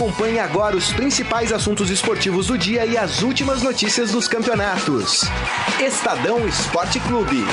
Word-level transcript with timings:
Acompanhe 0.00 0.38
agora 0.38 0.78
os 0.78 0.90
principais 0.94 1.52
assuntos 1.52 1.90
esportivos 1.90 2.46
do 2.46 2.56
dia 2.56 2.86
e 2.86 2.96
as 2.96 3.20
últimas 3.20 3.62
notícias 3.62 4.10
dos 4.10 4.26
campeonatos. 4.26 5.24
Estadão 5.78 6.48
Esporte 6.48 6.98
Clube. 7.00 7.44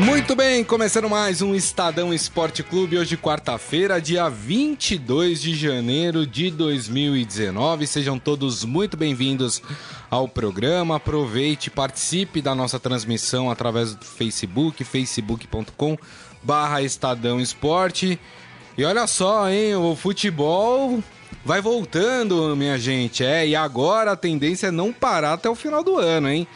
Muito 0.00 0.34
bem, 0.34 0.64
começando 0.64 1.08
mais 1.08 1.42
um 1.42 1.54
Estadão 1.54 2.12
Esporte 2.12 2.64
Clube, 2.64 2.98
hoje 2.98 3.16
quarta-feira, 3.16 4.00
dia 4.00 4.28
22 4.28 5.40
de 5.40 5.54
janeiro 5.54 6.26
de 6.26 6.50
2019. 6.50 7.86
Sejam 7.86 8.18
todos 8.18 8.64
muito 8.64 8.96
bem-vindos 8.96 9.62
ao 10.10 10.26
programa. 10.26 10.96
Aproveite, 10.96 11.70
participe 11.70 12.42
da 12.42 12.52
nossa 12.52 12.80
transmissão 12.80 13.48
através 13.48 13.94
do 13.94 14.04
Facebook, 14.04 14.82
facebook.com 14.82 15.96
barra 16.42 16.82
Estadão 16.82 17.40
Esporte. 17.40 18.18
E 18.76 18.84
olha 18.84 19.06
só, 19.06 19.48
hein, 19.50 19.74
o 19.74 19.94
futebol 19.94 21.02
vai 21.44 21.60
voltando, 21.60 22.54
minha 22.56 22.78
gente. 22.78 23.24
É, 23.24 23.46
e 23.46 23.54
agora 23.54 24.12
a 24.12 24.16
tendência 24.16 24.68
é 24.68 24.70
não 24.70 24.92
parar 24.92 25.34
até 25.34 25.48
o 25.48 25.54
final 25.54 25.82
do 25.82 25.96
ano, 25.96 26.28
hein? 26.28 26.46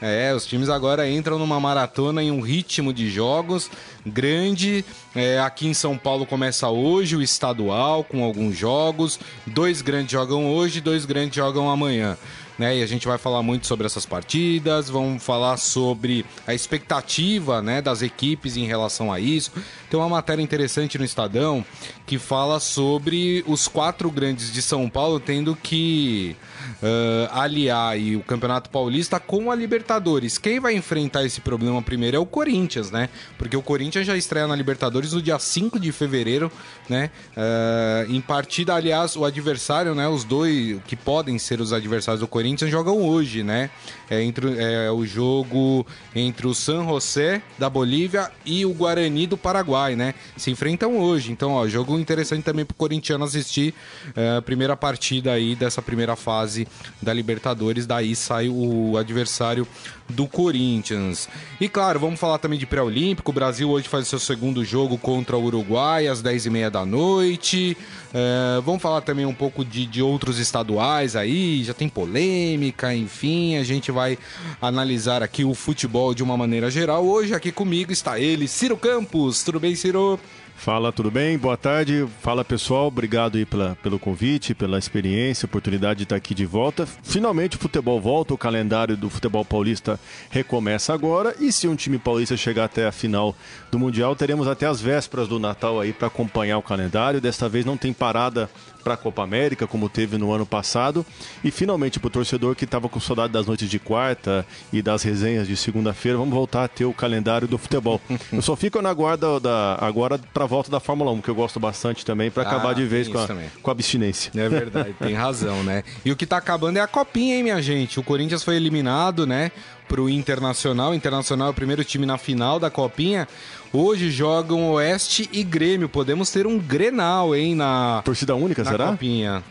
É, 0.00 0.34
os 0.34 0.44
times 0.44 0.68
agora 0.68 1.08
entram 1.08 1.38
numa 1.38 1.60
maratona 1.60 2.24
em 2.24 2.30
um 2.32 2.40
ritmo 2.40 2.92
de 2.92 3.08
jogos 3.08 3.70
grande. 4.04 4.84
É, 5.14 5.38
aqui 5.38 5.68
em 5.68 5.74
São 5.74 5.96
Paulo 5.96 6.26
começa 6.26 6.68
hoje 6.68 7.14
o 7.14 7.22
estadual 7.22 8.02
com 8.02 8.24
alguns 8.24 8.58
jogos. 8.58 9.20
Dois 9.46 9.80
grandes 9.80 10.10
jogam 10.10 10.52
hoje, 10.52 10.80
dois 10.80 11.04
grandes 11.04 11.36
jogam 11.36 11.70
amanhã 11.70 12.18
né? 12.58 12.78
E 12.78 12.82
a 12.82 12.86
gente 12.86 13.06
vai 13.06 13.18
falar 13.18 13.42
muito 13.42 13.66
sobre 13.66 13.86
essas 13.86 14.06
partidas, 14.06 14.88
vamos 14.88 15.22
falar 15.22 15.56
sobre 15.56 16.24
a 16.46 16.54
expectativa, 16.54 17.62
né, 17.62 17.80
das 17.80 18.02
equipes 18.02 18.56
em 18.56 18.66
relação 18.66 19.12
a 19.12 19.18
isso. 19.18 19.52
Tem 19.92 20.00
uma 20.00 20.08
matéria 20.08 20.42
interessante 20.42 20.96
no 20.96 21.04
Estadão 21.04 21.62
que 22.06 22.18
fala 22.18 22.58
sobre 22.60 23.44
os 23.46 23.68
quatro 23.68 24.10
grandes 24.10 24.50
de 24.50 24.62
São 24.62 24.88
Paulo 24.88 25.20
tendo 25.20 25.54
que 25.54 26.34
uh, 26.82 27.28
aliar 27.30 27.98
o 28.16 28.22
Campeonato 28.22 28.70
Paulista 28.70 29.20
com 29.20 29.50
a 29.50 29.54
Libertadores. 29.54 30.38
Quem 30.38 30.58
vai 30.58 30.74
enfrentar 30.74 31.24
esse 31.24 31.42
problema 31.42 31.82
primeiro 31.82 32.16
é 32.16 32.20
o 32.20 32.24
Corinthians, 32.24 32.90
né? 32.90 33.10
Porque 33.36 33.54
o 33.54 33.60
Corinthians 33.60 34.06
já 34.06 34.16
estreia 34.16 34.46
na 34.46 34.56
Libertadores 34.56 35.12
no 35.12 35.20
dia 35.20 35.38
5 35.38 35.78
de 35.78 35.92
fevereiro, 35.92 36.50
né? 36.88 37.10
Uh, 37.36 38.12
em 38.14 38.20
partida, 38.22 38.74
aliás, 38.74 39.14
o 39.14 39.26
adversário, 39.26 39.94
né? 39.94 40.08
Os 40.08 40.24
dois 40.24 40.80
que 40.86 40.96
podem 40.96 41.38
ser 41.38 41.60
os 41.60 41.70
adversários 41.70 42.20
do 42.20 42.28
Corinthians 42.28 42.70
jogam 42.70 43.02
hoje, 43.02 43.42
né? 43.42 43.68
É, 44.08 44.22
entre, 44.22 44.58
é 44.58 44.90
o 44.90 45.04
jogo 45.06 45.86
entre 46.14 46.46
o 46.46 46.54
San 46.54 46.84
José 46.84 47.42
da 47.58 47.70
Bolívia 47.70 48.30
e 48.44 48.66
o 48.66 48.74
Guarani 48.74 49.26
do 49.26 49.36
Paraguai, 49.36 49.81
né? 49.90 50.14
Se 50.36 50.50
enfrentam 50.50 50.98
hoje. 50.98 51.32
Então, 51.32 51.52
ó, 51.52 51.66
jogo 51.66 51.98
interessante 51.98 52.42
também 52.42 52.64
pro 52.64 52.74
corintiano 52.74 53.24
assistir 53.24 53.74
a 54.16 54.38
uh, 54.38 54.42
primeira 54.42 54.76
partida 54.76 55.32
aí 55.32 55.54
dessa 55.54 55.82
primeira 55.82 56.16
fase 56.16 56.66
da 57.00 57.12
Libertadores, 57.12 57.86
daí 57.86 58.14
sai 58.16 58.48
o 58.48 58.96
adversário 58.96 59.66
do 60.12 60.26
Corinthians. 60.26 61.28
E 61.60 61.68
claro, 61.68 61.98
vamos 61.98 62.20
falar 62.20 62.38
também 62.38 62.58
de 62.58 62.66
pré-olímpico. 62.66 63.30
O 63.30 63.34
Brasil 63.34 63.68
hoje 63.68 63.88
faz 63.88 64.06
o 64.06 64.10
seu 64.10 64.18
segundo 64.18 64.64
jogo 64.64 64.96
contra 64.96 65.36
o 65.36 65.44
Uruguai 65.44 66.06
às 66.06 66.22
10h30 66.22 66.70
da 66.70 66.86
noite. 66.86 67.76
É, 68.14 68.60
vamos 68.64 68.82
falar 68.82 69.00
também 69.00 69.24
um 69.24 69.34
pouco 69.34 69.64
de, 69.64 69.86
de 69.86 70.02
outros 70.02 70.38
estaduais 70.38 71.16
aí, 71.16 71.64
já 71.64 71.72
tem 71.72 71.88
polêmica, 71.88 72.94
enfim, 72.94 73.56
a 73.56 73.64
gente 73.64 73.90
vai 73.90 74.18
analisar 74.60 75.22
aqui 75.22 75.44
o 75.44 75.54
futebol 75.54 76.12
de 76.12 76.22
uma 76.22 76.36
maneira 76.36 76.70
geral. 76.70 77.04
Hoje 77.04 77.34
aqui 77.34 77.50
comigo 77.50 77.90
está 77.90 78.20
ele, 78.20 78.46
Ciro 78.46 78.76
Campos. 78.76 79.42
Tudo 79.42 79.58
bem, 79.58 79.74
Ciro? 79.74 80.20
Fala, 80.62 80.92
tudo 80.92 81.10
bem? 81.10 81.36
Boa 81.36 81.56
tarde. 81.56 82.06
Fala 82.20 82.44
pessoal, 82.44 82.86
obrigado 82.86 83.36
aí 83.36 83.44
pela, 83.44 83.76
pelo 83.82 83.98
convite, 83.98 84.54
pela 84.54 84.78
experiência, 84.78 85.44
oportunidade 85.44 85.96
de 85.98 86.02
estar 86.04 86.14
aqui 86.14 86.36
de 86.36 86.46
volta. 86.46 86.86
Finalmente 87.02 87.56
o 87.56 87.58
futebol 87.58 88.00
volta, 88.00 88.32
o 88.32 88.38
calendário 88.38 88.96
do 88.96 89.10
futebol 89.10 89.44
paulista 89.44 89.98
recomeça 90.30 90.94
agora. 90.94 91.34
E 91.40 91.50
se 91.50 91.66
um 91.66 91.74
time 91.74 91.98
paulista 91.98 92.36
chegar 92.36 92.66
até 92.66 92.86
a 92.86 92.92
final 92.92 93.34
do 93.72 93.78
Mundial, 93.78 94.14
teremos 94.14 94.46
até 94.46 94.64
as 94.64 94.80
vésperas 94.80 95.26
do 95.26 95.40
Natal 95.40 95.80
aí 95.80 95.92
para 95.92 96.06
acompanhar 96.06 96.58
o 96.58 96.62
calendário. 96.62 97.20
Desta 97.20 97.48
vez 97.48 97.64
não 97.64 97.76
tem 97.76 97.92
parada 97.92 98.48
para 98.82 98.94
a 98.94 98.96
Copa 98.96 99.22
América, 99.22 99.66
como 99.66 99.88
teve 99.88 100.18
no 100.18 100.32
ano 100.32 100.44
passado. 100.44 101.06
E 101.42 101.50
finalmente, 101.50 101.98
para 101.98 102.08
o 102.08 102.10
torcedor 102.10 102.54
que 102.54 102.64
estava 102.64 102.88
com 102.88 103.00
saudade 103.00 103.32
das 103.32 103.46
noites 103.46 103.68
de 103.68 103.78
quarta 103.78 104.46
e 104.72 104.82
das 104.82 105.02
resenhas 105.02 105.46
de 105.46 105.56
segunda-feira, 105.56 106.18
vamos 106.18 106.34
voltar 106.34 106.64
a 106.64 106.68
ter 106.68 106.84
o 106.84 106.92
calendário 106.92 107.48
do 107.48 107.58
futebol. 107.58 108.00
eu 108.32 108.42
só 108.42 108.56
fico 108.56 108.82
na 108.82 108.92
guarda 108.92 109.40
da, 109.40 109.78
agora 109.80 110.18
para 110.18 110.44
a 110.44 110.46
volta 110.46 110.70
da 110.70 110.80
Fórmula 110.80 111.10
1, 111.12 111.20
que 111.20 111.28
eu 111.28 111.34
gosto 111.34 111.58
bastante 111.58 112.04
também, 112.04 112.30
para 112.30 112.42
acabar 112.42 112.70
ah, 112.70 112.74
de 112.74 112.84
vez 112.84 113.08
com 113.08 113.18
a, 113.18 113.28
com 113.62 113.70
a 113.70 113.72
abstinência. 113.72 114.32
É 114.34 114.48
verdade, 114.48 114.94
tem 114.98 115.14
razão, 115.14 115.62
né? 115.62 115.84
E 116.04 116.10
o 116.10 116.16
que 116.16 116.24
está 116.24 116.36
acabando 116.36 116.78
é 116.78 116.80
a 116.80 116.86
copinha, 116.86 117.36
hein, 117.36 117.42
minha 117.42 117.62
gente? 117.62 118.00
O 118.00 118.02
Corinthians 118.02 118.42
foi 118.42 118.56
eliminado, 118.56 119.26
né? 119.26 119.52
Pro 119.88 120.08
Internacional. 120.08 120.90
O 120.90 120.94
Internacional 120.94 121.48
é 121.48 121.50
o 121.50 121.54
primeiro 121.54 121.84
time 121.84 122.06
na 122.06 122.18
final 122.18 122.58
da 122.58 122.70
copinha. 122.70 123.28
Hoje 123.72 124.10
jogam 124.10 124.70
Oeste 124.72 125.28
e 125.32 125.42
Grêmio. 125.42 125.88
Podemos 125.88 126.30
ter 126.30 126.46
um 126.46 126.58
Grenal, 126.58 127.34
hein, 127.34 127.54
na. 127.54 128.02
Torcida 128.04 128.34
única, 128.34 128.62
na 128.64 128.70
será? 128.70 128.86
Copinha. 128.88 129.42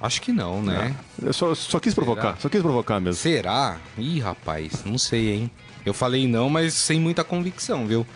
Acho 0.00 0.20
que 0.20 0.32
não, 0.32 0.62
né? 0.62 0.94
É. 1.22 1.28
Eu 1.28 1.32
só, 1.32 1.54
só 1.54 1.80
quis 1.80 1.94
Será? 1.94 2.04
provocar, 2.04 2.36
só 2.38 2.48
quis 2.48 2.60
provocar 2.60 3.00
mesmo. 3.00 3.14
Será? 3.20 3.78
Ih, 3.96 4.20
rapaz, 4.20 4.84
não 4.84 4.98
sei, 4.98 5.30
hein? 5.32 5.50
Eu 5.84 5.94
falei 5.94 6.26
não, 6.28 6.50
mas 6.50 6.74
sem 6.74 7.00
muita 7.00 7.24
convicção, 7.24 7.86
viu? 7.86 8.06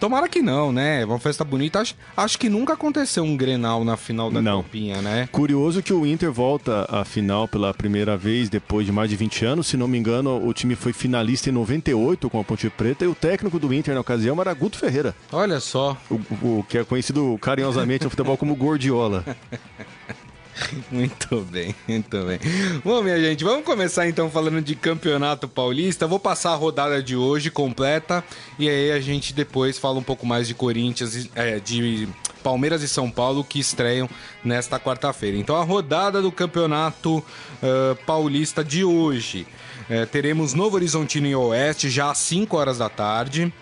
Tomara 0.00 0.30
que 0.30 0.40
não, 0.40 0.72
né? 0.72 1.04
Uma 1.04 1.18
festa 1.18 1.44
bonita. 1.44 1.78
Acho, 1.78 1.94
acho 2.16 2.38
que 2.38 2.48
nunca 2.48 2.72
aconteceu 2.72 3.22
um 3.22 3.36
Grenal 3.36 3.84
na 3.84 3.98
final 3.98 4.30
da 4.30 4.40
não. 4.40 4.62
Copinha, 4.62 5.02
né? 5.02 5.28
Curioso 5.30 5.82
que 5.82 5.92
o 5.92 6.06
Inter 6.06 6.32
volta 6.32 6.86
à 6.88 7.04
final 7.04 7.46
pela 7.46 7.74
primeira 7.74 8.16
vez 8.16 8.48
depois 8.48 8.86
de 8.86 8.92
mais 8.92 9.10
de 9.10 9.16
20 9.16 9.44
anos. 9.44 9.66
Se 9.66 9.76
não 9.76 9.86
me 9.86 9.98
engano, 9.98 10.42
o 10.42 10.54
time 10.54 10.74
foi 10.74 10.94
finalista 10.94 11.50
em 11.50 11.52
98 11.52 12.30
com 12.30 12.40
a 12.40 12.44
Ponte 12.44 12.70
Preta 12.70 13.04
e 13.04 13.08
o 13.08 13.14
técnico 13.14 13.58
do 13.58 13.74
Inter 13.74 13.94
na 13.94 14.00
ocasião 14.00 14.40
era 14.40 14.54
Guto 14.54 14.78
Ferreira. 14.78 15.14
Olha 15.30 15.60
só. 15.60 15.94
O, 16.10 16.14
o 16.58 16.66
que 16.66 16.78
é 16.78 16.84
conhecido 16.84 17.38
carinhosamente 17.38 18.04
no 18.04 18.10
futebol 18.10 18.38
como 18.38 18.56
Gordiola. 18.56 19.22
Muito 20.90 21.40
bem, 21.42 21.74
muito 21.86 22.24
bem. 22.24 22.38
Bom, 22.84 23.02
minha 23.02 23.18
gente, 23.20 23.44
vamos 23.44 23.64
começar 23.64 24.08
então 24.08 24.30
falando 24.30 24.60
de 24.60 24.74
Campeonato 24.74 25.48
Paulista. 25.48 26.06
Vou 26.06 26.18
passar 26.18 26.52
a 26.52 26.56
rodada 26.56 27.02
de 27.02 27.16
hoje 27.16 27.50
completa 27.50 28.24
e 28.58 28.68
aí 28.68 28.92
a 28.92 29.00
gente 29.00 29.32
depois 29.32 29.78
fala 29.78 29.98
um 29.98 30.02
pouco 30.02 30.26
mais 30.26 30.46
de 30.48 30.54
Corinthians, 30.54 31.28
é, 31.34 31.58
de 31.58 32.08
Palmeiras 32.42 32.82
e 32.82 32.88
São 32.88 33.10
Paulo 33.10 33.44
que 33.44 33.58
estreiam 33.58 34.08
nesta 34.44 34.78
quarta-feira. 34.78 35.36
Então 35.36 35.56
a 35.56 35.64
rodada 35.64 36.20
do 36.20 36.32
Campeonato 36.32 37.18
uh, 37.18 37.96
Paulista 38.06 38.64
de 38.64 38.84
hoje. 38.84 39.46
Uh, 39.88 40.06
teremos 40.06 40.54
Novo 40.54 40.76
Horizontino 40.76 41.26
e 41.26 41.34
Oeste 41.34 41.88
já 41.88 42.10
às 42.10 42.18
5 42.18 42.56
horas 42.56 42.78
da 42.78 42.88
tarde. 42.88 43.52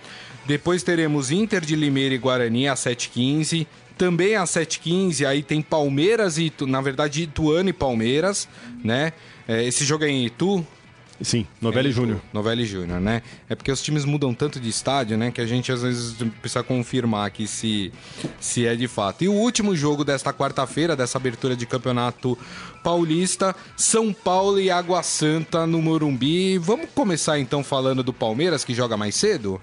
Depois 0.47 0.82
teremos 0.82 1.31
Inter 1.31 1.60
de 1.60 1.77
Limeira 1.77 2.15
e 2.15 2.19
Guarani 2.19 2.69
às 2.69 2.81
7h15. 2.81 3.66
Também 3.98 4.36
às 4.36 4.50
7h15, 4.50 5.26
aí 5.26 5.42
tem 5.42 5.60
Palmeiras 5.60 6.38
e, 6.38 6.53
na 6.60 6.81
verdade, 6.81 7.25
Ituano 7.25 7.69
e 7.69 7.72
Palmeiras, 7.72 8.48
né? 8.82 9.12
É, 9.47 9.64
esse 9.64 9.84
jogo 9.84 10.04
é 10.04 10.09
em 10.09 10.25
Itu, 10.25 10.64
Sim, 11.20 11.47
Novelli 11.60 11.88
é, 11.88 11.92
Júnior. 11.92 12.20
Novelli 12.32 12.64
Júnior, 12.64 13.00
né? 13.00 13.22
É 13.48 13.54
porque 13.56 13.72
os 13.72 13.82
times 13.82 14.04
mudam 14.04 14.32
tanto 14.32 14.60
de 14.60 14.69
estádio, 14.69 15.19
né? 15.19 15.32
Que 15.32 15.41
a 15.41 15.47
gente 15.47 15.72
às 15.72 15.82
vezes 15.82 16.14
precisa 16.41 16.62
confirmar 16.62 17.26
aqui 17.26 17.47
se, 17.47 17.92
se 18.41 18.66
é 18.66 18.76
de 18.76 18.86
fato. 18.86 19.25
E 19.25 19.28
o 19.28 19.32
último 19.32 19.75
jogo 19.75 20.04
desta 20.04 20.32
quarta-feira, 20.32 20.94
dessa 20.94 21.19
abertura 21.19 21.56
de 21.56 21.66
campeonato 21.66 22.38
paulista, 22.84 23.54
São 23.76 24.12
Paulo 24.12 24.60
e 24.60 24.70
Água 24.70 25.03
Santa 25.03 25.66
no 25.66 25.82
Morumbi. 25.82 26.56
Vamos 26.56 26.88
começar 26.94 27.38
então 27.38 27.65
falando 27.65 28.03
do 28.03 28.12
Palmeiras, 28.12 28.65
que 28.65 28.72
joga 28.72 28.97
mais 28.97 29.16
cedo? 29.16 29.60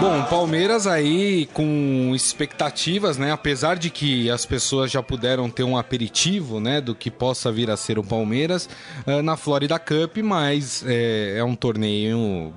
Bom, 0.00 0.22
Palmeiras 0.24 0.86
aí 0.86 1.46
com 1.52 2.12
expectativas, 2.14 3.16
né? 3.16 3.32
Apesar 3.32 3.76
de 3.76 3.90
que 3.90 4.30
as 4.30 4.44
pessoas 4.44 4.90
já 4.90 5.02
puderam 5.02 5.48
ter 5.48 5.64
um 5.64 5.76
aperitivo, 5.76 6.60
né? 6.60 6.80
Do 6.80 6.94
que 6.94 7.10
possa 7.10 7.50
vir 7.50 7.70
a 7.70 7.76
ser 7.76 7.98
o 7.98 8.04
Palmeiras 8.04 8.68
uh, 9.06 9.22
na 9.22 9.36
Florida 9.36 9.78
Cup, 9.78 10.18
mas 10.22 10.84
é, 10.86 11.38
é 11.38 11.44
um 11.44 11.54
torneio 11.54 12.52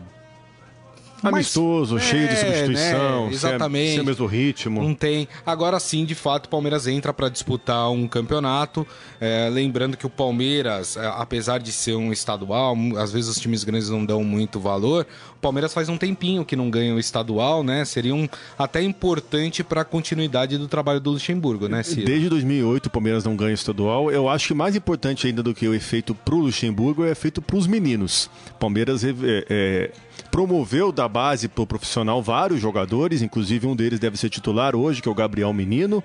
amistoso, 1.24 1.96
Mas, 1.96 2.04
cheio 2.04 2.26
é, 2.26 2.28
de 2.28 2.36
substituição, 2.40 3.28
né? 3.28 3.34
exatamente. 3.34 3.92
Sem, 3.92 4.00
o 4.02 4.06
mesmo 4.06 4.26
ritmo. 4.26 4.84
Não 4.84 4.94
tem. 4.94 5.28
Agora 5.46 5.80
sim, 5.80 6.06
de 6.06 6.16
fato, 6.16 6.46
o 6.46 6.50
Palmeiras 6.50 6.88
entra 6.88 7.14
para 7.14 7.30
disputar 7.30 7.90
um 7.90 8.08
campeonato. 8.08 8.86
É, 9.20 9.50
lembrando 9.52 9.98
que 9.98 10.06
o 10.06 10.10
Palmeiras, 10.10 10.96
é, 10.98 11.08
apesar 11.08 11.60
de 11.60 11.72
ser 11.72 11.96
um 11.96 12.12
estadual, 12.12 12.76
às 12.98 13.12
vezes 13.12 13.30
os 13.30 13.40
times 13.40 13.64
grandes 13.64 13.90
não 13.90 14.06
dão 14.06 14.24
muito 14.24 14.60
valor. 14.60 15.08
O 15.38 15.40
Palmeiras 15.40 15.72
faz 15.72 15.88
um 15.88 15.98
tempinho 15.98 16.44
que 16.44 16.56
não 16.56 16.68
ganha 16.68 16.96
o 16.96 17.00
estadual, 17.00 17.64
né? 17.64 17.86
Seria 17.86 18.14
um, 18.14 18.28
até 18.58 18.82
importante 18.82 19.64
para 19.64 19.82
a 19.82 19.86
continuidade 19.86 20.58
do 20.58 20.68
trabalho 20.68 21.00
do 21.00 21.12
Luxemburgo, 21.12 21.68
né, 21.68 21.84
Ciro? 21.84 22.08
Desde 22.08 22.28
2008 22.28 22.88
o 22.88 22.90
Palmeiras 22.90 23.24
não 23.24 23.36
ganha 23.36 23.52
o 23.52 23.54
estadual. 23.54 24.12
Eu 24.12 24.28
acho 24.28 24.48
que 24.48 24.54
mais 24.56 24.76
importante 24.76 25.28
ainda 25.28 25.44
do 25.44 25.54
que 25.54 25.68
o 25.68 25.76
efeito 25.76 26.16
para 26.16 26.34
o 26.34 26.40
Luxemburgo 26.40 27.04
é 27.04 27.10
o 27.10 27.12
efeito 27.12 27.40
para 27.40 27.56
os 27.56 27.68
meninos. 27.68 28.32
Palmeiras 28.60 29.04
é, 29.04 29.14
é, 29.48 29.92
promoveu 30.32 30.92
da 30.92 31.08
base 31.08 31.48
para 31.48 31.62
o 31.62 31.68
profissional 31.68 32.22
vários 32.22 32.60
jogadores, 32.60 33.22
inclusive 33.22 33.68
um 33.68 33.76
deles 33.76 34.00
deve 34.00 34.18
ser 34.18 34.30
titular 34.30 34.76
hoje, 34.76 35.04
que 35.04 35.08
é 35.08 35.12
o 35.12 35.16
Gabriel 35.16 35.54
Menino. 35.54 36.04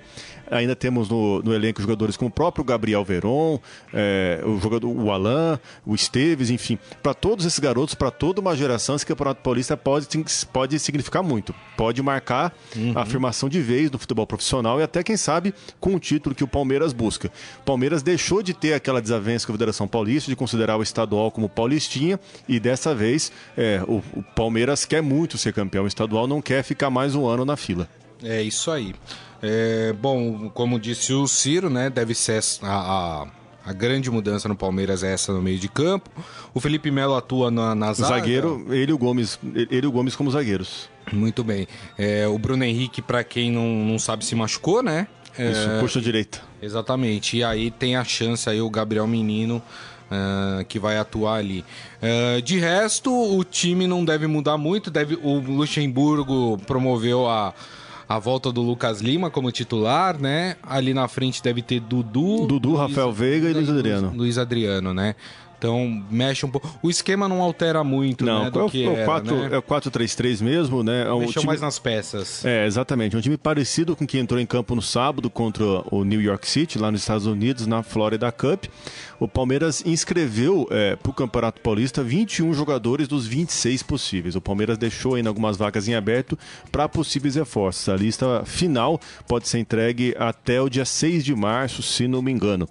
Ainda 0.51 0.75
temos 0.75 1.09
no, 1.09 1.41
no 1.41 1.53
elenco 1.53 1.81
jogadores 1.81 2.17
como 2.17 2.29
o 2.29 2.31
próprio 2.31 2.63
Gabriel 2.63 3.03
Veron, 3.03 3.59
é, 3.93 4.41
o 4.45 4.59
jogador 4.59 4.87
o 4.87 5.11
Alain, 5.11 5.59
o 5.85 5.95
Esteves, 5.95 6.49
enfim. 6.49 6.77
Para 7.01 7.13
todos 7.13 7.45
esses 7.45 7.59
garotos, 7.59 7.95
para 7.95 8.11
toda 8.11 8.41
uma 8.41 8.55
geração, 8.55 8.95
esse 8.95 9.05
Campeonato 9.05 9.41
Paulista 9.41 9.75
pode, 9.75 10.07
pode 10.51 10.79
significar 10.79 11.23
muito. 11.23 11.53
Pode 11.77 12.01
marcar 12.01 12.53
uhum. 12.75 12.93
a 12.95 13.01
afirmação 13.01 13.49
de 13.49 13.61
vez 13.61 13.89
no 13.89 13.97
futebol 13.97 14.27
profissional 14.27 14.79
e 14.79 14.83
até, 14.83 15.03
quem 15.03 15.17
sabe, 15.17 15.53
com 15.79 15.95
o 15.95 15.99
título 15.99 16.35
que 16.35 16.43
o 16.43 16.47
Palmeiras 16.47 16.93
busca. 16.93 17.31
O 17.59 17.63
Palmeiras 17.63 18.03
deixou 18.03 18.43
de 18.43 18.53
ter 18.53 18.73
aquela 18.73 19.01
desavença 19.01 19.45
com 19.45 19.53
a 19.53 19.55
Federação 19.55 19.87
Paulista, 19.87 20.29
de 20.29 20.35
considerar 20.35 20.77
o 20.77 20.83
estadual 20.83 21.31
como 21.31 21.49
paulistinha, 21.49 22.19
e 22.47 22.59
dessa 22.59 22.93
vez 22.93 23.31
é, 23.57 23.81
o, 23.87 24.03
o 24.13 24.23
Palmeiras 24.35 24.85
quer 24.85 25.01
muito 25.01 25.37
ser 25.37 25.53
campeão 25.53 25.87
estadual, 25.87 26.27
não 26.27 26.41
quer 26.41 26.63
ficar 26.63 26.89
mais 26.89 27.15
um 27.15 27.25
ano 27.27 27.45
na 27.45 27.55
fila. 27.55 27.87
É 28.23 28.41
isso 28.41 28.71
aí. 28.71 28.93
É, 29.45 29.91
bom, 29.91 30.49
como 30.53 30.79
disse 30.79 31.11
o 31.11 31.27
Ciro, 31.27 31.69
né, 31.69 31.89
deve 31.89 32.15
ser 32.15 32.41
a, 32.61 33.25
a, 33.25 33.27
a, 33.65 33.73
grande 33.73 34.09
mudança 34.09 34.47
no 34.47 34.55
Palmeiras 34.55 35.03
é 35.03 35.11
essa 35.11 35.33
no 35.33 35.41
meio 35.41 35.59
de 35.59 35.67
campo. 35.67 36.09
O 36.53 36.61
Felipe 36.61 36.89
Melo 36.89 37.13
atua 37.13 37.51
na, 37.51 37.75
na 37.75 37.91
zaga. 37.91 38.21
Zagueiro, 38.21 38.65
ele 38.69 38.91
e 38.91 38.93
o 38.93 38.97
Gomes, 38.97 39.37
ele 39.53 39.85
e 39.85 39.85
o 39.85 39.91
Gomes 39.91 40.15
como 40.15 40.31
zagueiros. 40.31 40.89
Muito 41.11 41.43
bem. 41.43 41.67
É, 41.97 42.25
o 42.25 42.39
Bruno 42.39 42.63
Henrique, 42.63 43.01
para 43.01 43.21
quem 43.21 43.51
não, 43.51 43.67
não 43.67 43.99
sabe, 43.99 44.23
se 44.23 44.33
machucou, 44.33 44.81
né? 44.81 45.09
É, 45.37 45.51
Isso, 45.51 45.69
puxa 45.81 45.99
direita. 45.99 46.41
Exatamente. 46.61 47.35
E 47.35 47.43
aí 47.43 47.69
tem 47.69 47.97
a 47.97 48.03
chance 48.05 48.49
aí 48.49 48.61
o 48.61 48.69
Gabriel 48.69 49.05
Menino 49.05 49.61
Uh, 50.03 50.63
que 50.65 50.77
vai 50.77 50.99
atuar 50.99 51.39
ali. 51.39 51.65
Uh, 51.99 52.39
de 52.43 52.59
resto, 52.59 53.11
o 53.11 53.43
time 53.43 53.87
não 53.87 54.05
deve 54.05 54.27
mudar 54.27 54.59
muito. 54.59 54.91
Deve, 54.91 55.15
o 55.15 55.39
Luxemburgo 55.39 56.59
promoveu 56.67 57.27
a, 57.27 57.51
a 58.07 58.19
volta 58.19 58.51
do 58.51 58.61
Lucas 58.61 59.01
Lima 59.01 59.29
como 59.29 59.51
titular, 59.51 60.19
né? 60.19 60.55
Ali 60.63 60.93
na 60.93 61.07
frente 61.07 61.41
deve 61.41 61.61
ter 61.61 61.79
Dudu. 61.79 62.47
Dudu, 62.47 62.69
Luiz, 62.69 62.81
Rafael 62.81 63.11
Veiga 63.11 63.49
e 63.49 63.53
Luiz 63.53 63.69
Adriano. 63.69 64.07
Luiz, 64.07 64.17
Luiz 64.17 64.37
Adriano, 64.37 64.93
né? 64.93 65.15
Então 65.63 66.03
mexe 66.11 66.45
um 66.45 66.49
pouco. 66.49 66.69
O 66.83 66.89
esquema 66.89 67.29
não 67.29 67.41
altera 67.41 67.85
muito, 67.85 68.25
não, 68.25 68.43
né? 68.43 68.51
Do 68.51 68.65
é, 68.65 68.69
que 68.69 68.85
é, 68.85 69.05
4, 69.05 69.35
né? 69.35 69.49
é 69.53 69.57
o 69.57 69.61
4-3-3 69.61 70.41
mesmo, 70.43 70.83
né? 70.83 71.03
É 71.07 71.13
um 71.13 71.19
Mexeu 71.19 71.35
time... 71.35 71.45
mais 71.45 71.61
nas 71.61 71.79
peças. 71.79 72.43
É, 72.43 72.65
exatamente. 72.65 73.15
Um 73.15 73.21
time 73.21 73.37
parecido 73.37 73.95
com 73.95 74.03
o 74.03 74.07
que 74.07 74.19
entrou 74.19 74.41
em 74.41 74.45
campo 74.45 74.75
no 74.75 74.81
sábado 74.81 75.29
contra 75.29 75.63
o 75.89 76.03
New 76.03 76.21
York 76.21 76.45
City, 76.49 76.77
lá 76.77 76.91
nos 76.91 76.99
Estados 76.99 77.25
Unidos, 77.25 77.65
na 77.65 77.81
Florida 77.81 78.29
Cup. 78.29 78.65
O 79.21 79.27
Palmeiras 79.27 79.81
inscreveu 79.85 80.67
é, 80.69 80.97
para 80.97 81.09
o 81.09 81.13
Campeonato 81.13 81.61
Paulista 81.61 82.03
21 82.03 82.53
jogadores 82.53 83.07
dos 83.07 83.25
26 83.25 83.81
possíveis. 83.83 84.35
O 84.35 84.41
Palmeiras 84.41 84.77
deixou 84.77 85.15
ainda 85.15 85.29
algumas 85.29 85.55
vagas 85.55 85.87
em 85.87 85.95
aberto 85.95 86.37
para 86.69 86.89
possíveis 86.89 87.35
reforços. 87.35 87.87
A 87.87 87.95
lista 87.95 88.43
final 88.43 88.99
pode 89.25 89.47
ser 89.47 89.59
entregue 89.59 90.13
até 90.19 90.61
o 90.61 90.67
dia 90.67 90.83
6 90.83 91.23
de 91.23 91.33
março, 91.33 91.81
se 91.81 92.05
não 92.05 92.21
me 92.21 92.33
engano. 92.33 92.67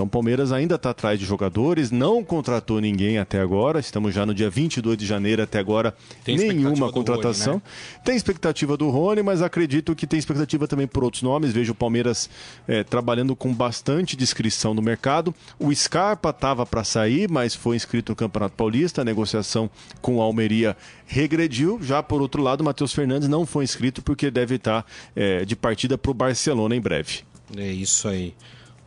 Então 0.00 0.06
o 0.06 0.10
Palmeiras 0.10 0.50
ainda 0.50 0.76
está 0.76 0.90
atrás 0.90 1.18
de 1.18 1.26
jogadores, 1.26 1.90
não 1.90 2.24
contratou 2.24 2.80
ninguém 2.80 3.18
até 3.18 3.38
agora. 3.38 3.78
Estamos 3.78 4.14
já 4.14 4.24
no 4.24 4.32
dia 4.34 4.48
22 4.48 4.96
de 4.96 5.04
janeiro, 5.04 5.42
até 5.42 5.58
agora 5.58 5.94
tem 6.24 6.38
nenhuma 6.38 6.90
contratação. 6.90 7.54
Rony, 7.54 7.62
né? 7.66 8.00
Tem 8.02 8.16
expectativa 8.16 8.78
do 8.78 8.88
Rony, 8.88 9.22
mas 9.22 9.42
acredito 9.42 9.94
que 9.94 10.06
tem 10.06 10.18
expectativa 10.18 10.66
também 10.66 10.86
por 10.86 11.04
outros 11.04 11.22
nomes. 11.22 11.52
Vejo 11.52 11.72
o 11.72 11.74
Palmeiras 11.74 12.30
é, 12.66 12.82
trabalhando 12.82 13.36
com 13.36 13.52
bastante 13.52 14.16
discrição 14.16 14.72
no 14.72 14.80
mercado. 14.80 15.34
O 15.58 15.70
Scarpa 15.74 16.30
estava 16.30 16.64
para 16.64 16.82
sair, 16.82 17.30
mas 17.30 17.54
foi 17.54 17.76
inscrito 17.76 18.12
no 18.12 18.16
Campeonato 18.16 18.54
Paulista. 18.56 19.02
A 19.02 19.04
negociação 19.04 19.68
com 20.00 20.16
o 20.16 20.22
Almeria 20.22 20.78
regrediu. 21.06 21.78
Já 21.82 22.02
por 22.02 22.22
outro 22.22 22.42
lado, 22.42 22.62
o 22.62 22.64
Matheus 22.64 22.94
Fernandes 22.94 23.28
não 23.28 23.44
foi 23.44 23.64
inscrito 23.64 24.00
porque 24.00 24.30
deve 24.30 24.54
estar 24.54 24.82
é, 25.14 25.44
de 25.44 25.54
partida 25.54 25.98
para 25.98 26.10
o 26.10 26.14
Barcelona 26.14 26.74
em 26.74 26.80
breve. 26.80 27.18
É 27.54 27.70
isso 27.70 28.08
aí. 28.08 28.32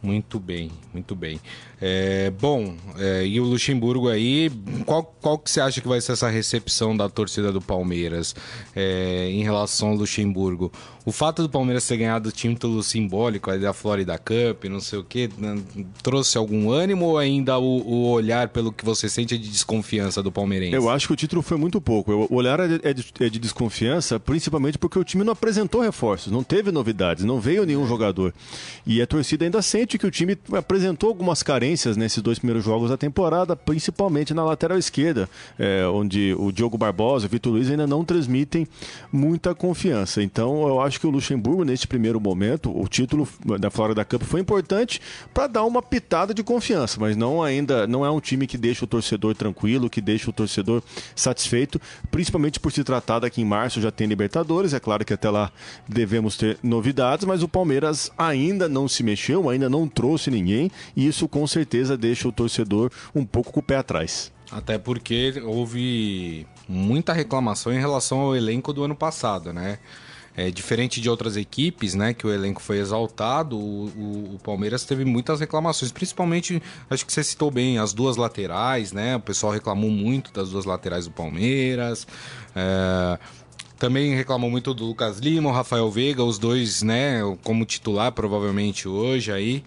Muito 0.03 0.37
bem, 0.37 0.69
muito 0.93 1.15
bem. 1.15 1.39
É, 1.85 2.31
bom, 2.39 2.77
é, 2.97 3.27
e 3.27 3.41
o 3.41 3.43
Luxemburgo 3.43 4.07
aí, 4.07 4.49
qual, 4.85 5.03
qual 5.03 5.37
que 5.37 5.51
você 5.51 5.59
acha 5.59 5.81
que 5.81 5.87
vai 5.87 5.99
ser 5.99 6.13
essa 6.13 6.29
recepção 6.29 6.95
da 6.95 7.09
torcida 7.09 7.51
do 7.51 7.59
Palmeiras 7.59 8.33
é, 8.73 9.27
em 9.29 9.43
relação 9.43 9.89
ao 9.89 9.95
Luxemburgo? 9.95 10.71
O 11.05 11.11
fato 11.11 11.41
do 11.41 11.49
Palmeiras 11.49 11.85
ter 11.85 11.97
ganhado 11.97 12.29
o 12.29 12.31
título 12.31 12.81
simbólico 12.81 13.51
aí 13.51 13.59
da 13.59 13.73
Florida 13.73 14.17
Cup, 14.17 14.63
não 14.69 14.79
sei 14.79 14.99
o 14.99 15.03
que, 15.03 15.29
né, 15.37 15.61
trouxe 16.01 16.37
algum 16.37 16.71
ânimo 16.71 17.07
ou 17.07 17.17
ainda 17.17 17.59
o, 17.59 17.81
o, 17.81 18.07
olhar 18.11 18.47
pelo 18.47 18.71
que 18.71 18.85
você 18.85 19.09
sente 19.09 19.35
é 19.35 19.37
de 19.37 19.49
desconfiança 19.49 20.23
do 20.23 20.31
palmeirense? 20.31 20.73
Eu 20.73 20.89
acho 20.89 21.07
que 21.07 21.13
o 21.13 21.17
título 21.17 21.41
foi 21.41 21.57
muito 21.57 21.81
pouco. 21.81 22.13
O 22.29 22.35
olhar 22.35 22.57
é 22.61 22.79
é 22.83 22.93
de, 22.93 23.05
é 23.19 23.27
de 23.27 23.39
desconfiança, 23.39 24.17
principalmente 24.17 24.77
porque 24.77 24.97
o 24.97 25.03
time 25.03 25.25
não 25.25 25.33
apresentou 25.33 25.81
reforços, 25.81 26.31
não 26.31 26.41
teve 26.41 26.71
novidades, 26.71 27.25
não 27.25 27.41
veio 27.41 27.65
nenhum 27.65 27.85
jogador. 27.85 28.33
E 28.87 29.01
a 29.01 29.07
torcida 29.07 29.43
ainda 29.43 29.61
sente 29.61 29.97
que 29.97 30.07
o 30.07 30.11
time 30.11 30.37
apresentou 30.53 31.09
algumas 31.09 31.43
carências 31.43 31.72
nesses 31.97 32.21
dois 32.21 32.39
primeiros 32.39 32.63
jogos 32.63 32.89
da 32.89 32.97
temporada, 32.97 33.55
principalmente 33.55 34.33
na 34.33 34.43
lateral 34.43 34.77
esquerda, 34.77 35.29
é, 35.57 35.85
onde 35.87 36.35
o 36.37 36.51
Diogo 36.51 36.77
Barbosa 36.77 37.25
e 37.25 37.27
o 37.27 37.29
Vitor 37.29 37.53
Luiz 37.53 37.69
ainda 37.69 37.87
não 37.87 38.05
transmitem 38.05 38.67
muita 39.11 39.53
confiança. 39.53 40.21
Então 40.21 40.67
eu 40.67 40.81
acho 40.81 40.99
que 40.99 41.07
o 41.07 41.09
Luxemburgo, 41.09 41.63
neste 41.63 41.87
primeiro 41.87 42.19
momento, 42.19 42.75
o 42.75 42.87
título 42.87 43.27
da 43.59 43.69
Florida 43.69 44.05
Cup 44.05 44.23
foi 44.23 44.39
importante 44.39 45.01
para 45.33 45.47
dar 45.47 45.63
uma 45.63 45.81
pitada 45.81 46.33
de 46.33 46.43
confiança, 46.43 46.97
mas 46.99 47.15
não 47.15 47.41
ainda 47.41 47.87
não 47.87 48.05
é 48.05 48.09
um 48.09 48.19
time 48.19 48.47
que 48.47 48.57
deixa 48.57 48.85
o 48.85 48.87
torcedor 48.87 49.35
tranquilo, 49.35 49.89
que 49.89 50.01
deixa 50.01 50.29
o 50.29 50.33
torcedor 50.33 50.81
satisfeito, 51.15 51.79
principalmente 52.11 52.59
por 52.59 52.71
se 52.71 52.83
tratar 52.83 53.19
daqui 53.19 53.41
em 53.41 53.45
março 53.45 53.81
já 53.81 53.91
tem 53.91 54.07
Libertadores, 54.07 54.73
é 54.73 54.79
claro 54.79 55.03
que 55.03 55.13
até 55.13 55.29
lá 55.29 55.51
devemos 55.87 56.37
ter 56.37 56.57
novidades, 56.61 57.25
mas 57.25 57.43
o 57.43 57.47
Palmeiras 57.47 58.11
ainda 58.17 58.69
não 58.69 58.87
se 58.87 59.03
mexeu, 59.03 59.49
ainda 59.49 59.69
não 59.69 59.87
trouxe 59.87 60.29
ninguém, 60.29 60.71
e 60.95 61.07
isso 61.07 61.27
com 61.27 61.45
certeza 61.47 61.62
deixa 61.97 62.27
o 62.27 62.31
torcedor 62.31 62.91
um 63.13 63.25
pouco 63.25 63.51
com 63.51 63.59
o 63.59 63.63
pé 63.63 63.77
atrás. 63.77 64.31
Até 64.51 64.77
porque 64.77 65.41
houve 65.43 66.45
muita 66.67 67.11
reclamação 67.11 67.73
em 67.73 67.79
relação 67.79 68.19
ao 68.19 68.35
elenco 68.35 68.71
do 68.71 68.83
ano 68.83 68.95
passado, 68.95 69.51
né? 69.51 69.79
É, 70.35 70.49
diferente 70.49 70.99
de 70.99 71.07
outras 71.09 71.37
equipes, 71.37 71.93
né, 71.93 72.11
que 72.11 72.25
o 72.25 72.33
elenco 72.33 72.59
foi 72.59 72.79
exaltado, 72.79 73.55
o, 73.55 73.85
o, 73.85 74.33
o, 74.33 74.39
Palmeiras 74.43 74.83
teve 74.83 75.05
muitas 75.05 75.39
reclamações, 75.39 75.91
principalmente, 75.91 76.59
acho 76.89 77.05
que 77.05 77.13
você 77.13 77.23
citou 77.23 77.51
bem, 77.51 77.77
as 77.77 77.93
duas 77.93 78.17
laterais, 78.17 78.91
né, 78.91 79.15
o 79.15 79.19
pessoal 79.19 79.53
reclamou 79.53 79.91
muito 79.91 80.33
das 80.33 80.49
duas 80.49 80.65
laterais 80.65 81.05
do 81.05 81.11
Palmeiras, 81.11 82.07
é, 82.55 83.19
também 83.77 84.15
reclamou 84.15 84.49
muito 84.49 84.73
do 84.73 84.85
Lucas 84.85 85.19
Lima, 85.19 85.51
o 85.51 85.53
Rafael 85.53 85.91
Veiga, 85.91 86.23
os 86.23 86.39
dois, 86.39 86.81
né, 86.81 87.19
como 87.43 87.63
titular 87.63 88.11
provavelmente 88.11 88.87
hoje 88.87 89.31
aí, 89.31 89.63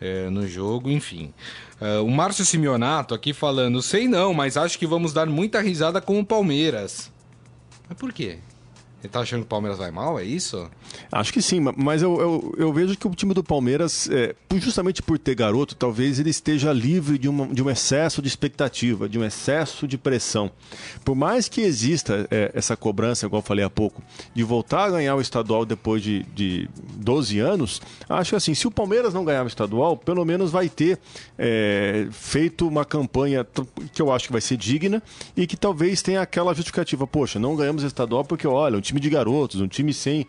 é, 0.00 0.28
no 0.30 0.46
jogo, 0.46 0.90
enfim. 0.90 1.32
Uh, 1.80 2.04
o 2.04 2.10
Márcio 2.10 2.44
Simeonato 2.44 3.14
aqui 3.14 3.32
falando, 3.32 3.80
sei 3.82 4.08
não, 4.08 4.34
mas 4.34 4.56
acho 4.56 4.78
que 4.78 4.86
vamos 4.86 5.12
dar 5.12 5.26
muita 5.26 5.60
risada 5.60 6.00
com 6.00 6.18
o 6.18 6.24
Palmeiras. 6.24 7.10
Mas 7.88 7.96
por 7.98 8.12
quê? 8.12 8.38
Ele 9.00 9.12
tá 9.12 9.20
achando 9.20 9.40
que 9.40 9.46
o 9.46 9.48
Palmeiras 9.48 9.78
vai 9.78 9.92
mal, 9.92 10.18
é 10.18 10.24
isso? 10.24 10.68
Acho 11.12 11.32
que 11.32 11.40
sim, 11.40 11.60
mas 11.76 12.02
eu, 12.02 12.20
eu, 12.20 12.54
eu 12.58 12.72
vejo 12.72 12.96
que 12.96 13.06
o 13.06 13.10
time 13.14 13.32
do 13.32 13.44
Palmeiras, 13.44 14.08
é, 14.10 14.34
justamente 14.56 15.02
por 15.02 15.16
ter 15.18 15.36
garoto, 15.36 15.76
talvez 15.76 16.18
ele 16.18 16.30
esteja 16.30 16.72
livre 16.72 17.16
de, 17.16 17.28
uma, 17.28 17.46
de 17.46 17.62
um 17.62 17.70
excesso 17.70 18.20
de 18.20 18.26
expectativa, 18.26 19.08
de 19.08 19.16
um 19.16 19.24
excesso 19.24 19.86
de 19.86 19.96
pressão. 19.96 20.50
Por 21.04 21.14
mais 21.14 21.48
que 21.48 21.60
exista 21.60 22.26
é, 22.28 22.50
essa 22.52 22.76
cobrança, 22.76 23.26
igual 23.26 23.38
eu 23.40 23.46
falei 23.46 23.64
há 23.64 23.70
pouco, 23.70 24.02
de 24.34 24.42
voltar 24.42 24.86
a 24.86 24.90
ganhar 24.90 25.14
o 25.14 25.20
estadual 25.20 25.64
depois 25.64 26.02
de, 26.02 26.24
de 26.34 26.68
12 26.96 27.38
anos, 27.38 27.80
acho 28.08 28.30
que 28.30 28.36
assim, 28.36 28.54
se 28.54 28.66
o 28.66 28.70
Palmeiras 28.70 29.14
não 29.14 29.24
ganhar 29.24 29.44
o 29.44 29.48
estadual, 29.48 29.96
pelo 29.96 30.24
menos 30.24 30.50
vai 30.50 30.68
ter 30.68 30.98
é, 31.38 32.08
feito 32.10 32.66
uma 32.66 32.84
campanha 32.84 33.46
que 33.92 34.02
eu 34.02 34.10
acho 34.10 34.26
que 34.26 34.32
vai 34.32 34.40
ser 34.40 34.56
digna 34.56 35.00
e 35.36 35.46
que 35.46 35.56
talvez 35.56 36.02
tenha 36.02 36.20
aquela 36.20 36.52
justificativa, 36.52 37.06
poxa, 37.06 37.38
não 37.38 37.54
ganhamos 37.54 37.84
o 37.84 37.86
estadual 37.86 38.24
porque, 38.24 38.46
olha, 38.46 38.76
o 38.76 38.87
time 38.88 39.00
de 39.00 39.10
garotos, 39.10 39.60
um 39.60 39.68
time 39.68 39.92
sem, 39.92 40.26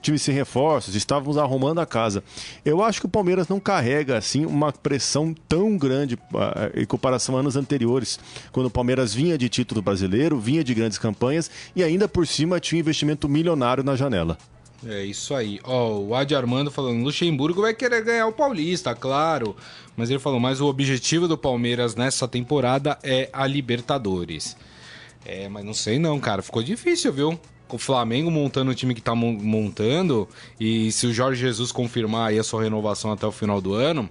time 0.00 0.18
sem 0.18 0.34
reforços, 0.34 0.94
estávamos 0.94 1.38
arrumando 1.38 1.78
a 1.78 1.86
casa. 1.86 2.22
Eu 2.64 2.82
acho 2.82 3.00
que 3.00 3.06
o 3.06 3.08
Palmeiras 3.08 3.48
não 3.48 3.60
carrega 3.60 4.16
assim 4.16 4.44
uma 4.44 4.72
pressão 4.72 5.34
tão 5.48 5.76
grande 5.76 6.14
uh, 6.14 6.80
em 6.80 6.84
comparação 6.84 7.36
a 7.36 7.40
anos 7.40 7.56
anteriores, 7.56 8.18
quando 8.50 8.66
o 8.66 8.70
Palmeiras 8.70 9.14
vinha 9.14 9.38
de 9.38 9.48
título 9.48 9.82
brasileiro, 9.82 10.38
vinha 10.38 10.64
de 10.64 10.74
grandes 10.74 10.98
campanhas 10.98 11.50
e 11.76 11.82
ainda 11.82 12.08
por 12.08 12.26
cima 12.26 12.60
tinha 12.60 12.78
um 12.78 12.80
investimento 12.80 13.28
milionário 13.28 13.84
na 13.84 13.94
janela. 13.94 14.38
É 14.86 15.04
isso 15.04 15.34
aí. 15.34 15.58
Ó, 15.64 15.88
oh, 15.88 16.06
o 16.08 16.14
Adi 16.14 16.36
Armando 16.36 16.70
falando, 16.70 17.02
Luxemburgo 17.02 17.62
vai 17.62 17.74
querer 17.74 18.02
ganhar 18.04 18.28
o 18.28 18.32
Paulista, 18.32 18.94
claro. 18.94 19.56
Mas 19.96 20.08
ele 20.08 20.20
falou, 20.20 20.38
mas 20.38 20.60
o 20.60 20.66
objetivo 20.66 21.26
do 21.26 21.36
Palmeiras 21.36 21.96
nessa 21.96 22.28
temporada 22.28 22.96
é 23.02 23.28
a 23.32 23.44
Libertadores. 23.44 24.56
É, 25.26 25.48
mas 25.48 25.64
não 25.64 25.74
sei 25.74 25.98
não, 25.98 26.20
cara. 26.20 26.42
Ficou 26.42 26.62
difícil, 26.62 27.12
viu? 27.12 27.40
O 27.70 27.78
Flamengo 27.78 28.30
montando 28.30 28.70
o 28.70 28.74
time 28.74 28.94
que 28.94 29.02
tá 29.02 29.14
montando. 29.14 30.28
E 30.58 30.90
se 30.92 31.06
o 31.06 31.12
Jorge 31.12 31.40
Jesus 31.40 31.72
confirmar 31.72 32.30
aí 32.30 32.38
a 32.38 32.44
sua 32.44 32.62
renovação 32.62 33.12
até 33.12 33.26
o 33.26 33.32
final 33.32 33.60
do 33.60 33.74
ano, 33.74 34.08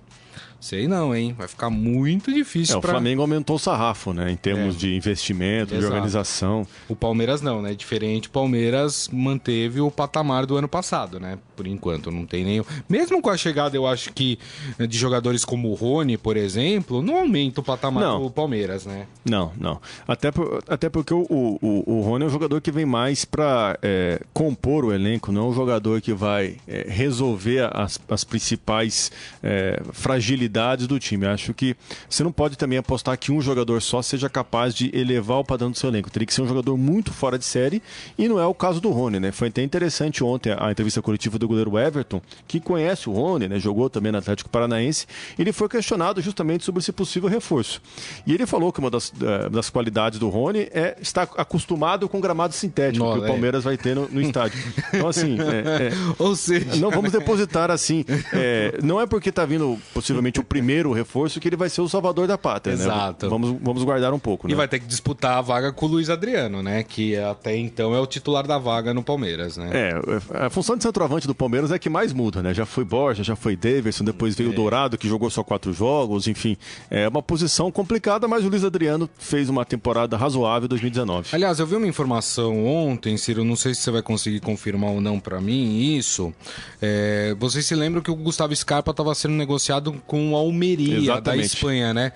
Sei 0.60 0.88
não, 0.88 1.16
hein? 1.16 1.36
Vai 1.38 1.48
ficar 1.48 1.70
muito 1.70 2.34
difícil. 2.34 2.78
É, 2.78 2.82
pra... 2.82 2.90
O 2.90 2.94
Flamengo 2.94 3.22
aumentou 3.22 3.58
o 3.58 3.60
sarrafo, 3.60 4.12
né? 4.12 4.32
Em 4.32 4.36
termos 4.36 4.76
é. 4.76 4.80
de 4.80 4.96
investimento, 4.96 5.74
Exato. 5.74 5.80
de 5.80 5.86
organização. 5.86 6.68
O 6.90 6.96
Palmeiras 6.96 7.42
não, 7.42 7.62
né? 7.62 7.76
Diferente, 7.76 8.28
o 8.28 8.32
Palmeiras 8.32 9.08
manteve 9.12 9.82
o 9.82 9.92
patamar 9.92 10.46
do 10.46 10.58
ano 10.58 10.68
passado, 10.68 11.20
né? 11.20 11.38
Por 11.56 11.68
enquanto, 11.68 12.10
não 12.10 12.26
tem 12.26 12.44
nenhum. 12.44 12.64
Mesmo 12.90 13.22
com 13.22 13.30
a 13.30 13.38
chegada, 13.38 13.76
eu 13.76 13.86
acho 13.86 14.12
que 14.14 14.40
de 14.80 14.98
jogadores 14.98 15.46
como 15.46 15.70
o 15.70 15.76
Rony, 15.76 16.18
por 16.18 16.36
exemplo, 16.36 17.02
não 17.02 17.18
aumenta 17.18 17.62
o 17.62 17.64
patamar 17.64 18.04
não. 18.04 18.24
do 18.24 18.32
Palmeiras, 18.32 18.86
né? 18.86 19.06
Não, 19.24 19.52
não. 19.60 19.80
Até, 20.08 20.32
por, 20.32 20.64
até 20.68 20.90
porque 20.90 21.14
o, 21.14 21.26
o, 21.30 21.84
o 21.86 22.02
Rony 22.02 22.24
é 22.24 22.28
um 22.28 22.32
jogador 22.32 22.62
que 22.62 22.72
vem 22.72 22.86
mais 22.86 23.26
para 23.26 23.78
é, 23.82 24.22
compor 24.34 24.86
o 24.86 24.94
elenco, 24.94 25.32
não 25.32 25.48
é 25.48 25.50
um 25.50 25.54
jogador 25.54 26.02
que 26.02 26.14
vai 26.14 26.58
é, 26.68 26.86
resolver 26.90 27.70
as, 27.74 28.00
as 28.10 28.24
principais 28.24 29.12
é, 29.44 29.82
fragilidades 29.92 30.47
habilidades 30.48 30.88
do 30.88 31.00
time. 31.00 31.26
Acho 31.28 31.54
que 31.54 31.76
você 32.10 32.24
não 32.24 32.32
pode 32.32 32.58
também 32.58 32.78
apostar 32.78 33.18
que 33.18 33.32
um 33.32 33.42
jogador 33.42 33.82
só 33.82 34.02
seja 34.02 34.30
capaz 34.30 34.74
de 34.74 34.90
elevar 34.98 35.40
o 35.40 35.44
padrão 35.44 35.70
do 35.70 35.78
seu 35.78 35.90
elenco. 35.90 36.10
Teria 36.10 36.26
que 36.26 36.34
ser 36.34 36.42
um 36.42 36.48
jogador 36.48 36.76
muito 36.78 37.12
fora 37.12 37.38
de 37.38 37.46
série 37.46 37.82
e 38.18 38.28
não 38.28 38.40
é 38.40 38.46
o 38.46 38.54
caso 38.54 38.82
do 38.82 38.90
Rony, 38.90 39.20
né? 39.20 39.32
Foi 39.32 39.50
até 39.50 39.62
interessante 39.62 40.24
ontem 40.24 40.56
a 40.58 40.72
entrevista 40.72 41.02
coletiva 41.02 41.38
do 41.38 41.48
goleiro 41.48 41.78
Everton, 41.78 42.22
que 42.48 42.60
conhece 42.60 43.10
o 43.10 43.14
Rony, 43.14 43.48
né? 43.48 43.60
Jogou 43.60 43.90
também 43.90 44.12
no 44.12 44.18
Atlético 44.18 44.50
Paranaense. 44.50 45.06
Ele 45.38 45.52
foi 45.52 45.70
questionado 45.70 46.22
justamente 46.22 46.64
sobre 46.64 46.80
esse 46.80 46.92
possível 46.92 47.30
reforço. 47.30 47.82
E 48.26 48.34
ele 48.34 48.46
falou 48.46 48.72
que 48.72 48.80
uma 48.80 48.90
das, 48.90 49.10
uh, 49.10 49.50
das 49.52 49.70
qualidades 49.70 50.18
do 50.20 50.30
Rony 50.30 50.70
é 50.72 50.98
estar 51.02 51.30
acostumado 51.38 52.08
com 52.08 52.20
gramado 52.20 52.54
sintético 52.54 53.06
Nossa, 53.06 53.20
que 53.20 53.24
o 53.24 53.26
é. 53.26 53.28
Palmeiras 53.28 53.64
é. 53.64 53.66
vai 53.66 53.78
ter 53.78 53.96
no, 53.96 54.08
no 54.08 54.22
estádio. 54.22 54.58
Então, 54.94 55.08
assim, 55.08 55.38
é, 55.42 55.88
é, 55.88 55.92
ou 56.18 56.36
seja, 56.36 56.76
não 56.78 56.90
vamos 56.90 57.12
depositar 57.12 57.70
assim. 57.70 58.06
É, 58.34 58.80
não 58.82 59.00
é 59.02 59.06
porque 59.06 59.30
está 59.30 59.46
vindo 59.46 59.78
possivelmente 59.94 60.37
o 60.40 60.44
primeiro 60.44 60.92
reforço 60.92 61.40
que 61.40 61.48
ele 61.48 61.56
vai 61.56 61.70
ser 61.70 61.82
o 61.82 61.90
salvador 61.90 62.28
da 62.28 62.38
pátria, 62.38 62.76
né? 62.76 62.84
Exato. 62.84 63.26
Né? 63.26 63.30
Vamos, 63.30 63.56
vamos 63.62 63.84
guardar 63.84 64.14
um 64.14 64.20
pouco, 64.20 64.48
né? 64.48 64.54
E 64.54 64.56
vai 64.56 64.68
ter 64.68 64.80
que 64.80 64.86
disputar 64.86 65.38
a 65.38 65.42
vaga 65.42 65.72
com 65.72 65.86
o 65.86 65.90
Luiz 65.90 66.10
Adriano, 66.10 66.62
né? 66.64 66.84
Que 66.84 67.18
até 67.18 67.56
então 67.56 67.94
é 67.94 68.00
o 68.00 68.06
titular 68.06 68.46
da 68.46 68.58
vaga 68.58 68.94
no 68.94 69.04
Palmeiras, 69.04 69.58
né? 69.58 69.70
É, 69.74 70.46
a 70.46 70.50
função 70.50 70.76
de 70.76 70.84
centroavante 70.84 71.28
do 71.28 71.36
Palmeiras 71.36 71.72
é 71.72 71.80
que 71.80 71.90
mais 71.90 72.14
muda, 72.14 72.42
né? 72.42 72.54
Já 72.54 72.66
foi 72.66 72.84
Borja, 72.84 73.24
já 73.24 73.36
foi 73.36 73.56
Davidson, 73.56 74.04
depois 74.04 74.36
veio 74.36 74.50
o 74.50 74.54
é. 74.54 74.56
Dourado, 74.56 74.98
que 74.98 75.08
jogou 75.08 75.30
só 75.30 75.44
quatro 75.44 75.74
jogos, 75.74 76.28
enfim. 76.28 76.58
É 76.90 77.08
uma 77.08 77.22
posição 77.22 77.72
complicada, 77.72 78.28
mas 78.28 78.44
o 78.44 78.50
Luiz 78.50 78.64
Adriano 78.64 79.10
fez 79.18 79.50
uma 79.50 79.66
temporada 79.66 80.18
razoável 80.18 80.66
em 80.66 80.70
2019. 80.70 81.30
Aliás, 81.32 81.60
eu 81.60 81.68
vi 81.68 81.76
uma 81.76 81.88
informação 81.88 82.66
ontem, 82.66 83.18
Ciro, 83.18 83.44
não 83.44 83.56
sei 83.56 83.74
se 83.74 83.82
você 83.82 83.92
vai 83.92 84.02
conseguir 84.02 84.40
confirmar 84.40 84.92
ou 84.92 85.02
não 85.02 85.20
para 85.20 85.40
mim 85.40 85.96
isso. 85.96 86.34
É, 86.82 87.36
vocês 87.40 87.66
se 87.66 87.76
lembram 87.76 88.02
que 88.02 88.12
o 88.12 88.16
Gustavo 88.16 88.56
Scarpa 88.56 88.92
estava 88.92 89.14
sendo 89.16 89.34
negociado 89.34 89.94
com 90.06 90.27
o 90.32 90.36
Almeria 90.36 90.98
Exatamente. 90.98 91.40
da 91.40 91.46
Espanha, 91.46 91.94
né? 91.94 92.12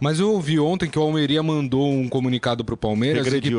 Mas 0.00 0.20
eu 0.20 0.30
ouvi 0.32 0.58
ontem 0.58 0.90
que 0.90 0.98
o 0.98 1.02
Almeria 1.02 1.42
mandou 1.42 1.90
um 1.90 2.08
comunicado 2.08 2.64
para 2.64 2.74
o 2.74 2.76
Palmeiras 2.76 3.26
que, 3.28 3.50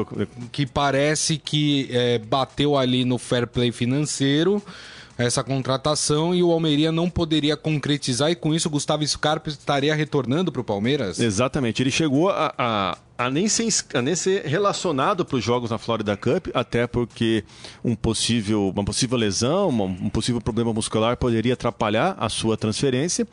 que, 0.52 0.66
parece 0.66 1.38
que 1.38 1.88
é, 1.90 2.20
bateu 2.20 2.78
ali 2.78 3.06
no 3.06 3.18
fair 3.18 3.48
play 3.48 3.72
financeiro 3.72 4.62
essa 5.18 5.44
contratação 5.44 6.36
e 6.36 6.44
o 6.44 6.52
Almeria 6.52 6.92
não 6.92 7.10
poderia 7.10 7.56
concretizar 7.56 8.30
e 8.32 8.36
com 8.36 8.54
isso 8.54 8.68
o 8.68 8.72
Gustavo 8.72 9.06
Scarpa 9.08 9.50
estaria 9.50 9.96
retornando 9.96 10.52
para 10.52 10.62
o 10.62 10.64
Palmeiras? 10.64 11.20
Exatamente. 11.20 11.82
Ele 11.82 11.92
chegou 11.92 12.30
a, 12.30 12.54
a, 12.58 12.98
a 13.18 13.30
nem 13.30 13.48
ser, 13.48 13.68
a 13.94 14.02
nem 14.02 14.16
ser 14.16 14.46
relacionado 14.46 15.24
para 15.24 15.38
os 15.38 15.44
jogos 15.44 15.72
na 15.72 15.78
Florida 15.78 16.18
Cup, 16.18 16.48
até 16.54 16.86
porque 16.86 17.44
um 17.84 17.96
possível, 17.96 18.72
uma 18.76 18.84
possível 18.84 19.18
lesão, 19.18 19.70
um 19.70 20.10
possível 20.10 20.42
problema 20.42 20.74
muscular 20.74 21.16
poderia 21.16 21.54
atrapalhar 21.54 22.16
a 22.20 22.28
sua 22.28 22.58
transferência. 22.58 23.26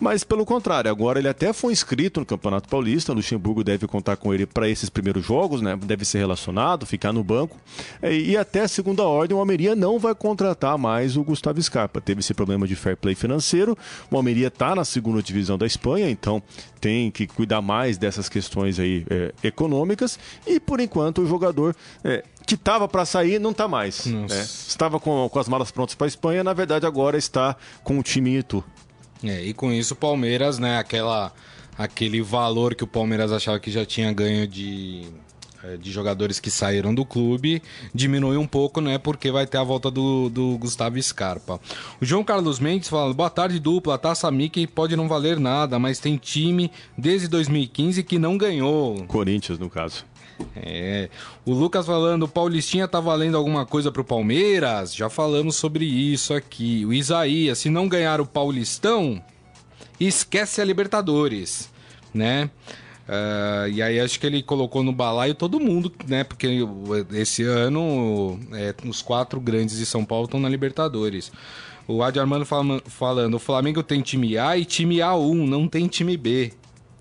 Mas, 0.00 0.22
pelo 0.22 0.44
contrário, 0.44 0.90
agora 0.90 1.18
ele 1.18 1.28
até 1.28 1.52
foi 1.52 1.72
inscrito 1.72 2.20
no 2.20 2.26
Campeonato 2.26 2.68
Paulista. 2.68 3.12
O 3.12 3.14
Luxemburgo 3.16 3.64
deve 3.64 3.86
contar 3.88 4.16
com 4.16 4.32
ele 4.32 4.46
para 4.46 4.68
esses 4.68 4.88
primeiros 4.88 5.24
jogos, 5.24 5.60
né? 5.60 5.76
deve 5.76 6.04
ser 6.04 6.18
relacionado, 6.18 6.86
ficar 6.86 7.12
no 7.12 7.24
banco. 7.24 7.56
E 8.02 8.36
até 8.36 8.60
a 8.60 8.68
segunda 8.68 9.02
ordem, 9.02 9.36
o 9.36 9.40
Almeria 9.40 9.74
não 9.74 9.98
vai 9.98 10.14
contratar 10.14 10.78
mais 10.78 11.16
o 11.16 11.24
Gustavo 11.24 11.60
Scarpa. 11.60 12.00
Teve 12.00 12.20
esse 12.20 12.34
problema 12.34 12.68
de 12.68 12.76
fair 12.76 12.96
play 12.96 13.14
financeiro. 13.14 13.76
O 14.10 14.16
Almeria 14.16 14.48
está 14.48 14.74
na 14.74 14.84
segunda 14.84 15.22
divisão 15.22 15.58
da 15.58 15.66
Espanha, 15.66 16.08
então 16.08 16.42
tem 16.80 17.10
que 17.10 17.26
cuidar 17.26 17.62
mais 17.62 17.96
dessas 17.96 18.28
questões 18.28 18.78
aí. 18.78 19.04
É, 19.08 19.23
econômicas 19.42 20.18
e 20.46 20.58
por 20.58 20.80
enquanto 20.80 21.22
o 21.22 21.26
jogador 21.26 21.74
é, 22.02 22.24
que 22.46 22.54
estava 22.54 22.88
para 22.88 23.04
sair 23.04 23.38
não 23.38 23.52
está 23.52 23.68
mais. 23.68 24.06
Né? 24.06 24.26
Estava 24.28 24.98
com, 24.98 25.28
com 25.28 25.38
as 25.38 25.48
malas 25.48 25.70
prontas 25.70 25.94
para 25.94 26.06
a 26.06 26.08
Espanha, 26.08 26.44
na 26.44 26.52
verdade 26.52 26.86
agora 26.86 27.16
está 27.16 27.56
com 27.82 27.98
o 27.98 28.02
time 28.02 28.30
em 28.30 28.38
Itu. 28.38 28.64
É, 29.22 29.42
e 29.42 29.54
com 29.54 29.72
isso 29.72 29.94
o 29.94 29.96
Palmeiras, 29.96 30.58
né, 30.58 30.78
aquela, 30.78 31.32
aquele 31.78 32.20
valor 32.20 32.74
que 32.74 32.84
o 32.84 32.86
Palmeiras 32.86 33.32
achava 33.32 33.58
que 33.58 33.70
já 33.70 33.86
tinha 33.86 34.12
ganho 34.12 34.46
de 34.46 35.06
de 35.78 35.90
jogadores 35.90 36.38
que 36.40 36.50
saíram 36.50 36.94
do 36.94 37.04
clube 37.04 37.62
diminui 37.94 38.36
um 38.36 38.46
pouco, 38.46 38.80
né? 38.80 38.98
Porque 38.98 39.30
vai 39.30 39.46
ter 39.46 39.58
a 39.58 39.62
volta 39.62 39.90
do, 39.90 40.28
do 40.28 40.58
Gustavo 40.58 41.00
Scarpa. 41.02 41.60
O 42.00 42.04
João 42.04 42.24
Carlos 42.24 42.58
Mendes 42.58 42.88
fala: 42.88 43.12
boa 43.12 43.30
tarde, 43.30 43.58
dupla. 43.58 43.94
A 43.94 43.98
taça 43.98 44.30
Mickey 44.30 44.66
pode 44.66 44.96
não 44.96 45.08
valer 45.08 45.38
nada, 45.38 45.78
mas 45.78 45.98
tem 45.98 46.16
time 46.16 46.70
desde 46.96 47.28
2015 47.28 48.02
que 48.02 48.18
não 48.18 48.36
ganhou. 48.36 49.04
Corinthians, 49.06 49.58
no 49.58 49.70
caso. 49.70 50.04
É. 50.56 51.08
O 51.44 51.52
Lucas 51.52 51.86
falando, 51.86 52.24
o 52.24 52.28
Paulistinha 52.28 52.88
tá 52.88 53.00
valendo 53.00 53.36
alguma 53.36 53.64
coisa 53.64 53.92
pro 53.92 54.04
Palmeiras? 54.04 54.94
Já 54.94 55.08
falamos 55.08 55.56
sobre 55.56 55.84
isso 55.84 56.34
aqui. 56.34 56.84
O 56.84 56.92
Isaías, 56.92 57.58
se 57.58 57.70
não 57.70 57.88
ganhar 57.88 58.20
o 58.20 58.26
Paulistão, 58.26 59.22
esquece 59.98 60.60
a 60.60 60.64
Libertadores, 60.64 61.70
né? 62.12 62.50
Uh, 63.06 63.68
e 63.68 63.82
aí 63.82 64.00
acho 64.00 64.18
que 64.18 64.26
ele 64.26 64.42
colocou 64.42 64.82
no 64.82 64.92
balaio 64.92 65.34
todo 65.34 65.60
mundo, 65.60 65.92
né? 66.06 66.24
Porque 66.24 66.60
esse 67.12 67.42
ano 67.42 68.40
é, 68.52 68.74
os 68.88 69.02
quatro 69.02 69.38
grandes 69.40 69.76
de 69.76 69.84
São 69.84 70.04
Paulo 70.04 70.24
estão 70.24 70.40
na 70.40 70.48
Libertadores. 70.48 71.30
O 71.86 72.02
Adi 72.02 72.18
Armando 72.18 72.46
fala, 72.46 72.82
falando, 72.86 73.34
o 73.34 73.38
Flamengo 73.38 73.82
tem 73.82 74.00
time 74.00 74.38
A 74.38 74.56
e 74.56 74.64
time 74.64 74.96
A1, 74.96 75.46
não 75.46 75.68
tem 75.68 75.86
time 75.86 76.16
B. 76.16 76.52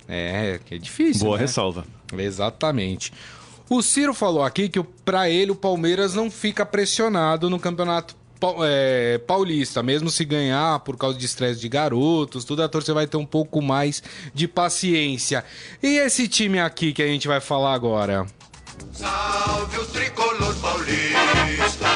É, 0.08 0.60
que 0.66 0.76
é 0.76 0.78
difícil. 0.78 1.26
Boa 1.26 1.38
né? 1.38 1.44
ressalva. 1.44 1.86
Exatamente. 2.18 3.14
O 3.70 3.82
Ciro 3.82 4.14
falou 4.14 4.44
aqui 4.44 4.68
que 4.68 4.84
para 5.06 5.30
ele 5.30 5.52
o 5.52 5.56
Palmeiras 5.56 6.14
não 6.14 6.30
fica 6.30 6.66
pressionado 6.66 7.50
no 7.50 7.58
campeonato 7.58 8.14
é, 8.64 9.18
paulista, 9.20 9.82
mesmo 9.82 10.10
se 10.10 10.26
ganhar 10.26 10.80
por 10.80 10.98
causa 10.98 11.18
de 11.18 11.26
estresse 11.26 11.60
de 11.60 11.70
garotos, 11.70 12.44
tudo 12.44 12.64
a 12.64 12.70
torcida 12.70 12.94
vai 12.94 13.08
ter 13.08 13.18
um 13.18 13.26
pouco 13.26 13.62
mais 13.62 14.04
de 14.34 14.48
paciência. 14.48 15.44
E 15.82 15.98
esse 15.98 16.28
time 16.28 16.60
aqui 16.60 16.94
que 16.94 17.02
a 17.02 17.08
gente 17.08 17.28
vai 17.28 17.40
falar 17.40 17.74
agora? 17.74 18.26
Salve 18.92 19.78
o 19.78 19.86
tricolor 19.86 20.56
paulista, 20.56 21.88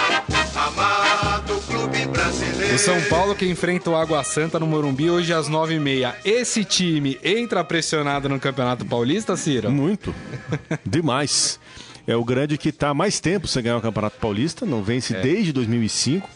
amado 0.56 1.60
clube 1.68 2.06
brasileiro. 2.08 2.76
O 2.76 2.80
São 2.80 3.02
Paulo 3.10 3.36
que 3.36 3.46
enfrenta 3.46 3.90
o 3.90 3.96
Água 3.96 4.24
Santa 4.24 4.60
no 4.60 4.68
Morumbi 4.68 5.10
hoje 5.10 5.34
às 5.34 5.48
nove 5.48 5.76
e 5.76 5.80
meia. 5.80 6.16
Esse 6.24 6.64
time 6.64 7.20
entra 7.24 7.64
pressionado 7.64 8.30
no 8.30 8.40
Campeonato 8.40 8.86
Paulista, 8.86 9.36
Ciro? 9.36 9.72
Muito. 9.72 10.14
Demais 10.86 11.60
é 12.08 12.16
o 12.16 12.24
grande 12.24 12.58
que 12.58 12.70
está 12.70 12.94
mais 12.94 13.20
tempo 13.20 13.48
sem 13.48 13.62
ganhar 13.62 13.78
o 13.78 13.82
Campeonato 13.82 14.18
Paulista, 14.18 14.66
não 14.66 14.82
vence 14.82 15.16
é. 15.16 15.22
desde 15.22 15.52
2005. 15.52 16.28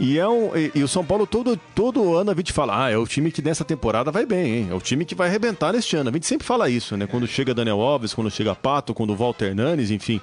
E, 0.00 0.16
é 0.16 0.28
um, 0.28 0.56
e, 0.56 0.70
e, 0.76 0.82
o 0.84 0.88
São 0.88 1.04
Paulo 1.04 1.26
todo, 1.26 1.56
todo 1.74 2.14
ano 2.14 2.30
a 2.30 2.34
gente 2.34 2.52
fala, 2.52 2.84
ah, 2.84 2.90
é 2.90 2.96
o 2.96 3.04
time 3.04 3.32
que 3.32 3.42
nessa 3.42 3.64
temporada 3.64 4.12
vai 4.12 4.24
bem, 4.24 4.54
hein? 4.54 4.68
É 4.70 4.74
o 4.74 4.80
time 4.80 5.04
que 5.04 5.14
vai 5.14 5.28
arrebentar 5.28 5.72
neste 5.72 5.96
ano. 5.96 6.08
A 6.08 6.12
gente 6.12 6.26
sempre 6.26 6.46
fala 6.46 6.70
isso, 6.70 6.96
né? 6.96 7.06
Quando 7.06 7.26
chega 7.26 7.52
Daniel 7.52 7.80
Alves, 7.80 8.14
quando 8.14 8.30
chega 8.30 8.54
Pato, 8.54 8.94
quando 8.94 9.16
volta 9.16 9.44
Hernanes, 9.44 9.90
enfim. 9.90 10.20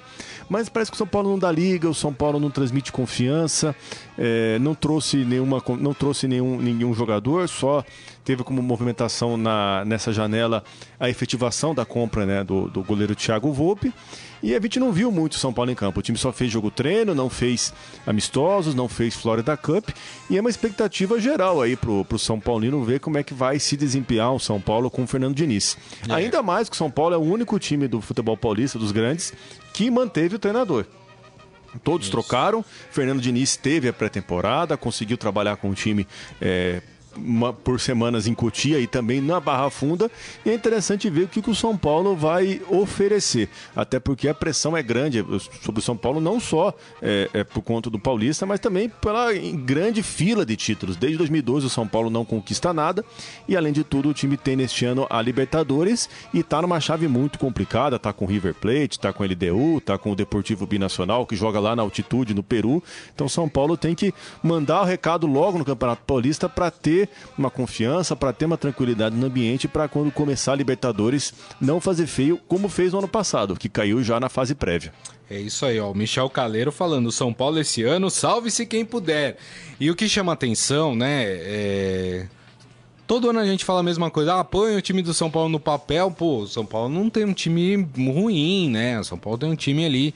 Mas 0.49 0.69
parece 0.69 0.91
que 0.91 0.95
o 0.95 0.97
São 0.97 1.07
Paulo 1.07 1.29
não 1.29 1.37
dá 1.37 1.51
liga, 1.51 1.89
o 1.89 1.93
São 1.93 2.13
Paulo 2.13 2.39
não 2.39 2.49
transmite 2.49 2.89
confiança, 2.89 3.75
é, 4.17 4.57
não 4.59 4.73
trouxe 4.73 5.17
nenhuma, 5.17 5.61
não 5.77 5.93
trouxe 5.93 6.25
nenhum, 6.25 6.57
nenhum 6.57 6.93
jogador, 6.93 7.49
só 7.49 7.83
teve 8.23 8.43
como 8.45 8.61
movimentação 8.61 9.35
na, 9.35 9.83
nessa 9.83 10.13
janela 10.13 10.63
a 10.97 11.09
efetivação 11.09 11.75
da 11.75 11.85
compra 11.85 12.25
né, 12.25 12.43
do, 12.45 12.69
do 12.69 12.81
goleiro 12.81 13.13
Thiago 13.13 13.51
Volpe. 13.51 13.93
E 14.43 14.55
a 14.55 14.59
gente 14.59 14.79
não 14.79 14.91
viu 14.91 15.11
muito 15.11 15.33
o 15.33 15.39
São 15.39 15.53
Paulo 15.53 15.71
em 15.71 15.75
campo. 15.75 15.99
O 15.99 16.03
time 16.03 16.17
só 16.17 16.31
fez 16.31 16.51
jogo 16.51 16.69
treino, 16.69 17.15
não 17.15 17.29
fez 17.29 17.73
amistosos, 18.05 18.75
não 18.75 18.87
fez 18.87 19.15
Florida 19.15 19.55
Cup. 19.57 19.89
E 20.29 20.37
é 20.37 20.41
uma 20.41 20.49
expectativa 20.49 21.19
geral 21.19 21.61
aí 21.61 21.75
pro, 21.75 22.05
pro 22.05 22.19
São 22.19 22.39
Paulino 22.39 22.83
ver 22.83 22.99
como 22.99 23.17
é 23.17 23.23
que 23.23 23.33
vai 23.33 23.59
se 23.59 23.75
desempenhar 23.75 24.33
o 24.33 24.39
São 24.39 24.59
Paulo 24.59 24.89
com 24.89 25.03
o 25.03 25.07
Fernando 25.07 25.35
Diniz. 25.35 25.77
É. 26.07 26.13
Ainda 26.13 26.41
mais 26.43 26.69
que 26.69 26.75
o 26.75 26.77
São 26.77 26.91
Paulo 26.91 27.15
é 27.15 27.17
o 27.17 27.21
único 27.21 27.57
time 27.59 27.87
do 27.87 28.01
futebol 28.01 28.37
paulista, 28.37 28.77
dos 28.77 28.91
grandes, 28.91 29.33
que 29.73 29.89
manteve 29.89 30.35
o 30.35 30.39
treinador. 30.39 30.85
Todos 31.83 32.07
Isso. 32.07 32.11
trocaram. 32.11 32.63
Fernando 32.89 33.21
Diniz 33.21 33.55
teve 33.57 33.87
a 33.87 33.93
pré-temporada, 33.93 34.77
conseguiu 34.77 35.17
trabalhar 35.17 35.57
com 35.57 35.69
o 35.69 35.73
time 35.73 36.07
é, 36.39 36.81
por 37.63 37.79
semanas 37.79 38.27
em 38.27 38.33
Cotia 38.33 38.79
e 38.79 38.87
também 38.87 39.21
na 39.21 39.39
Barra 39.39 39.69
Funda. 39.69 40.09
E 40.45 40.49
é 40.49 40.53
interessante 40.53 41.09
ver 41.09 41.23
o 41.23 41.27
que, 41.27 41.41
que 41.41 41.49
o 41.49 41.55
São 41.55 41.77
Paulo 41.77 42.15
vai 42.15 42.61
oferecer. 42.69 43.49
Até 43.75 43.99
porque 43.99 44.27
a 44.27 44.33
pressão 44.33 44.75
é 44.75 44.83
grande 44.83 45.25
sobre 45.61 45.79
o 45.79 45.83
São 45.83 45.97
Paulo, 45.97 46.19
não 46.19 46.39
só 46.39 46.73
é, 47.01 47.29
é 47.33 47.43
por 47.43 47.61
conta 47.61 47.89
do 47.89 47.99
Paulista, 47.99 48.45
mas 48.45 48.59
também 48.59 48.89
pela 48.89 49.33
grande 49.33 50.03
fila 50.03 50.45
de 50.45 50.55
títulos. 50.55 50.95
Desde 50.95 51.17
2012 51.17 51.65
o 51.65 51.69
São 51.69 51.87
Paulo 51.87 52.09
não 52.09 52.25
conquista 52.25 52.73
nada. 52.73 53.03
E 53.47 53.55
além 53.55 53.73
de 53.73 53.83
tudo, 53.83 54.09
o 54.09 54.13
time 54.13 54.37
tem 54.37 54.55
neste 54.55 54.85
ano 54.85 55.07
a 55.09 55.21
Libertadores 55.21 56.09
e 56.33 56.39
está 56.39 56.61
numa 56.61 56.79
chave 56.79 57.07
muito 57.07 57.39
complicada. 57.39 57.95
Está 57.95 58.11
com 58.13 58.25
o 58.25 58.27
River 58.27 58.53
Plate, 58.55 58.97
está 58.97 59.13
com 59.13 59.23
o 59.23 59.25
LDU, 59.25 59.77
está 59.77 59.97
com 59.97 60.11
o 60.11 60.15
Deportivo 60.15 60.65
Binacional, 60.65 61.25
que 61.25 61.35
joga 61.35 61.59
lá 61.59 61.75
na 61.75 61.81
altitude, 61.81 62.33
no 62.33 62.43
Peru. 62.43 62.83
Então 63.13 63.27
São 63.27 63.47
Paulo 63.47 63.77
tem 63.77 63.95
que 63.95 64.13
mandar 64.41 64.81
o 64.81 64.85
recado 64.85 65.27
logo 65.27 65.57
no 65.57 65.65
Campeonato 65.65 66.03
Paulista 66.05 66.49
para 66.49 66.71
ter 66.71 67.04
uma 67.37 67.49
confiança, 67.49 68.15
para 68.15 68.33
ter 68.33 68.45
uma 68.45 68.57
tranquilidade 68.57 69.15
no 69.15 69.25
ambiente, 69.25 69.67
para 69.67 69.87
quando 69.87 70.11
começar 70.11 70.53
a 70.53 70.55
Libertadores 70.55 71.33
não 71.59 71.79
fazer 71.79 72.07
feio, 72.07 72.39
como 72.47 72.69
fez 72.69 72.93
no 72.93 72.99
ano 72.99 73.07
passado, 73.07 73.55
que 73.55 73.69
caiu 73.69 74.03
já 74.03 74.19
na 74.19 74.29
fase 74.29 74.55
prévia. 74.55 74.93
É 75.29 75.39
isso 75.39 75.65
aí, 75.65 75.79
ó. 75.79 75.91
O 75.91 75.95
Michel 75.95 76.29
Caleiro 76.29 76.71
falando: 76.71 77.11
São 77.11 77.33
Paulo 77.33 77.59
esse 77.59 77.83
ano, 77.83 78.09
salve-se 78.09 78.65
quem 78.65 78.85
puder. 78.85 79.37
E 79.79 79.89
o 79.89 79.95
que 79.95 80.07
chama 80.07 80.33
atenção, 80.33 80.95
né? 80.95 81.23
É... 81.25 82.27
Todo 83.07 83.29
ano 83.29 83.39
a 83.39 83.45
gente 83.45 83.65
fala 83.65 83.79
a 83.79 83.83
mesma 83.83 84.09
coisa. 84.09 84.39
Ah, 84.39 84.43
põe 84.43 84.75
o 84.75 84.81
time 84.81 85.01
do 85.01 85.13
São 85.13 85.29
Paulo 85.29 85.49
no 85.49 85.59
papel. 85.59 86.09
Pô, 86.11 86.45
São 86.47 86.65
Paulo 86.65 86.89
não 86.89 87.09
tem 87.09 87.25
um 87.25 87.33
time 87.33 87.87
ruim, 87.95 88.69
né? 88.69 88.99
O 88.99 89.03
São 89.03 89.17
Paulo 89.17 89.37
tem 89.37 89.49
um 89.49 89.55
time 89.55 89.85
ali 89.85 90.13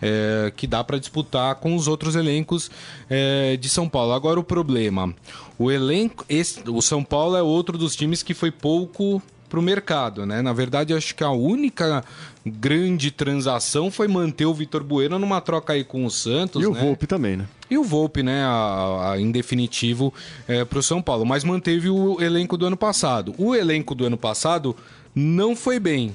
é, 0.00 0.52
que 0.56 0.66
dá 0.66 0.82
para 0.82 0.98
disputar 0.98 1.56
com 1.56 1.74
os 1.74 1.88
outros 1.88 2.14
elencos 2.14 2.70
é, 3.08 3.56
de 3.56 3.68
São 3.68 3.88
Paulo. 3.88 4.12
Agora 4.12 4.38
o 4.38 4.44
problema, 4.44 5.14
o 5.58 5.70
elenco, 5.70 6.24
esse, 6.28 6.62
o 6.68 6.80
São 6.80 7.02
Paulo 7.02 7.36
é 7.36 7.42
outro 7.42 7.76
dos 7.76 7.96
times 7.96 8.22
que 8.22 8.34
foi 8.34 8.50
pouco 8.50 9.22
para 9.48 9.58
o 9.58 9.62
mercado, 9.62 10.26
né? 10.26 10.42
Na 10.42 10.52
verdade, 10.52 10.92
acho 10.92 11.14
que 11.14 11.24
a 11.24 11.30
única 11.30 12.04
grande 12.44 13.10
transação 13.10 13.90
foi 13.90 14.06
manter 14.06 14.46
o 14.46 14.54
Vitor 14.54 14.84
Bueno 14.84 15.18
numa 15.18 15.40
troca 15.40 15.72
aí 15.72 15.82
com 15.82 16.04
o 16.04 16.10
Santos. 16.10 16.62
E 16.62 16.66
o 16.66 16.72
né? 16.72 16.80
Volpe 16.80 17.06
também, 17.06 17.36
né? 17.36 17.46
E 17.70 17.76
o 17.76 17.82
Volpe, 17.82 18.22
né, 18.22 18.44
a, 18.44 19.12
a, 19.12 19.20
em 19.20 19.30
definitivo, 19.30 20.12
é, 20.46 20.64
para 20.64 20.78
o 20.78 20.82
São 20.82 21.02
Paulo. 21.02 21.26
Mas 21.26 21.44
manteve 21.44 21.88
o 21.90 22.20
elenco 22.20 22.56
do 22.56 22.66
ano 22.66 22.76
passado. 22.76 23.34
O 23.36 23.54
elenco 23.54 23.94
do 23.94 24.04
ano 24.04 24.16
passado 24.16 24.76
não 25.14 25.56
foi 25.56 25.80
bem. 25.80 26.14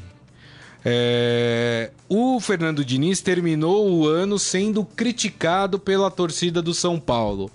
É... 0.86 1.92
O 2.10 2.40
Fernando 2.40 2.84
Diniz 2.84 3.22
terminou 3.22 3.90
o 3.90 4.08
ano 4.08 4.38
sendo 4.38 4.84
criticado 4.84 5.80
pela 5.80 6.12
torcida 6.12 6.62
do 6.62 6.74
São 6.74 7.00
Paulo. 7.00 7.50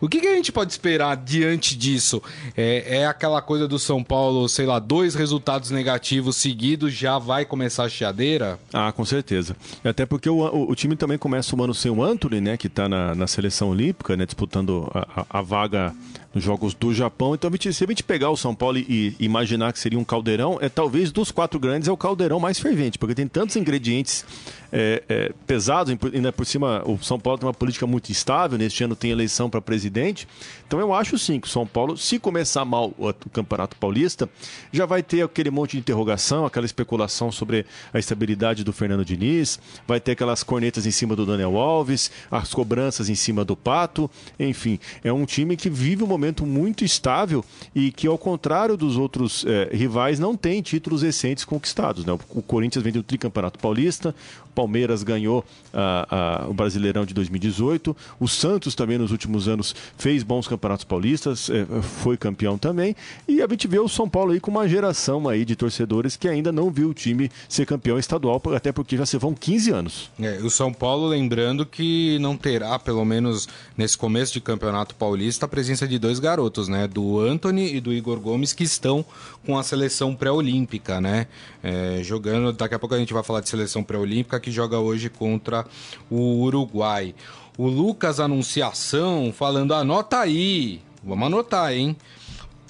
O 0.00 0.08
que, 0.08 0.20
que, 0.20 0.26
a 0.26 0.34
gente 0.34 0.52
pode 0.52 0.70
esperar 0.70 1.16
diante 1.16 1.76
disso? 1.76 2.22
É, 2.56 2.98
é, 2.98 3.06
aquela 3.06 3.42
coisa 3.42 3.66
do 3.66 3.78
São 3.78 4.02
Paulo, 4.02 4.48
sei 4.48 4.66
lá, 4.66 4.78
dois 4.78 5.14
resultados 5.14 5.70
negativos 5.70 6.36
seguidos 6.36 6.92
já 6.92 7.18
vai 7.18 7.44
começar 7.44 7.84
a 7.84 7.88
chiadeira? 7.88 8.58
Ah, 8.72 8.92
com 8.92 9.04
certeza. 9.04 9.56
Até 9.82 10.06
porque 10.06 10.28
o, 10.28 10.38
o, 10.38 10.70
o 10.70 10.74
time 10.74 10.94
também 10.96 11.18
começa 11.18 11.54
o 11.54 11.62
ano 11.62 11.74
sem 11.74 11.90
o 11.90 12.02
Anthony, 12.02 12.40
né? 12.40 12.56
Que 12.56 12.68
está 12.68 12.88
na, 12.88 13.14
na, 13.14 13.26
seleção 13.26 13.70
olímpica, 13.70 14.16
né? 14.16 14.24
Disputando 14.24 14.90
a, 14.94 15.22
a, 15.22 15.38
a 15.38 15.42
vaga 15.42 15.94
Jogos 16.40 16.74
do 16.74 16.92
Japão. 16.94 17.34
Então, 17.34 17.50
se 17.58 17.84
a 17.84 17.86
gente 17.86 18.02
pegar 18.02 18.30
o 18.30 18.36
São 18.36 18.54
Paulo 18.54 18.78
e 18.78 19.14
imaginar 19.18 19.72
que 19.72 19.78
seria 19.78 19.98
um 19.98 20.04
caldeirão, 20.04 20.58
é 20.60 20.68
talvez 20.68 21.10
dos 21.10 21.30
quatro 21.30 21.58
grandes 21.58 21.88
é 21.88 21.92
o 21.92 21.96
caldeirão 21.96 22.40
mais 22.40 22.58
fervente, 22.58 22.98
porque 22.98 23.14
tem 23.14 23.26
tantos 23.26 23.56
ingredientes 23.56 24.24
é, 24.72 25.02
é, 25.08 25.32
pesados, 25.46 25.96
ainda 26.12 26.32
por 26.32 26.44
cima 26.44 26.82
o 26.84 26.98
São 27.02 27.18
Paulo 27.18 27.38
tem 27.38 27.46
uma 27.46 27.54
política 27.54 27.86
muito 27.86 28.10
instável, 28.10 28.58
neste 28.58 28.84
ano 28.84 28.94
tem 28.94 29.10
eleição 29.10 29.48
para 29.48 29.60
presidente. 29.60 30.28
Então 30.66 30.78
eu 30.78 30.92
acho 30.92 31.18
sim 31.18 31.40
que 31.40 31.48
o 31.48 31.50
São 31.50 31.66
Paulo, 31.66 31.96
se 31.96 32.18
começar 32.18 32.64
mal 32.64 32.92
o, 32.98 33.08
o 33.08 33.30
Campeonato 33.30 33.76
Paulista, 33.76 34.28
já 34.70 34.84
vai 34.84 35.02
ter 35.02 35.22
aquele 35.22 35.50
monte 35.50 35.72
de 35.72 35.78
interrogação, 35.78 36.44
aquela 36.44 36.66
especulação 36.66 37.32
sobre 37.32 37.64
a 37.92 37.98
estabilidade 37.98 38.62
do 38.62 38.72
Fernando 38.72 39.04
Diniz, 39.04 39.58
vai 39.86 40.00
ter 40.00 40.12
aquelas 40.12 40.42
cornetas 40.42 40.86
em 40.86 40.90
cima 40.90 41.16
do 41.16 41.24
Daniel 41.24 41.56
Alves, 41.56 42.10
as 42.30 42.52
cobranças 42.52 43.08
em 43.08 43.14
cima 43.14 43.44
do 43.44 43.56
Pato, 43.56 44.10
enfim, 44.38 44.78
é 45.02 45.12
um 45.12 45.24
time 45.24 45.56
que 45.56 45.70
vive 45.70 46.04
um 46.04 46.06
momento 46.06 46.27
muito 46.46 46.84
estável 46.84 47.44
e 47.74 47.90
que, 47.90 48.06
ao 48.06 48.18
contrário 48.18 48.76
dos 48.76 48.96
outros 48.96 49.44
é, 49.46 49.70
rivais, 49.72 50.18
não 50.18 50.36
tem 50.36 50.62
títulos 50.62 51.02
recentes 51.02 51.44
conquistados. 51.44 52.04
Né? 52.04 52.12
O 52.30 52.42
Corinthians 52.42 52.82
vem 52.82 52.92
do 52.92 53.02
tricampeonato 53.02 53.58
paulista, 53.58 54.14
Palmeiras 54.58 55.04
ganhou 55.04 55.44
uh, 55.72 56.46
uh, 56.46 56.50
o 56.50 56.52
Brasileirão 56.52 57.06
de 57.06 57.14
2018. 57.14 57.96
O 58.18 58.26
Santos 58.26 58.74
também 58.74 58.98
nos 58.98 59.12
últimos 59.12 59.46
anos 59.46 59.72
fez 59.96 60.24
bons 60.24 60.48
campeonatos 60.48 60.84
paulistas, 60.84 61.48
eh, 61.48 61.64
foi 61.80 62.16
campeão 62.16 62.58
também. 62.58 62.96
E 63.28 63.40
a 63.40 63.46
gente 63.46 63.68
vê 63.68 63.78
o 63.78 63.88
São 63.88 64.08
Paulo 64.08 64.32
aí 64.32 64.40
com 64.40 64.50
uma 64.50 64.68
geração 64.68 65.28
aí 65.28 65.44
de 65.44 65.54
torcedores 65.54 66.16
que 66.16 66.26
ainda 66.26 66.50
não 66.50 66.70
viu 66.70 66.88
o 66.88 66.94
time 66.94 67.30
ser 67.48 67.66
campeão 67.66 68.00
estadual, 68.00 68.42
até 68.54 68.72
porque 68.72 68.96
já 68.96 69.06
se 69.06 69.16
vão 69.16 69.32
15 69.32 69.70
anos. 69.70 70.10
É, 70.18 70.38
o 70.42 70.50
São 70.50 70.72
Paulo 70.72 71.06
lembrando 71.06 71.64
que 71.64 72.18
não 72.18 72.36
terá, 72.36 72.78
pelo 72.80 73.04
menos 73.04 73.48
nesse 73.76 73.96
começo 73.96 74.32
de 74.32 74.40
campeonato 74.40 74.96
paulista, 74.96 75.46
a 75.46 75.48
presença 75.48 75.86
de 75.86 76.00
dois 76.00 76.07
garotos, 76.18 76.68
né? 76.68 76.86
Do 76.86 77.20
Anthony 77.20 77.74
e 77.74 77.80
do 77.80 77.92
Igor 77.92 78.20
Gomes, 78.20 78.52
que 78.52 78.64
estão 78.64 79.04
com 79.44 79.58
a 79.58 79.62
seleção 79.62 80.14
pré-olímpica, 80.14 81.00
né? 81.00 81.26
É, 81.62 82.00
jogando, 82.02 82.52
daqui 82.52 82.74
a 82.74 82.78
pouco 82.78 82.94
a 82.94 82.98
gente 82.98 83.12
vai 83.12 83.22
falar 83.22 83.40
de 83.40 83.48
seleção 83.48 83.82
pré-olímpica, 83.82 84.40
que 84.40 84.50
joga 84.50 84.78
hoje 84.78 85.10
contra 85.10 85.66
o 86.08 86.42
Uruguai. 86.42 87.14
O 87.58 87.66
Lucas 87.66 88.20
Anunciação 88.20 89.32
falando: 89.36 89.74
anota 89.74 90.20
aí. 90.20 90.80
Vamos 91.02 91.26
anotar, 91.26 91.72
hein? 91.72 91.96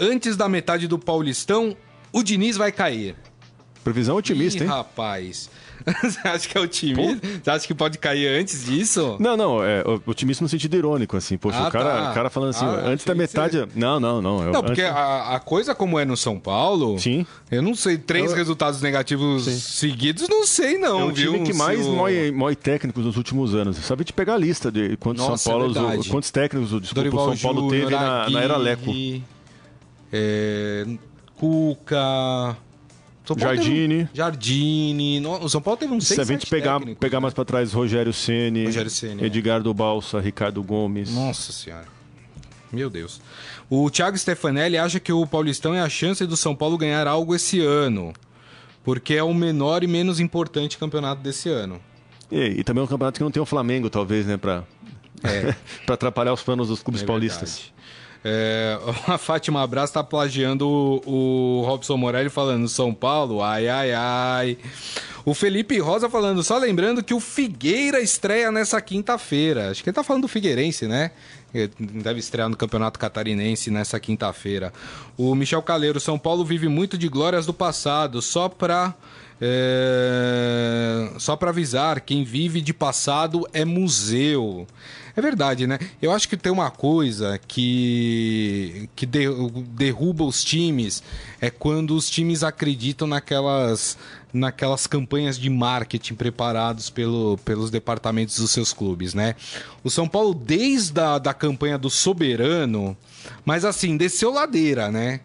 Antes 0.00 0.36
da 0.36 0.48
metade 0.48 0.88
do 0.88 0.98
Paulistão, 0.98 1.76
o 2.12 2.22
Diniz 2.22 2.56
vai 2.56 2.72
cair. 2.72 3.14
Previsão 3.84 4.16
otimista, 4.16 4.58
Ih, 4.58 4.62
hein? 4.62 4.68
Rapaz. 4.68 5.50
Você 6.02 6.26
acha 6.26 6.48
que 6.48 6.58
é 6.58 6.60
otimista? 6.60 7.26
Você 7.42 7.50
acha 7.50 7.66
que 7.66 7.74
pode 7.74 7.98
cair 7.98 8.28
antes 8.28 8.64
disso? 8.64 9.16
Não, 9.18 9.36
não, 9.36 9.64
é 9.64 9.82
otimista 10.06 10.44
no 10.44 10.48
sentido 10.48 10.76
irônico, 10.76 11.16
assim. 11.16 11.36
Poxa, 11.36 11.58
ah, 11.58 11.68
o, 11.68 11.70
cara, 11.70 12.06
tá. 12.06 12.12
cara 12.12 12.30
falando 12.30 12.50
assim, 12.50 12.64
ah, 12.64 12.82
antes 12.86 13.04
da 13.04 13.14
metade. 13.14 13.58
Você... 13.58 13.68
Não, 13.74 13.98
não, 13.98 14.20
não. 14.20 14.42
Eu... 14.44 14.52
Não, 14.52 14.62
porque 14.62 14.82
antes... 14.82 14.96
a, 14.96 15.36
a, 15.36 15.40
coisa 15.40 15.74
como 15.74 15.98
é 15.98 16.04
no 16.04 16.16
São 16.16 16.38
Paulo. 16.38 16.98
Sim. 16.98 17.26
Eu 17.50 17.62
não 17.62 17.74
sei, 17.74 17.96
três 17.96 18.30
eu... 18.30 18.36
resultados 18.36 18.82
negativos 18.82 19.44
Sim. 19.44 19.58
seguidos, 19.58 20.28
não 20.28 20.46
sei, 20.46 20.78
não. 20.78 21.00
É 21.00 21.04
o 21.04 21.12
viu? 21.12 21.32
time 21.32 21.46
que 21.46 21.52
mais 21.52 21.84
o... 21.86 21.92
mói, 21.92 22.30
mói 22.30 22.54
técnicos 22.54 23.04
nos 23.04 23.16
últimos 23.16 23.54
anos. 23.54 23.76
Sabe 23.78 24.04
de 24.04 24.12
pegar 24.12 24.34
a 24.34 24.38
lista 24.38 24.70
de 24.70 24.96
quantos 24.96 25.26
Nossa, 25.26 25.44
São 25.44 25.52
Paulo. 25.52 25.92
É 25.92 26.08
quantos 26.08 26.30
técnicos 26.30 26.72
o 26.72 26.84
São 26.84 27.10
Paulo 27.10 27.36
Júnior, 27.36 27.70
teve 27.70 27.90
na, 27.90 28.28
na 28.28 28.40
era 28.40 28.56
Leco. 28.56 28.92
É, 30.12 30.86
Cuca. 31.36 32.56
Jardine. 33.36 34.02
Um... 34.02 34.08
Jardine. 34.14 35.26
O 35.26 35.48
São 35.48 35.60
Paulo 35.60 35.78
teve 35.78 35.92
um 35.92 36.00
6 36.00 36.14
Se 36.14 36.20
a 36.20 36.24
gente 36.24 36.46
pegar, 36.46 36.80
pegar 36.96 37.20
mais 37.20 37.34
para 37.34 37.44
trás, 37.44 37.72
Rogério 37.72 38.12
Ceni, 38.12 38.64
Rogério 38.64 38.90
Ceni, 38.90 39.24
Edgar 39.24 39.60
é. 39.60 39.62
do 39.62 39.74
Balsa, 39.74 40.20
Ricardo 40.20 40.62
Gomes. 40.62 41.12
Nossa 41.12 41.52
Senhora. 41.52 41.86
Meu 42.72 42.90
Deus. 42.90 43.20
O 43.70 43.90
Thiago 43.90 44.16
Stefanelli 44.16 44.76
acha 44.76 45.00
que 45.00 45.12
o 45.12 45.26
Paulistão 45.26 45.74
é 45.74 45.80
a 45.80 45.88
chance 45.88 46.24
do 46.26 46.36
São 46.36 46.54
Paulo 46.54 46.78
ganhar 46.78 47.06
algo 47.06 47.34
esse 47.34 47.60
ano. 47.60 48.12
Porque 48.84 49.14
é 49.14 49.22
o 49.22 49.34
menor 49.34 49.82
e 49.82 49.86
menos 49.86 50.20
importante 50.20 50.78
campeonato 50.78 51.22
desse 51.22 51.48
ano. 51.48 51.80
E, 52.30 52.60
e 52.60 52.64
também 52.64 52.80
é 52.82 52.84
um 52.84 52.88
campeonato 52.88 53.18
que 53.18 53.24
não 53.24 53.30
tem 53.30 53.42
o 53.42 53.46
Flamengo, 53.46 53.90
talvez, 53.90 54.26
né? 54.26 54.36
Para 54.36 54.64
é. 55.22 55.54
atrapalhar 55.92 56.32
os 56.32 56.42
planos 56.42 56.68
dos 56.68 56.82
clubes 56.82 57.02
é 57.02 57.06
paulistas. 57.06 57.56
Verdade. 57.56 57.74
É, 58.30 58.78
a 59.08 59.16
Fátima 59.16 59.62
Abraço 59.62 59.94
tá 59.94 60.04
plagiando 60.04 60.68
o, 60.68 61.60
o 61.60 61.62
Robson 61.64 61.96
Morelli 61.96 62.28
falando 62.28 62.68
São 62.68 62.92
Paulo, 62.92 63.42
ai, 63.42 63.68
ai, 63.68 63.92
ai. 63.94 64.58
O 65.24 65.34
Felipe 65.34 65.78
Rosa 65.78 66.08
falando, 66.08 66.42
só 66.42 66.58
lembrando 66.58 67.02
que 67.02 67.14
o 67.14 67.20
Figueira 67.20 68.00
estreia 68.00 68.50
nessa 68.50 68.80
quinta-feira. 68.80 69.70
Acho 69.70 69.82
que 69.82 69.90
ele 69.90 69.94
tá 69.94 70.02
falando 70.02 70.22
do 70.22 70.28
Figueirense, 70.28 70.86
né? 70.86 71.10
Deve 71.78 72.20
estrear 72.20 72.48
no 72.48 72.56
Campeonato 72.56 72.98
Catarinense 72.98 73.70
nessa 73.70 73.98
quinta-feira. 73.98 74.72
O 75.16 75.34
Michel 75.34 75.62
Caleiro, 75.62 76.00
São 76.00 76.18
Paulo 76.18 76.44
vive 76.44 76.68
muito 76.68 76.96
de 76.96 77.08
glórias 77.08 77.46
do 77.46 77.52
passado, 77.54 78.22
só 78.22 78.48
para 78.48 78.94
é... 79.40 81.10
Só 81.18 81.36
para 81.36 81.50
avisar, 81.50 82.00
quem 82.00 82.24
vive 82.24 82.60
de 82.60 82.74
passado 82.74 83.46
é 83.52 83.64
museu. 83.64 84.66
É 85.18 85.20
verdade, 85.20 85.66
né? 85.66 85.80
Eu 86.00 86.12
acho 86.12 86.28
que 86.28 86.36
tem 86.36 86.52
uma 86.52 86.70
coisa 86.70 87.40
que, 87.48 88.88
que 88.94 89.04
derruba 89.04 90.22
os 90.22 90.44
times 90.44 91.02
é 91.40 91.50
quando 91.50 91.96
os 91.96 92.08
times 92.08 92.44
acreditam 92.44 93.08
naquelas, 93.08 93.98
naquelas 94.32 94.86
campanhas 94.86 95.36
de 95.36 95.50
marketing 95.50 96.14
preparados 96.14 96.88
pelo, 96.88 97.36
pelos 97.38 97.68
departamentos 97.68 98.38
dos 98.38 98.52
seus 98.52 98.72
clubes, 98.72 99.12
né? 99.12 99.34
O 99.82 99.90
São 99.90 100.06
Paulo, 100.08 100.32
desde 100.32 101.00
a 101.00 101.18
da 101.18 101.34
campanha 101.34 101.76
do 101.76 101.90
Soberano, 101.90 102.96
mas 103.44 103.64
assim, 103.64 103.96
desceu 103.96 104.32
ladeira, 104.32 104.88
né? 104.88 105.18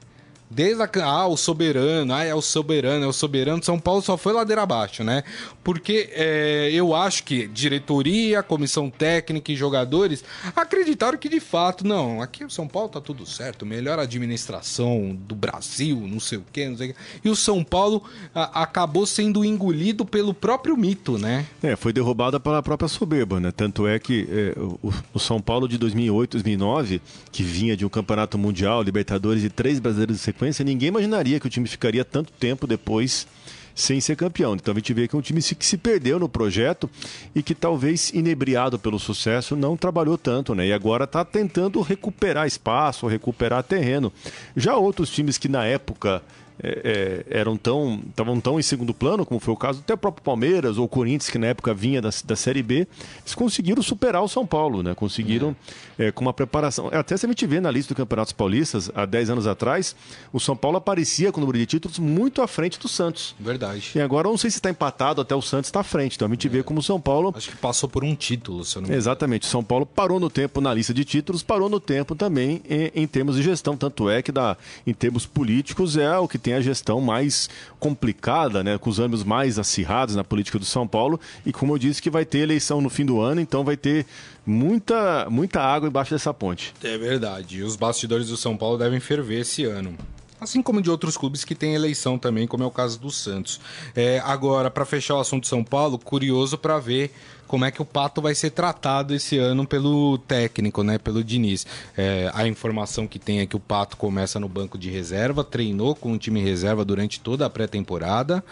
Desde 0.54 0.84
a, 0.84 0.89
ah, 1.04 1.28
o 1.28 1.36
soberano, 1.36 2.13
ah, 2.13 2.24
é 2.24 2.36
o 2.36 2.42
soberano, 2.42 3.06
é 3.06 3.08
o 3.08 3.13
soberano. 3.13 3.63
São 3.63 3.80
Paulo 3.80 4.02
só 4.02 4.16
foi 4.18 4.34
ladeira 4.34 4.62
abaixo, 4.62 5.04
né? 5.04 5.24
Porque 5.63 6.10
é, 6.12 6.70
eu 6.72 6.94
acho 6.94 7.24
que 7.24 7.48
diretoria, 7.48 8.44
comissão 8.44 8.89
técnica 8.89 9.52
e 9.52 9.56
jogadores 9.56 10.24
acreditaram 10.56 11.18
que 11.18 11.28
de 11.28 11.39
fato, 11.39 11.86
não, 11.86 12.22
aqui 12.22 12.46
o 12.46 12.50
São 12.50 12.68
Paulo 12.68 12.89
tá 12.89 13.02
tudo 13.02 13.26
certo, 13.26 13.66
melhor 13.66 13.98
administração 13.98 15.18
do 15.28 15.34
Brasil, 15.34 15.98
não 16.08 16.20
sei 16.20 16.38
o 16.38 16.46
quê, 16.52 16.70
não 16.70 16.78
sei 16.78 16.92
o 16.92 16.94
quê. 16.94 17.00
E 17.26 17.30
o 17.30 17.36
São 17.36 17.63
Paulo 17.63 18.04
a, 18.36 18.62
acabou 18.62 19.06
sendo 19.06 19.44
engolido 19.44 20.06
pelo 20.06 20.34
próprio 20.34 20.78
mito, 20.78 21.18
né? 21.18 21.46
É, 21.63 21.76
foi 21.76 21.92
derrubada 21.92 22.39
pela 22.39 22.62
própria 22.62 22.88
soberba, 22.88 23.39
né? 23.39 23.52
Tanto 23.52 23.88
é 23.88 23.98
que 23.98 24.28
é, 24.30 24.60
o, 24.60 24.94
o 25.13 25.20
São 25.20 25.42
Paulo 25.42 25.68
de 25.68 25.78
2008, 25.78 26.32
2009, 26.34 27.02
que 27.32 27.42
vinha 27.42 27.76
de 27.76 27.86
um 27.86 27.89
campeonato 27.89 28.38
mundial, 28.38 28.84
Libertadores 28.84 29.44
e 29.44 29.50
três 29.50 29.80
brasileiros 29.80 30.18
de 30.18 30.22
sequência, 30.22 30.43
sequência, 30.44 30.66
ninguém 30.66 30.90
imaginaria 30.90 31.40
que 31.40 31.48
o 31.48 31.50
time 31.50 31.68
ficaria 31.68 32.04
tanto 32.04 32.32
tempo 32.34 32.68
depois 32.68 33.26
sem 33.74 34.00
ser 34.00 34.16
campeão. 34.16 34.56
Então 34.56 34.72
a 34.74 34.76
gente 34.76 34.94
vê 34.94 35.08
que 35.08 35.16
é 35.16 35.18
um 35.18 35.22
time 35.22 35.42
que 35.42 35.66
se 35.66 35.78
perdeu 35.78 36.20
no 36.20 36.30
projeto 36.30 36.90
e 37.34 37.42
que 37.42 37.56
talvez 37.56 38.12
inebriado 38.12 38.78
pelo 38.78 39.00
sucesso 39.00 39.56
não 39.56 39.76
trabalhou 39.76 40.18
tanto, 40.18 40.54
né? 40.54 40.68
E 40.68 40.74
agora 40.74 41.06
está 41.06 41.26
tentando 41.26 41.82
recuperar 41.82 42.46
espaço, 42.46 43.08
recuperar 43.08 43.64
terreno. 43.64 44.12
Já 44.56 44.76
outros 44.76 45.10
times 45.10 45.38
que 45.38 45.48
na 45.48 45.66
época 45.66 46.22
é, 46.62 47.24
é, 47.30 47.39
eram 47.39 47.58
tão 47.58 48.02
estavam 48.10 48.39
tão 48.39 48.60
em 48.60 48.63
segundo 48.63 48.94
plano, 48.94 49.26
como 49.26 49.39
foi 49.39 49.54
o 49.54 49.58
caso 49.58 49.80
até 49.80 49.94
o 49.94 49.98
próprio 49.98 50.24
Palmeiras 50.24 50.78
ou 50.78 50.88
Corinthians, 50.88 51.30
que 51.30 51.38
na 51.38 51.48
época 51.48 51.74
vinha 51.74 52.02
da, 52.02 52.10
da 52.26 52.36
Série 52.36 52.62
B, 52.62 52.88
eles 53.22 53.36
conseguiram 53.36 53.82
superar 53.82 54.24
o 54.24 54.28
São 54.28 54.46
Paulo, 54.46 54.84
né? 54.84 54.94
Conseguiram 54.94 55.56
é. 55.98 56.12
com 56.12 56.22
uma 56.22 56.34
preparação. 56.34 56.89
Até 56.92 57.18
se 57.18 57.26
a 57.26 57.30
gente 57.30 57.46
vê 57.46 57.60
na 57.60 57.72
lista 57.72 57.94
do 57.94 57.98
Campeonatos 57.98 58.34
Paulistas, 58.34 58.92
há 58.94 59.06
10 59.06 59.32
anos 59.32 59.48
atrás, 59.48 59.96
o 60.32 60.39
São 60.39 60.56
Paulo 60.56 60.78
aparecia 60.78 61.32
com 61.32 61.39
o 61.39 61.42
número 61.42 61.58
de 61.58 61.66
títulos 61.66 62.00
muito 62.00 62.42
à 62.42 62.48
frente 62.48 62.80
do 62.80 62.88
Santos. 62.88 63.36
Verdade. 63.39 63.92
E 63.96 64.02
agora 64.02 64.28
eu 64.28 64.32
não 64.32 64.38
sei 64.38 64.50
se 64.50 64.58
está 64.58 64.70
empatado, 64.70 65.22
até 65.22 65.36
o 65.36 65.42
Santos 65.42 65.70
está 65.70 65.80
à 65.82 65.84
frente. 65.84 66.16
Então 66.16 66.28
a 66.28 66.32
gente 66.32 66.48
vê 66.48 66.63
como 66.63 66.80
o 66.80 66.84
São 66.84 67.00
Paulo. 67.00 67.34
Acho 67.36 67.50
que 67.50 67.58
passou 67.58 67.89
por 67.89 68.04
um 68.04 68.16
título, 68.16 68.63
se 68.63 68.76
eu 68.76 68.82
não 68.82 68.89
me 68.89 68.96
Exatamente. 68.96 69.44
O 69.44 69.50
São 69.50 69.63
Paulo 69.63 69.86
parou 69.86 70.20
no 70.20 70.30
tempo 70.30 70.62
na 70.62 70.74
lista 70.74 70.94
de 70.94 71.04
títulos, 71.04 71.44
parou 71.44 71.70
no 71.70 71.80
tempo 71.80 72.16
também 72.16 72.62
em, 72.70 73.04
em 73.04 73.08
termos 73.08 73.36
de 73.36 73.44
gestão. 73.44 73.76
Tanto 73.76 74.10
é 74.10 74.22
que 74.22 74.32
dá, 74.32 74.58
em 74.86 74.94
termos 74.94 75.26
políticos 75.26 75.98
é 75.98 76.18
o 76.18 76.28
que 76.28 76.38
tem 76.38 76.53
a 76.56 76.62
gestão 76.62 77.02
mais 77.02 77.50
complicada, 77.80 78.63
né, 78.63 78.78
com 78.78 78.89
os 78.89 79.00
ânimos 79.00 79.24
mais 79.24 79.60
acirrados 79.60 80.16
na 80.16 80.24
política 80.24 80.60
do 80.60 80.66
São 80.66 80.88
Paulo. 80.88 81.20
E 81.46 81.52
como 81.52 81.74
eu 81.74 81.78
disse, 81.78 82.02
que 82.02 82.10
vai 82.10 82.26
ter 82.26 82.39
eleição 82.39 82.82
no 82.82 82.89
fim 82.89 83.06
do 83.06 83.20
ano, 83.20 83.42
então 83.42 83.63
vai 83.63 83.78
ter 83.78 84.06
muita, 84.46 85.28
muita 85.30 85.62
água 85.62 85.88
embaixo 85.88 86.12
dessa 86.12 86.34
ponte. 86.34 86.74
É 86.84 86.98
verdade. 86.98 87.58
E 87.58 87.63
os 87.63 87.76
bastidores 87.76 88.28
do 88.28 88.38
São 88.38 88.56
Paulo 88.58 88.78
devem 88.78 89.00
ferver 89.00 89.42
esse 89.42 89.66
ano. 89.66 89.96
Assim 90.44 90.62
como 90.62 90.82
de 90.82 90.92
outros 90.92 91.16
clubes 91.16 91.46
que 91.46 91.56
têm 91.56 91.74
eleição 91.74 92.20
também, 92.20 92.46
como 92.46 92.64
é 92.64 92.68
o 92.68 92.72
caso 92.72 93.00
do 93.00 93.10
Santos. 93.10 93.62
É, 93.96 94.22
agora, 94.26 94.70
para 94.70 94.84
fechar 94.84 95.16
o 95.16 95.20
assunto 95.20 95.44
de 95.44 95.50
São 95.50 95.64
Paulo, 95.64 95.98
curioso 95.98 96.58
para 96.58 96.78
ver 96.80 97.12
como 97.48 97.64
é 97.64 97.72
que 97.72 97.82
o 97.82 97.86
Pato 97.86 98.22
vai 98.22 98.36
ser 98.36 98.50
tratado 98.50 99.16
esse 99.16 99.38
ano 99.38 99.66
pelo 99.66 100.18
técnico, 100.18 100.84
né? 100.84 100.98
Pelo 100.98 101.24
Diniz. 101.24 101.66
É, 101.96 102.30
a 102.34 102.46
informação 102.46 103.08
que 103.08 103.18
tem 103.18 103.40
é 103.40 103.46
que 103.46 103.56
o 103.56 103.60
Pato 103.60 103.96
começa 103.96 104.38
no 104.38 104.50
banco 104.50 104.78
de 104.78 104.90
reserva, 104.90 105.46
treinou 105.46 105.96
com 105.96 106.12
o 106.12 106.18
time 106.18 106.44
reserva 106.44 106.84
durante 106.84 107.22
toda 107.22 107.46
a 107.46 107.50
pré-temporada. 107.50 108.44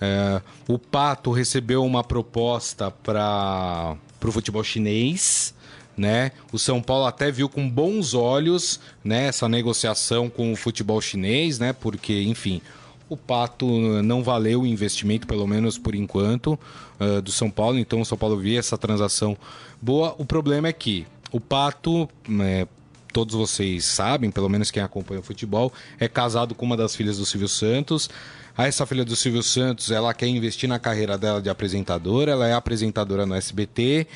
É, 0.00 0.40
o 0.66 0.78
Pato 0.78 1.32
recebeu 1.32 1.84
uma 1.84 2.02
proposta 2.02 2.90
para 2.90 3.96
o 4.24 4.32
futebol 4.32 4.64
chinês. 4.64 5.54
Né? 5.96 6.32
O 6.52 6.58
São 6.58 6.82
Paulo 6.82 7.06
até 7.06 7.30
viu 7.30 7.48
com 7.48 7.66
bons 7.68 8.12
olhos 8.12 8.78
né, 9.02 9.28
essa 9.28 9.48
negociação 9.48 10.28
com 10.28 10.52
o 10.52 10.56
futebol 10.56 11.00
chinês, 11.00 11.58
né? 11.58 11.72
Porque, 11.72 12.22
enfim, 12.22 12.60
o 13.08 13.16
Pato 13.16 13.66
não 14.02 14.22
valeu 14.22 14.62
o 14.62 14.66
investimento, 14.66 15.26
pelo 15.26 15.46
menos 15.46 15.78
por 15.78 15.94
enquanto, 15.94 16.58
uh, 17.00 17.22
do 17.22 17.30
São 17.30 17.50
Paulo. 17.50 17.78
Então 17.78 18.00
o 18.00 18.04
São 18.04 18.18
Paulo 18.18 18.36
via 18.36 18.58
essa 18.58 18.76
transação 18.76 19.36
boa. 19.80 20.14
O 20.18 20.24
problema 20.24 20.68
é 20.68 20.72
que 20.72 21.06
o 21.32 21.40
Pato, 21.40 22.08
é, 22.40 22.66
todos 23.12 23.34
vocês 23.34 23.84
sabem, 23.84 24.30
pelo 24.30 24.48
menos 24.48 24.70
quem 24.70 24.82
acompanha 24.82 25.20
o 25.20 25.22
futebol, 25.22 25.72
é 25.98 26.08
casado 26.08 26.54
com 26.54 26.66
uma 26.66 26.76
das 26.76 26.94
filhas 26.94 27.18
do 27.18 27.26
Silvio 27.26 27.48
Santos. 27.48 28.10
A 28.56 28.66
essa 28.66 28.86
filha 28.86 29.04
do 29.04 29.14
Silvio 29.14 29.42
Santos, 29.42 29.90
ela 29.90 30.14
quer 30.14 30.28
investir 30.28 30.66
na 30.66 30.78
carreira 30.78 31.18
dela 31.18 31.42
de 31.42 31.50
apresentadora, 31.50 32.32
ela 32.32 32.48
é 32.48 32.54
apresentadora 32.54 33.26
no 33.26 33.34
SBT, 33.34 34.06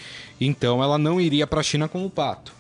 então 0.40 0.83
ela 0.83 0.96
não 0.96 1.20
iria 1.20 1.46
para 1.46 1.61
a 1.61 1.62
China 1.62 1.87
com 1.87 2.07
o 2.07 2.11
Pato. 2.11 2.53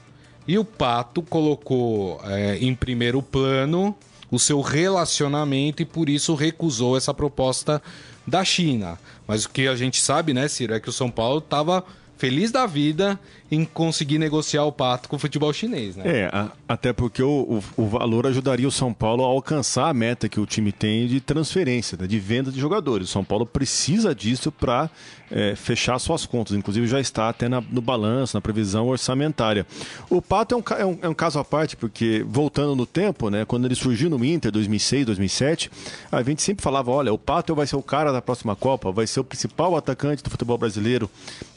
E 0.46 0.58
o 0.58 0.64
Pato 0.64 1.22
colocou 1.22 2.20
é, 2.24 2.58
em 2.58 2.74
primeiro 2.74 3.22
plano 3.22 3.96
o 4.30 4.38
seu 4.38 4.60
relacionamento 4.60 5.80
e 5.80 5.86
por 5.86 6.10
isso 6.10 6.34
recusou 6.34 6.98
essa 6.98 7.14
proposta 7.14 7.82
da 8.26 8.44
China. 8.44 8.98
Mas 9.26 9.46
o 9.46 9.48
que 9.48 9.66
a 9.66 9.74
gente 9.74 10.02
sabe, 10.02 10.34
né, 10.34 10.48
Ciro, 10.48 10.74
é 10.74 10.80
que 10.80 10.88
o 10.90 10.92
São 10.92 11.10
Paulo 11.10 11.38
estava 11.38 11.82
feliz 12.20 12.52
da 12.52 12.66
vida 12.66 13.18
em 13.50 13.64
conseguir 13.64 14.18
negociar 14.18 14.64
o 14.64 14.70
pato 14.70 15.08
com 15.08 15.16
o 15.16 15.18
futebol 15.18 15.50
chinês, 15.54 15.96
né? 15.96 16.04
É, 16.04 16.30
a, 16.30 16.50
até 16.68 16.92
porque 16.92 17.22
o, 17.22 17.62
o, 17.76 17.82
o, 17.82 17.86
valor 17.88 18.26
ajudaria 18.26 18.68
o 18.68 18.70
São 18.70 18.92
Paulo 18.92 19.24
a 19.24 19.26
alcançar 19.26 19.88
a 19.88 19.94
meta 19.94 20.28
que 20.28 20.38
o 20.38 20.44
time 20.44 20.70
tem 20.70 21.06
de 21.06 21.18
transferência, 21.18 21.96
né, 21.98 22.06
de 22.06 22.18
venda 22.20 22.52
de 22.52 22.60
jogadores. 22.60 23.08
O 23.08 23.12
São 23.12 23.24
Paulo 23.24 23.46
precisa 23.46 24.14
disso 24.14 24.52
para 24.52 24.90
é, 25.30 25.54
fechar 25.54 25.98
suas 25.98 26.26
contas. 26.26 26.56
Inclusive 26.56 26.86
já 26.86 27.00
está 27.00 27.28
até 27.28 27.48
na, 27.48 27.60
no 27.60 27.80
balanço, 27.80 28.36
na 28.36 28.40
previsão 28.40 28.88
orçamentária. 28.88 29.66
O 30.08 30.20
Pato 30.20 30.54
é 30.54 30.58
um, 30.58 30.62
é, 30.76 30.86
um, 30.86 30.98
é 31.02 31.08
um, 31.08 31.14
caso 31.14 31.38
à 31.38 31.44
parte, 31.44 31.76
porque 31.76 32.24
voltando 32.26 32.74
no 32.74 32.86
tempo, 32.86 33.30
né, 33.30 33.44
quando 33.44 33.64
ele 33.64 33.74
surgiu 33.74 34.10
no 34.10 34.24
Inter, 34.24 34.50
2006, 34.50 35.06
2007, 35.06 35.70
a 36.10 36.22
gente 36.22 36.42
sempre 36.42 36.62
falava, 36.62 36.90
olha, 36.90 37.12
o 37.12 37.18
Pato 37.18 37.54
vai 37.54 37.66
ser 37.66 37.76
o 37.76 37.82
cara 37.82 38.12
da 38.12 38.20
próxima 38.20 38.56
Copa, 38.56 38.90
vai 38.90 39.06
ser 39.06 39.20
o 39.20 39.24
principal 39.24 39.76
atacante 39.76 40.22
do 40.22 40.30
futebol 40.30 40.58
brasileiro. 40.58 41.10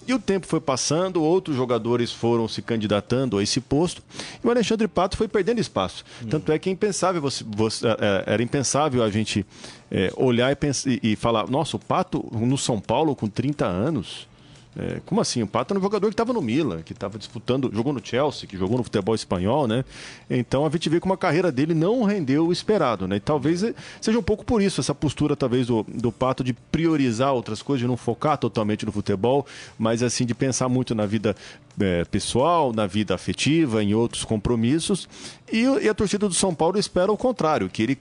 E 0.06 0.14
o 0.14 0.20
tempo 0.20 0.46
foi 0.46 0.60
passando, 0.60 1.24
outros 1.24 1.56
jogadores 1.56 2.12
foram 2.12 2.46
se 2.48 2.62
candidatando 2.62 3.38
a 3.38 3.44
esse 3.44 3.62
posto, 3.62 4.04
e 4.44 4.46
o 4.46 4.50
Alexandre 4.50 4.88
Pato 4.88 5.16
foi 5.16 5.30
perdendo 5.30 5.60
espaço. 5.60 6.04
Hum. 6.22 6.28
Tanto 6.30 6.52
é 6.52 6.60
que 6.60 6.70
é 6.70 6.74
impensável 6.74 7.22
você, 7.22 7.44
você 7.48 7.88
é, 7.88 7.92
é, 7.92 8.24
era 8.34 8.44
impensável 8.44 9.02
a 9.02 9.10
gente 9.10 9.46
é, 9.94 10.12
olhar 10.18 10.52
e, 10.52 10.56
pensar, 10.56 10.90
e, 10.90 11.00
e 11.04 11.16
falar, 11.16 11.48
nossa, 11.48 11.78
o 11.78 11.80
Pato 11.80 12.28
no 12.32 12.58
São 12.58 12.82
Paulo 12.82 13.16
com 13.16 13.30
30 13.30 13.66
anos 13.66 14.28
é, 14.76 15.00
como 15.06 15.22
assim? 15.22 15.44
O 15.44 15.48
Pato 15.48 15.74
era 15.74 15.80
um 15.80 15.84
jogador 15.84 16.08
que 16.08 16.14
estava 16.14 16.34
no 16.34 16.42
Milan, 16.42 16.82
que 16.82 16.94
estava 16.94 17.18
disputando, 17.18 17.72
jogou 17.74 17.94
no 17.94 18.04
Chelsea, 18.04 18.48
que 18.48 18.58
jogou 18.58 18.78
no 18.78 18.84
futebol 18.84 19.14
espanhol, 19.14 19.68
né? 19.68 19.86
Então 20.30 20.66
a 20.66 20.70
gente 20.70 20.90
vê 20.90 21.00
como 21.00 21.14
a 21.14 21.18
carreira 21.18 21.52
dele 21.52 21.76
não 21.76 22.04
rendeu 22.04 22.48
o 22.48 22.52
esperado, 22.52 23.08
né? 23.08 23.18
E 23.18 23.20
talvez 23.20 23.64
seja 24.02 24.18
um 24.18 24.24
pouco 24.24 24.44
por 24.44 24.62
isso, 24.62 24.82
essa 24.82 24.96
postura 24.96 25.36
talvez 25.36 25.68
do, 25.68 25.86
do 25.88 26.12
Pato 26.12 26.44
de 26.44 26.54
priorizar 26.54 27.34
outras 27.34 27.62
coisas, 27.62 27.82
de 27.82 27.88
não 27.88 27.98
focar 27.98 28.38
totalmente 28.38 28.86
no 28.86 28.92
futebol, 28.92 29.46
mas 29.78 30.02
assim 30.02 30.26
de 30.26 30.34
pensar 30.34 30.68
muito 30.68 30.96
na 30.96 31.06
vida 31.06 31.36
é, 31.80 32.04
pessoal, 32.06 32.74
na 32.74 32.88
vida 32.88 33.14
afetiva, 33.14 33.84
em 33.84 33.94
outros 33.94 34.26
compromissos. 34.26 35.08
E, 35.52 35.62
e 35.84 35.88
a 35.88 35.94
torcida 35.94 36.28
do 36.28 36.34
São 36.34 36.54
Paulo 36.54 36.80
espera 36.80 37.12
o 37.12 37.18
contrário, 37.18 37.70
que 37.70 37.84
ele 37.84 38.00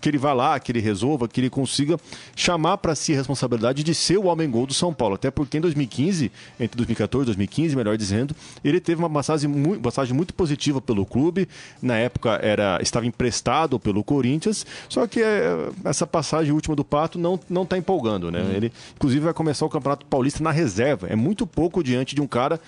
que 0.00 0.08
ele 0.08 0.18
vá 0.18 0.32
lá, 0.32 0.58
que 0.58 0.72
ele 0.72 0.80
resolva, 0.80 1.28
que 1.28 1.40
ele 1.40 1.50
consiga 1.50 1.98
chamar 2.34 2.78
para 2.78 2.94
si 2.94 3.12
a 3.12 3.16
responsabilidade 3.16 3.82
de 3.82 3.94
ser 3.94 4.18
o 4.18 4.26
homem-gol 4.26 4.66
do 4.66 4.74
São 4.74 4.92
Paulo. 4.92 5.14
Até 5.14 5.30
porque 5.30 5.58
em 5.58 5.60
2015, 5.60 6.30
entre 6.58 6.76
2014 6.76 7.24
e 7.24 7.26
2015, 7.26 7.76
melhor 7.76 7.96
dizendo, 7.96 8.34
ele 8.64 8.80
teve 8.80 9.00
uma 9.00 9.10
passagem 9.10 9.48
muito, 9.48 9.80
passagem 9.80 10.14
muito 10.14 10.34
positiva 10.34 10.80
pelo 10.80 11.06
clube. 11.06 11.48
Na 11.80 11.96
época 11.96 12.38
era 12.42 12.78
estava 12.82 13.06
emprestado 13.06 13.78
pelo 13.78 14.02
Corinthians, 14.02 14.66
só 14.88 15.06
que 15.06 15.22
é, 15.22 15.68
essa 15.84 16.06
passagem 16.06 16.52
última 16.52 16.74
do 16.74 16.84
Pato 16.84 17.18
não 17.18 17.38
não 17.48 17.62
está 17.62 17.78
empolgando, 17.78 18.30
né? 18.30 18.42
Hum. 18.42 18.52
Ele 18.52 18.72
inclusive 18.96 19.24
vai 19.24 19.34
começar 19.34 19.64
o 19.64 19.70
Campeonato 19.70 20.06
Paulista 20.06 20.42
na 20.42 20.50
reserva. 20.50 21.06
É 21.08 21.16
muito 21.16 21.46
pouco 21.46 21.82
diante 21.82 22.14
de 22.14 22.20
um 22.20 22.26
cara 22.26 22.60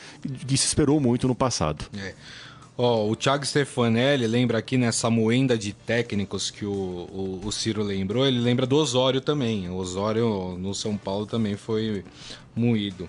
que 0.47 0.57
se 0.57 0.67
esperou 0.67 1.01
muito 1.01 1.29
no 1.29 1.35
passado. 1.35 1.85
É. 1.97 2.15
Oh, 2.75 3.11
o 3.11 3.15
Thiago 3.15 3.45
Stefanelli 3.45 4.27
lembra 4.27 4.57
aqui 4.57 4.79
nessa 4.79 5.11
moenda 5.11 5.59
de 5.59 5.75
técnicos 5.75 6.51
que 6.51 6.65
o, 6.65 6.71
o, 6.73 7.41
o, 7.45 7.53
Ciro 7.53 7.83
lembrou, 7.83 8.27
ele 8.27 8.39
lembra 8.39 8.67
do 8.67 8.77
Osório 8.77 9.21
também. 9.21 9.69
O 9.69 9.77
Osório 9.77 10.57
no 10.59 10.75
São 10.75 10.97
Paulo 10.97 11.27
também 11.27 11.55
foi 11.55 12.03
moído. 12.57 13.05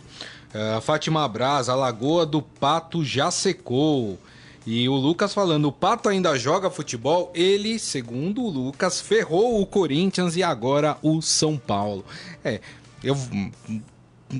Uh, 0.54 0.82
Fátima 0.82 1.26
Braz, 1.30 1.69
a 1.69 1.76
Lagoa 1.76 2.26
do 2.26 2.41
Pato 2.41 3.06
já 3.06 3.32
secou. 3.32 4.19
E 4.65 4.88
o 4.89 4.95
Lucas 4.95 5.34
falando, 5.34 5.69
o 5.69 5.71
Pato 5.71 6.10
ainda 6.10 6.38
joga 6.38 6.69
futebol. 6.69 7.32
Ele, 7.34 7.80
segundo 7.80 8.43
o 8.43 8.49
Lucas, 8.49 8.99
ferrou 8.99 9.62
o 9.62 9.65
Corinthians 9.65 10.36
e 10.36 10.43
agora 10.43 10.97
o 11.02 11.21
São 11.21 11.58
Paulo. 11.58 12.04
É, 12.43 12.60
eu 13.02 13.15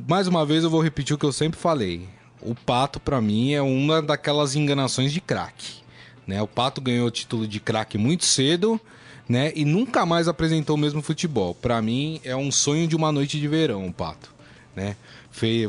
mais 0.08 0.28
uma 0.28 0.46
vez 0.46 0.64
eu 0.64 0.70
vou 0.70 0.82
repetir 0.82 1.16
o 1.16 1.20
que 1.20 1.26
eu 1.26 1.32
sempre 1.32 1.60
falei. 1.60 2.08
O 2.46 2.54
Pato 2.54 3.00
para 3.00 3.22
mim 3.22 3.54
é 3.54 3.62
uma 3.62 4.02
daquelas 4.02 4.54
enganações 4.56 5.14
de 5.14 5.22
craque, 5.22 5.76
né? 6.28 6.42
O 6.42 6.48
Pato 6.48 6.82
ganhou 6.82 7.08
o 7.08 7.12
título 7.12 7.48
de 7.48 7.60
craque 7.60 7.98
muito 7.98 8.26
cedo, 8.26 8.80
né? 9.28 9.54
E 9.56 9.64
nunca 9.64 10.06
mais 10.06 10.28
apresentou 10.28 10.76
o 10.76 10.80
mesmo 10.80 11.02
futebol. 11.02 11.56
Para 11.56 11.82
mim 11.82 12.20
é 12.24 12.36
um 12.36 12.52
sonho 12.52 12.86
de 12.86 12.96
uma 12.98 13.12
noite 13.14 13.40
de 13.40 13.48
verão, 13.48 13.88
o 13.88 13.94
Pato, 13.94 14.30
né? 14.76 14.98
Fez, 15.34 15.68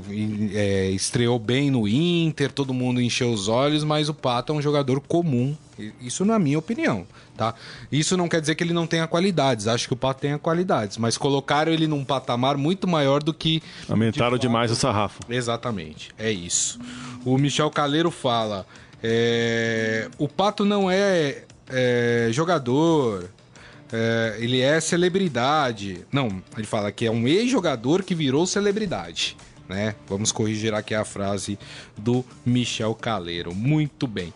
é, 0.52 0.90
estreou 0.90 1.38
bem 1.38 1.70
no 1.70 1.88
Inter, 1.88 2.52
todo 2.52 2.74
mundo 2.74 3.00
encheu 3.00 3.32
os 3.32 3.48
olhos, 3.48 3.82
mas 3.82 4.10
o 4.10 4.14
Pato 4.14 4.52
é 4.52 4.56
um 4.56 4.60
jogador 4.60 5.00
comum. 5.00 5.56
Isso 6.02 6.22
na 6.22 6.38
minha 6.38 6.58
opinião, 6.58 7.06
tá? 7.34 7.54
Isso 7.90 8.14
não 8.14 8.28
quer 8.28 8.42
dizer 8.42 8.56
que 8.56 8.62
ele 8.62 8.74
não 8.74 8.86
tenha 8.86 9.06
qualidades. 9.06 9.66
Acho 9.66 9.88
que 9.88 9.94
o 9.94 9.96
Pato 9.96 10.20
tem 10.20 10.36
qualidades, 10.36 10.98
mas 10.98 11.16
colocaram 11.16 11.72
ele 11.72 11.86
num 11.86 12.04
patamar 12.04 12.58
muito 12.58 12.86
maior 12.86 13.22
do 13.22 13.32
que. 13.32 13.62
Aumentaram 13.88 14.36
de 14.36 14.42
demais 14.42 14.70
o 14.70 14.76
sarrafo. 14.76 15.20
Exatamente, 15.30 16.10
é 16.18 16.30
isso. 16.30 16.78
O 17.24 17.38
Michel 17.38 17.70
Caleiro 17.70 18.10
fala: 18.10 18.66
é, 19.02 20.10
o 20.18 20.28
Pato 20.28 20.66
não 20.66 20.90
é, 20.90 21.44
é 21.70 22.28
jogador, 22.32 23.30
é, 23.90 24.36
ele 24.40 24.60
é 24.60 24.78
celebridade. 24.78 26.04
Não, 26.12 26.42
ele 26.54 26.66
fala 26.66 26.92
que 26.92 27.06
é 27.06 27.10
um 27.10 27.26
ex-jogador 27.26 28.02
que 28.02 28.14
virou 28.14 28.46
celebridade 28.46 29.38
né? 29.68 29.94
Vamos 30.08 30.32
corrigir 30.32 30.74
aqui 30.74 30.94
a 30.94 31.04
frase 31.04 31.58
do 31.96 32.24
Michel 32.44 32.94
Caleiro. 32.94 33.54
Muito 33.54 34.06
bem. 34.06 34.32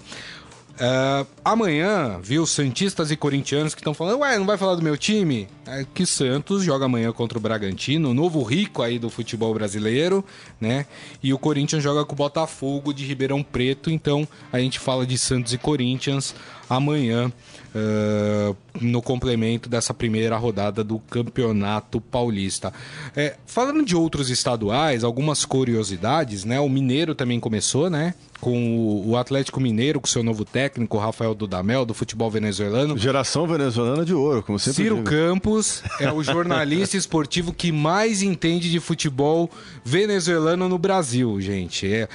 Uh, 0.79 1.27
amanhã, 1.45 2.21
viu, 2.23 2.47
Santistas 2.47 3.11
e 3.11 3.17
Corintianos 3.17 3.75
que 3.75 3.81
estão 3.81 3.93
falando, 3.93 4.21
ué, 4.21 4.38
não 4.38 4.47
vai 4.47 4.57
falar 4.57 4.77
do 4.77 4.83
meu 4.83 4.97
time? 4.97 5.49
É 5.67 5.85
que 5.93 6.07
Santos 6.07 6.62
joga 6.62 6.85
amanhã 6.85 7.11
contra 7.11 7.37
o 7.37 7.41
Bragantino, 7.41 8.14
novo 8.14 8.45
rico 8.45 8.81
aí 8.81 8.97
do 8.97 9.11
futebol 9.11 9.53
brasileiro, 9.53 10.25
né? 10.61 10.87
E 11.21 11.35
o 11.35 11.38
Corinthians 11.38 11.83
joga 11.83 12.05
com 12.05 12.12
o 12.12 12.17
Botafogo 12.17 12.95
de 12.95 13.05
Ribeirão 13.05 13.43
Preto, 13.43 13.91
então 13.91 14.27
a 14.53 14.61
gente 14.61 14.79
fala 14.79 15.05
de 15.05 15.19
Santos 15.19 15.53
e 15.53 15.59
Corinthians 15.59 16.33
amanhã 16.71 17.33
uh, 17.75 18.57
no 18.81 19.03
complemento 19.03 19.69
dessa 19.69 19.93
primeira 19.93 20.37
rodada 20.37 20.85
do 20.85 20.99
Campeonato 20.99 22.01
Paulista. 22.01 22.73
É, 23.17 23.37
falando 23.47 23.85
de 23.85 23.97
outros 23.97 24.31
estaduais, 24.31 25.05
algumas 25.05 25.45
curiosidades, 25.45 26.45
né? 26.45 26.61
O 26.61 26.69
Mineiro 26.69 27.15
também 27.15 27.41
começou, 27.41 27.91
né? 27.91 28.15
Com 28.41 29.03
o 29.05 29.17
Atlético 29.17 29.61
Mineiro, 29.61 30.01
com 30.01 30.07
seu 30.07 30.23
novo 30.23 30.45
técnico, 30.45 30.97
Rafael 30.97 31.35
Dudamel, 31.35 31.85
do 31.85 31.93
futebol 31.93 32.31
venezuelano. 32.31 32.97
Geração 32.97 33.49
venezuelana 33.49 34.05
de 34.05 34.15
ouro, 34.15 34.45
como 34.45 34.61
sempre 34.61 34.85
Ciro 34.85 34.97
digo. 34.97 35.11
Campos 35.11 35.83
é 35.99 36.13
o 36.13 36.23
jornalista 36.23 36.97
esportivo 36.97 37.53
que 37.53 37.73
mais 37.73 38.23
entende 38.23 38.71
de 38.71 38.79
futebol 38.79 39.51
venezuelano 39.85 40.69
no 40.69 40.79
Brasil, 40.79 41.41
gente. 41.41 41.93
É, 41.93 42.09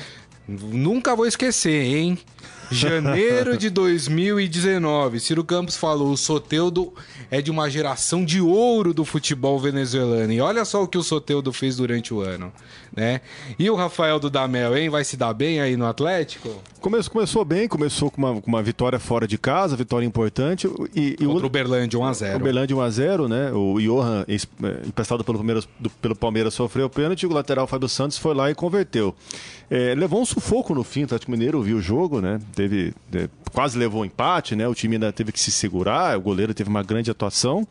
nunca 0.48 1.16
vou 1.16 1.26
esquecer, 1.26 1.96
hein? 1.96 2.18
Janeiro 2.72 3.56
de 3.56 3.70
2019, 3.70 5.20
Ciro 5.20 5.44
Campos 5.44 5.78
falou: 5.78 6.12
o 6.12 6.18
Soteudo 6.18 6.94
é 7.30 7.42
de 7.42 7.52
uma 7.52 7.70
geração 7.70 8.26
de 8.26 8.42
ouro 8.42 8.94
do 8.94 9.06
futebol 9.06 9.60
venezuelano. 9.60 10.34
E 10.34 10.42
olha 10.42 10.66
só 10.66 10.84
o 10.84 10.88
que 10.88 10.98
o 10.98 11.04
Soteudo 11.04 11.54
fez 11.54 11.78
durante 11.78 12.14
o 12.14 12.22
ano, 12.22 12.52
né? 12.96 13.22
E 13.60 13.70
o 13.70 13.76
Rafael 13.76 14.20
do 14.20 14.30
Damel, 14.30 14.76
hein? 14.78 14.90
Vai 14.90 15.04
se 15.04 15.16
dar 15.16 15.34
bem 15.34 15.62
aí 15.62 15.78
no 15.78 15.86
Atlético? 15.86 16.50
Começou, 16.80 17.12
começou 17.12 17.46
bem, 17.46 17.68
começou 17.68 18.10
com 18.10 18.18
uma, 18.18 18.42
com 18.42 18.48
uma 18.48 18.64
vitória 18.64 19.00
fora 19.00 19.28
de 19.28 19.38
casa, 19.38 19.76
vitória 19.76 20.06
importante. 20.06 20.68
E, 20.96 21.16
e 21.20 21.26
Contra 21.26 21.46
o 21.46 21.50
Berlândia 21.50 22.00
1x0. 22.00 22.36
O 22.36 22.40
Berlândia 22.40 22.76
1x0, 22.76 23.28
né? 23.28 23.52
O 23.52 23.80
Johan, 23.80 24.26
é, 24.28 24.88
emprestado 24.88 25.24
pelo 25.24 25.38
Palmeiras, 25.38 25.68
do, 25.80 25.90
pelo 25.90 26.16
Palmeiras, 26.16 26.54
sofreu 26.54 26.88
o 26.88 26.90
pênalti. 26.90 27.26
O 27.26 27.34
lateral 27.34 27.68
Fábio 27.68 27.88
Santos 27.88 28.18
foi 28.18 28.34
lá 28.34 28.50
e 28.50 28.56
converteu. 28.56 29.16
É, 29.70 29.96
levou 29.96 30.22
um 30.22 30.26
sufoco 30.34 30.74
no 30.74 30.84
fim, 30.84 31.02
o 31.02 31.06
Atlético 31.06 31.32
Mineiro 31.32 31.62
viu 31.62 31.78
o 31.78 31.82
jogo, 31.82 32.20
né? 32.20 32.40
Teve, 32.56 32.94
é, 33.14 33.30
quase 33.54 33.78
levou 33.78 34.02
um 34.02 34.06
empate, 34.06 34.56
né? 34.56 34.68
O 34.68 34.74
time 34.74 34.96
ainda 34.96 35.14
teve 35.14 35.32
que 35.32 35.40
se 35.40 35.52
segurar, 35.52 36.18
o 36.18 36.22
goleiro 36.22 36.54
teve 36.54 36.70
uma 36.70 36.82
grande 36.82 37.12
atuação. 37.12 37.66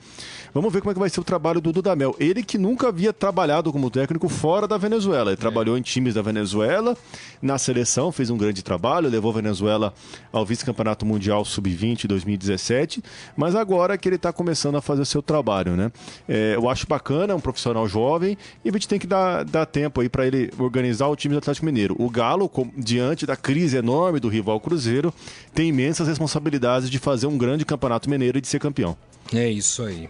Vamos 0.55 0.73
ver 0.73 0.81
como 0.81 0.93
é 0.93 0.95
que 0.95 1.01
vai 1.01 1.11
ser 1.11 1.21
o 1.21 1.25
trabalho 1.25 1.61
do 1.61 1.73
Dudamel. 1.73 2.15
Ele 2.21 2.43
que 2.43 2.57
nunca 2.57 2.89
havia 2.89 3.13
trabalhado 3.13 3.73
como 3.73 3.91
técnico 3.91 4.29
fora 4.29 4.69
da 4.69 4.77
Venezuela. 4.77 5.31
Ele 5.31 5.35
é. 5.35 5.37
trabalhou 5.37 5.77
em 5.77 5.83
times 5.83 6.15
da 6.15 6.23
Venezuela, 6.23 6.97
na 7.41 7.59
seleção, 7.59 8.13
fez 8.13 8.31
um 8.31 8.37
grande 8.37 8.63
trabalho, 8.63 9.09
levou 9.09 9.33
a 9.33 9.35
Venezuela 9.35 9.93
ao 10.31 10.47
vice-campeonato 10.47 11.05
mundial 11.05 11.45
sub-20 11.45 12.07
2017, 12.07 13.03
mas 13.37 13.55
agora 13.57 13.99
que 13.99 14.09
ele 14.09 14.17
está 14.17 14.33
começando 14.33 14.77
a 14.77 14.83
fazer 14.83 15.03
o 15.03 15.07
seu 15.07 15.23
trabalho, 15.23 15.75
né? 15.75 15.91
É, 16.29 16.55
eu 16.55 16.69
acho 16.69 16.87
bacana, 16.87 17.33
é 17.33 17.37
um 17.37 17.41
profissional 17.41 17.89
jovem 17.89 18.37
e 18.65 18.69
a 18.69 18.73
gente 18.73 18.87
tem 18.87 18.99
que 18.99 19.07
dar, 19.07 19.45
dar 19.45 19.67
tempo 19.67 20.01
aí 20.01 20.09
para 20.09 20.27
ele 20.27 20.51
organizar 20.59 21.09
o 21.09 21.17
time 21.17 21.35
do 21.35 21.39
Atlético 21.39 21.67
Mineiro. 21.67 21.97
O 21.99 22.09
Galo, 22.09 22.49
com, 22.49 22.71
diante 22.77 23.27
da 23.27 23.37
crise 23.37 23.77
enorme 23.77 24.21
do 24.21 24.29
rival 24.29 24.61
Cruzeiro, 24.61 25.13
tem 25.55 25.72
imensas 25.73 26.07
responsabilidades 26.07 26.91
de 26.91 26.99
fazer 26.99 27.27
um 27.27 27.39
grande 27.39 27.65
campeonato 27.65 28.09
mineiro 28.09 28.39
e 28.39 28.41
de 28.41 28.47
ser 28.47 28.61
campeão. 28.61 28.97
É 29.35 29.49
isso 29.49 29.83
aí. 29.83 30.09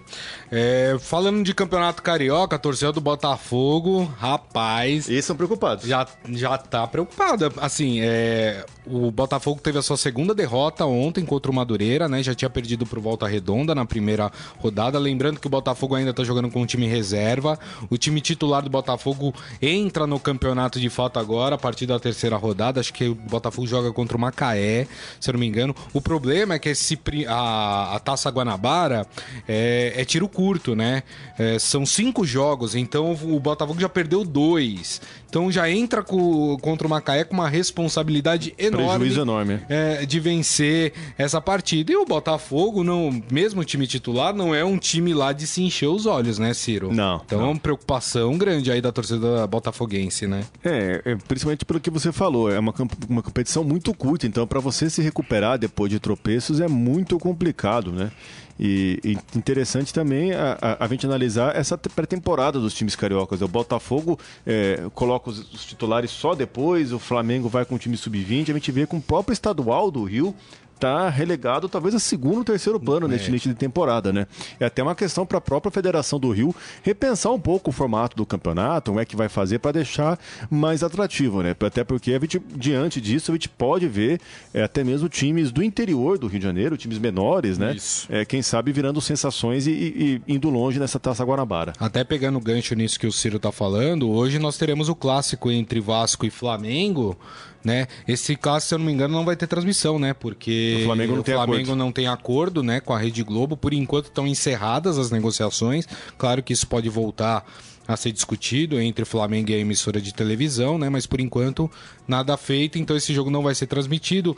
É, 0.51 0.97
falando 1.01 1.45
de 1.45 1.55
campeonato 1.55 2.03
carioca, 2.03 2.57
a 2.57 2.59
torcida 2.59 2.93
do 2.93 3.01
Botafogo, 3.01 4.05
rapaz. 4.19 5.09
Eles 5.09 5.25
são 5.25 5.37
preocupados. 5.37 5.87
Já, 5.87 6.07
já 6.29 6.59
tá 6.59 6.87
preocupada. 6.87 7.53
Assim, 7.59 8.01
é, 8.01 8.65
o 8.85 9.11
Botafogo 9.11 9.61
teve 9.61 9.79
a 9.79 9.83
sua 9.83 9.97
segunda 9.97 10.35
derrota 10.35 10.85
ontem 10.85 11.25
contra 11.25 11.51
o 11.51 11.55
Madureira, 11.55 12.09
né? 12.09 12.23
Já 12.23 12.35
tinha 12.35 12.51
perdido 12.51 12.85
pro 12.85 13.01
Volta 13.01 13.27
Redonda 13.27 13.75
na 13.75 13.85
primeira 13.85 14.31
rodada. 14.59 14.99
Lembrando 14.99 15.39
que 15.39 15.47
o 15.47 15.51
Botafogo 15.51 15.95
ainda 15.95 16.13
tá 16.13 16.25
jogando 16.25 16.51
com 16.51 16.61
um 16.61 16.67
time 16.67 16.87
reserva. 16.87 17.59
O 17.89 17.97
time 17.97 18.21
titular 18.21 18.63
do 18.63 18.71
Botafogo 18.71 19.33
entra 19.61 20.07
no 20.07 20.19
campeonato 20.19 20.81
de 20.81 20.91
fato 20.91 21.19
agora, 21.19 21.55
a 21.55 21.59
partir 21.59 21.87
da 21.87 21.99
terceira 21.99 22.37
rodada. 22.37 22.81
Acho 22.81 22.93
que 22.93 23.09
o 23.09 23.15
Botafogo 23.15 23.67
joga 23.67 23.93
contra 23.93 24.17
o 24.17 24.21
Macaé, 24.21 24.87
se 25.21 25.31
eu 25.31 25.35
não 25.35 25.41
me 25.41 25.47
engano. 25.47 25.75
O 25.93 26.01
problema 26.01 26.55
é 26.55 26.59
que 26.59 26.71
esse, 26.71 26.99
a, 27.29 27.95
a 27.95 27.99
Taça 28.01 28.29
Guanabara 28.31 29.07
é, 29.49 29.93
é 29.97 30.05
tiro 30.05 30.29
curto, 30.29 30.75
né? 30.75 31.03
É, 31.39 31.59
são 31.59 31.85
cinco 31.87 32.25
jogos, 32.25 32.75
então 32.75 33.13
o 33.13 33.41
Botafogo 33.41 33.81
já 33.81 33.89
perdeu 33.89 34.25
dois. 34.25 35.01
Então 35.33 35.51
já 35.51 35.71
entra 35.71 36.03
com, 36.03 36.59
contra 36.61 36.87
o 36.87 36.91
Macaé 36.91 37.25
com 37.25 37.33
uma 37.33 37.49
responsabilidade 37.49 38.55
enorme, 38.59 38.99
Prejuízo 38.99 39.23
enorme. 39.23 39.61
É, 39.67 40.05
de 40.05 40.21
vencer 40.21 40.93
essa 41.17 41.41
partida. 41.41 41.91
E 41.91 41.97
o 41.97 42.05
Botafogo, 42.05 42.85
não, 42.85 43.23
mesmo 43.31 43.65
time 43.65 43.87
titular, 43.87 44.35
não 44.35 44.55
é 44.55 44.63
um 44.63 44.77
time 44.77 45.15
lá 45.15 45.33
de 45.33 45.47
se 45.47 45.63
encher 45.63 45.87
os 45.87 46.05
olhos, 46.05 46.39
né, 46.39 46.53
Ciro? 46.53 46.93
Não. 46.93 47.23
Então 47.25 47.39
não. 47.39 47.47
é 47.47 47.51
uma 47.51 47.59
preocupação 47.59 48.37
grande 48.37 48.71
aí 48.71 48.83
da 48.83 48.93
torcida 48.93 49.47
botafoguense, 49.47 50.27
né? 50.27 50.45
É, 50.63 51.01
é 51.03 51.17
principalmente 51.17 51.65
pelo 51.65 51.81
que 51.81 51.89
você 51.89 52.13
falou, 52.13 52.53
é 52.53 52.59
uma, 52.59 52.75
uma 53.09 53.23
competição 53.23 53.65
muito 53.65 53.95
curta, 53.95 54.27
então 54.27 54.47
para 54.47 54.61
você 54.61 54.91
se 54.91 55.01
recuperar 55.01 55.59
depois 55.59 55.91
de 55.91 55.99
tropeços 55.99 56.61
é 56.61 56.69
muito 56.69 57.19
complicado, 57.19 57.91
né? 57.91 58.11
E, 58.59 59.01
e 59.03 59.19
interessante 59.37 59.93
também 59.93 60.33
a, 60.33 60.59
a, 60.61 60.85
a, 60.85 60.89
gente 60.89 61.07
analisar 61.07 61.57
essa 61.57 61.77
pré-temporada 61.77 62.61
dos 62.61 62.75
times 62.75 62.95
cariocas. 62.95 63.41
O 63.41 63.49
Botafogo 63.49 64.19
é, 64.47 64.85
coloca 64.95 65.31
os, 65.31 65.53
os, 65.53 65.65
titulares 65.65 66.11
só 66.11 66.35
depois, 66.35 66.93
o 66.93 66.99
Flamengo 66.99 67.49
vai 67.49 67.65
com 67.65 67.75
o 67.75 67.79
time 67.79 67.97
sub-20. 67.97 68.51
A 68.51 68.55
gente 68.55 68.73
vê 68.73 68.87
com 68.87 68.99
o 68.99 69.03
próprio 69.03 69.33
estadual 69.33 69.91
do 69.91 70.05
Rio 70.05 70.35
está 70.83 71.09
relegado 71.09 71.69
talvez 71.69 71.95
a 71.95 71.99
segundo 72.01 72.39
ou 72.39 72.45
terceiro 72.45 72.81
plano 72.81 73.07
é. 73.07 73.11
neste 73.11 73.29
início 73.29 73.49
de 73.49 73.55
temporada, 73.55 74.13
né? 74.13 74.27
É 74.59 74.65
até 74.65 74.83
uma 74.83 74.95
questão 74.95 75.25
para 75.25 75.39
a 75.39 75.41
própria 75.41 75.71
Federação 75.71 76.19
do 76.19 76.31
Rio 76.31 76.55
repensar 76.83 77.31
um 77.31 77.39
pouco 77.39 77.71
o 77.71 77.73
formato 77.73 78.17
do 78.17 78.27
campeonato, 78.27 78.91
como 78.91 79.01
é 79.01 79.05
que 79.05 79.15
vai 79.15 79.29
fazer 79.29 79.61
para 79.61 79.73
deixar 79.73 80.19
mais 80.51 80.83
atrativo, 80.83 81.43
né? 81.43 81.55
Até 81.61 81.85
porque 81.85 82.13
a 82.13 82.19
gente, 82.19 82.41
diante 82.57 83.01
disso 83.01 83.31
a 83.31 83.35
gente 83.35 83.49
pode 83.49 83.87
ver 83.87 84.21
é, 84.53 84.63
até 84.63 84.83
mesmo 84.83 85.09
times 85.09 85.53
do 85.53 85.63
interior 85.63 86.19
do 86.19 86.27
Rio 86.27 86.41
de 86.41 86.45
Janeiro, 86.45 86.77
times 86.77 86.99
menores, 86.99 87.59
né? 87.59 87.75
Isso. 87.75 88.07
É, 88.11 88.25
quem 88.25 88.43
sabe 88.43 88.73
virando 88.73 89.01
sensações 89.01 89.67
e, 89.67 89.71
e, 89.71 90.23
e 90.27 90.35
indo 90.35 90.51
longe 90.51 90.81
nessa 90.81 90.99
Taça 90.99 91.25
Guanabara. 91.25 91.73
Até 91.79 92.03
pegando 92.03 92.39
o 92.39 92.41
gancho 92.41 92.75
nisso 92.75 92.99
que 92.99 93.07
o 93.07 93.13
Ciro 93.13 93.37
está 93.37 93.53
falando, 93.53 94.11
hoje 94.11 94.39
nós 94.39 94.59
teremos 94.59 94.89
o 94.89 94.95
clássico 94.95 95.51
entre 95.51 95.81
Vasco 95.81 96.27
e 96.27 96.31
Flamengo 96.31 97.17
né? 97.65 97.87
Esse 98.07 98.37
caso, 98.37 98.67
se 98.67 98.75
eu 98.75 98.79
não 98.79 98.87
me 98.87 98.93
engano, 98.93 99.15
não 99.15 99.25
vai 99.25 99.37
ter 99.37 99.47
transmissão, 99.47 99.99
né? 99.99 100.15
Porque 100.15 100.79
o 100.81 100.85
Flamengo 100.87 101.13
não, 101.15 101.21
o 101.21 101.25
tem, 101.25 101.35
Flamengo 101.35 101.63
acordo. 101.63 101.77
não 101.77 101.93
tem 101.93 102.07
acordo, 102.07 102.63
né, 102.63 102.81
com 102.81 102.93
a 102.93 102.99
Rede 102.99 103.23
Globo. 103.23 103.57
Por 103.57 103.73
enquanto 103.73 104.07
estão 104.07 104.27
encerradas 104.27 104.99
as 104.99 105.11
negociações. 105.11 105.87
Claro 106.19 106.43
que 106.43 106.53
isso 106.53 106.67
pode 106.67 106.89
voltar 106.89 107.45
a 107.87 107.97
ser 107.97 108.13
discutido 108.13 108.81
entre 108.81 109.05
Flamengo 109.05 109.51
e 109.51 109.55
a 109.55 109.59
emissora 109.59 110.01
de 110.01 110.15
televisão, 110.15 110.79
né? 110.79 110.89
Mas 110.89 111.07
por 111.07 111.21
enquanto 111.21 111.71
nada 112.07 112.37
feito, 112.37 112.79
então 112.79 112.97
esse 112.97 113.13
jogo 113.13 113.31
não 113.31 113.43
vai 113.43 113.55
ser 113.55 113.67
transmitido. 113.67 114.37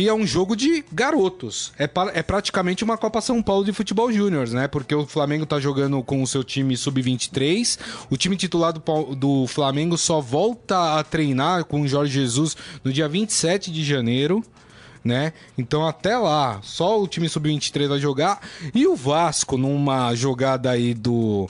E 0.00 0.08
é 0.08 0.14
um 0.14 0.26
jogo 0.26 0.56
de 0.56 0.82
garotos. 0.90 1.74
É, 1.78 1.84
é 2.14 2.22
praticamente 2.22 2.82
uma 2.82 2.96
Copa 2.96 3.20
São 3.20 3.42
Paulo 3.42 3.66
de 3.66 3.72
futebol 3.74 4.10
júnior, 4.10 4.48
né? 4.48 4.66
Porque 4.66 4.94
o 4.94 5.06
Flamengo 5.06 5.44
tá 5.44 5.60
jogando 5.60 6.02
com 6.02 6.22
o 6.22 6.26
seu 6.26 6.42
time 6.42 6.74
sub-23. 6.74 7.78
O 8.08 8.16
time 8.16 8.34
titular 8.34 8.72
do, 8.72 9.14
do 9.14 9.46
Flamengo 9.46 9.98
só 9.98 10.18
volta 10.18 10.98
a 10.98 11.04
treinar 11.04 11.66
com 11.66 11.82
o 11.82 11.86
Jorge 11.86 12.14
Jesus 12.14 12.56
no 12.82 12.90
dia 12.90 13.06
27 13.10 13.70
de 13.70 13.84
janeiro. 13.84 14.42
né? 15.04 15.34
Então 15.58 15.86
até 15.86 16.16
lá, 16.16 16.60
só 16.62 16.98
o 16.98 17.06
time 17.06 17.28
sub-23 17.28 17.88
vai 17.88 17.98
jogar 17.98 18.40
e 18.74 18.86
o 18.86 18.96
Vasco 18.96 19.58
numa 19.58 20.14
jogada 20.14 20.70
aí 20.70 20.94
do 20.94 21.46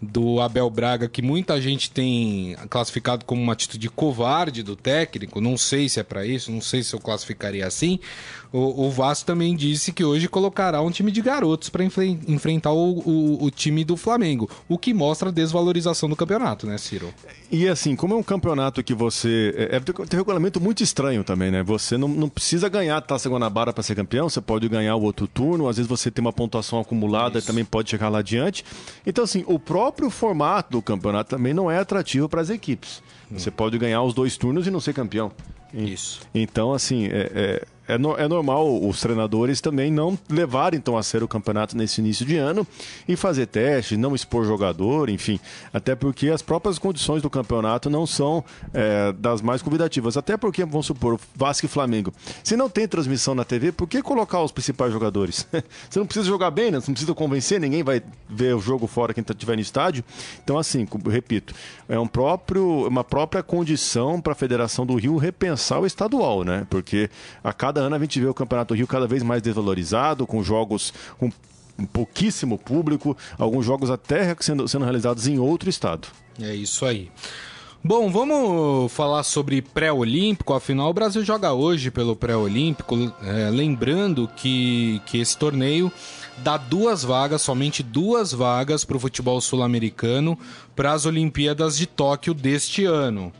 do 0.00 0.40
Abel 0.40 0.68
Braga, 0.68 1.08
que 1.08 1.22
muita 1.22 1.60
gente 1.60 1.90
tem 1.90 2.54
classificado 2.68 3.24
como 3.24 3.42
uma 3.42 3.54
atitude 3.54 3.88
covarde 3.88 4.62
do 4.62 4.76
técnico, 4.76 5.40
não 5.40 5.56
sei 5.56 5.88
se 5.88 5.98
é 5.98 6.02
para 6.02 6.26
isso, 6.26 6.52
não 6.52 6.60
sei 6.60 6.82
se 6.82 6.94
eu 6.94 7.00
classificaria 7.00 7.66
assim. 7.66 7.98
O, 8.52 8.86
o, 8.86 8.90
Vasco 8.90 9.26
também 9.26 9.54
disse 9.54 9.92
que 9.92 10.04
hoje 10.04 10.28
colocará 10.28 10.80
um 10.80 10.90
time 10.90 11.10
de 11.10 11.20
garotos 11.20 11.68
para 11.68 11.84
enfre 11.84 12.18
enfrentar 12.26 12.72
o, 12.72 12.98
o, 13.00 13.44
o, 13.44 13.50
time 13.50 13.84
do 13.84 13.96
Flamengo, 13.96 14.48
o 14.68 14.78
que 14.78 14.94
mostra 14.94 15.28
a 15.28 15.32
desvalorização 15.32 16.08
do 16.08 16.16
campeonato, 16.16 16.66
né, 16.66 16.78
Ciro? 16.78 17.12
E 17.50 17.68
assim, 17.68 17.94
como 17.96 18.14
é 18.14 18.16
um 18.16 18.22
campeonato 18.22 18.82
que 18.82 18.94
você. 18.94 19.54
É, 19.56 19.76
é 19.76 19.80
tem 19.80 19.94
um 19.98 20.18
regulamento 20.18 20.60
muito 20.60 20.82
estranho 20.82 21.22
também, 21.24 21.50
né? 21.50 21.62
Você 21.62 21.96
não, 21.96 22.08
não 22.08 22.28
precisa 22.28 22.68
ganhar 22.68 22.96
a 22.96 23.00
Taça 23.00 23.28
Guanabara 23.28 23.72
para 23.72 23.82
ser 23.82 23.94
campeão, 23.94 24.28
você 24.28 24.40
pode 24.40 24.68
ganhar 24.68 24.96
o 24.96 25.02
outro 25.02 25.26
turno, 25.26 25.68
às 25.68 25.76
vezes 25.76 25.88
você 25.88 26.10
tem 26.10 26.24
uma 26.24 26.32
pontuação 26.32 26.80
acumulada 26.80 27.38
e 27.38 27.42
também 27.42 27.64
pode 27.64 27.90
chegar 27.90 28.08
lá 28.08 28.18
adiante. 28.18 28.64
Então, 29.06 29.24
assim, 29.24 29.44
o 29.46 29.58
próprio 29.58 30.10
formato 30.10 30.72
do 30.72 30.82
campeonato 30.82 31.30
também 31.30 31.52
não 31.52 31.70
é 31.70 31.78
atrativo 31.78 32.28
para 32.28 32.40
as 32.40 32.50
equipes. 32.50 33.02
Você 33.30 33.50
pode 33.50 33.76
ganhar 33.76 34.02
os 34.02 34.14
dois 34.14 34.36
turnos 34.36 34.66
e 34.66 34.70
não 34.70 34.80
ser 34.80 34.94
campeão. 34.94 35.32
Isso. 35.74 36.20
Então, 36.34 36.72
assim, 36.72 37.06
é, 37.06 37.30
é 37.34 37.66
é, 37.88 37.98
no, 37.98 38.16
é 38.16 38.26
normal 38.28 38.82
os 38.82 39.00
treinadores 39.00 39.60
também 39.60 39.90
não 39.90 40.18
levarem 40.28 40.78
então 40.78 40.96
a 40.96 41.02
sério 41.02 41.24
o 41.24 41.28
campeonato 41.28 41.76
nesse 41.76 42.00
início 42.00 42.24
de 42.24 42.36
ano 42.36 42.66
e 43.06 43.16
fazer 43.16 43.46
teste, 43.46 43.96
não 43.96 44.14
expor 44.14 44.44
jogador, 44.44 45.08
enfim. 45.08 45.38
Até 45.72 45.94
porque 45.94 46.28
as 46.28 46.42
próprias 46.42 46.78
condições 46.78 47.22
do 47.22 47.30
campeonato 47.30 47.88
não 47.88 48.06
são 48.06 48.44
é, 48.72 49.12
das 49.12 49.40
mais 49.42 49.62
convidativas. 49.62 50.16
Até 50.16 50.36
porque, 50.36 50.64
vamos 50.64 50.86
supor, 50.86 51.18
Vasco 51.34 51.66
e 51.66 51.68
Flamengo. 51.68 52.12
Se 52.42 52.56
não 52.56 52.68
tem 52.68 52.86
transmissão 52.88 53.34
na 53.34 53.44
TV, 53.44 53.72
por 53.72 53.88
que 53.88 54.02
colocar 54.02 54.42
os 54.42 54.52
principais 54.52 54.92
jogadores? 54.92 55.46
Você 55.88 55.98
não 55.98 56.06
precisa 56.06 56.26
jogar 56.26 56.50
bem, 56.50 56.70
né? 56.70 56.80
Você 56.80 56.90
não 56.90 56.94
precisa 56.94 57.14
convencer, 57.14 57.60
ninguém 57.60 57.82
vai 57.82 58.02
ver 58.28 58.54
o 58.54 58.60
jogo 58.60 58.86
fora 58.86 59.14
quem 59.14 59.22
estiver 59.22 59.52
tá, 59.52 59.56
no 59.56 59.62
estádio. 59.62 60.04
Então, 60.42 60.58
assim, 60.58 60.86
repito, 61.08 61.54
é 61.88 61.98
um 61.98 62.06
próprio, 62.06 62.86
uma 62.86 63.04
própria 63.04 63.42
condição 63.42 64.20
para 64.20 64.32
a 64.32 64.36
Federação 64.36 64.86
do 64.86 64.94
Rio 64.94 65.16
repensar 65.16 65.80
o 65.80 65.86
estadual, 65.86 66.44
né? 66.44 66.66
Porque 66.68 67.10
a 67.42 67.52
cada 67.52 67.75
cada 67.76 67.80
ano 67.80 67.96
a 67.96 67.98
gente 67.98 68.18
vê 68.18 68.26
o 68.26 68.32
Campeonato 68.32 68.74
Rio 68.74 68.86
cada 68.86 69.06
vez 69.06 69.22
mais 69.22 69.42
desvalorizado, 69.42 70.26
com 70.26 70.42
jogos 70.42 70.94
com 71.18 71.30
pouquíssimo 71.92 72.56
público, 72.56 73.14
alguns 73.38 73.66
jogos 73.66 73.90
até 73.90 74.34
sendo, 74.40 74.66
sendo 74.66 74.84
realizados 74.84 75.26
em 75.26 75.38
outro 75.38 75.68
estado. 75.68 76.08
É 76.40 76.54
isso 76.54 76.86
aí. 76.86 77.10
Bom, 77.84 78.10
vamos 78.10 78.90
falar 78.90 79.22
sobre 79.22 79.60
pré-olímpico. 79.60 80.54
Afinal, 80.54 80.88
o 80.88 80.94
Brasil 80.94 81.22
joga 81.22 81.52
hoje 81.52 81.90
pelo 81.90 82.16
pré-olímpico. 82.16 82.96
É, 83.22 83.50
lembrando 83.50 84.26
que, 84.34 85.02
que 85.04 85.18
esse 85.18 85.36
torneio 85.36 85.92
dá 86.38 86.56
duas 86.56 87.04
vagas, 87.04 87.42
somente 87.42 87.82
duas 87.82 88.32
vagas 88.32 88.86
para 88.86 88.96
o 88.96 89.00
futebol 89.00 89.38
sul-americano 89.40 90.38
para 90.74 90.92
as 90.92 91.04
Olimpíadas 91.04 91.76
de 91.76 91.86
Tóquio 91.86 92.32
deste 92.32 92.86
ano. 92.86 93.30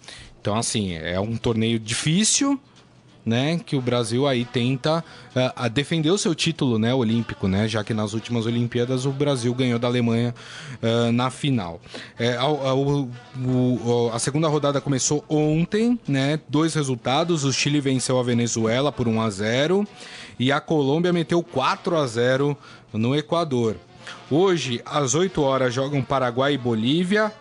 Então, 0.40 0.54
assim, 0.56 0.92
é 0.92 1.18
um 1.18 1.38
torneio 1.38 1.78
difícil 1.78 2.60
né, 3.26 3.58
que 3.58 3.74
o 3.74 3.80
Brasil 3.80 4.24
aí 4.24 4.44
tenta 4.44 5.04
uh, 5.34 5.68
defender 5.68 6.10
o 6.10 6.16
seu 6.16 6.32
título, 6.32 6.78
né, 6.78 6.94
olímpico, 6.94 7.48
né, 7.48 7.66
já 7.66 7.82
que 7.82 7.92
nas 7.92 8.14
últimas 8.14 8.46
Olimpíadas 8.46 9.04
o 9.04 9.10
Brasil 9.10 9.52
ganhou 9.52 9.80
da 9.80 9.88
Alemanha 9.88 10.32
uh, 10.80 11.10
na 11.10 11.28
final. 11.28 11.80
É, 12.16 12.36
a, 12.36 12.44
a, 12.44 14.14
a, 14.14 14.18
segunda 14.20 14.46
rodada 14.46 14.80
começou 14.80 15.24
ontem, 15.28 15.98
né, 16.06 16.38
dois 16.48 16.72
resultados, 16.74 17.42
o 17.42 17.52
Chile 17.52 17.80
venceu 17.80 18.16
a 18.20 18.22
Venezuela 18.22 18.92
por 18.92 19.08
1 19.08 19.20
a 19.20 19.30
0 19.30 19.88
e 20.38 20.52
a 20.52 20.60
Colômbia 20.60 21.12
meteu 21.12 21.42
4 21.42 21.96
a 21.96 22.06
0 22.06 22.56
no 22.92 23.16
Equador. 23.16 23.76
Hoje, 24.30 24.80
às 24.84 25.14
8 25.14 25.42
horas, 25.42 25.74
jogam 25.74 26.02
Paraguai 26.02 26.54
e 26.54 26.58
Bolívia. 26.58 27.32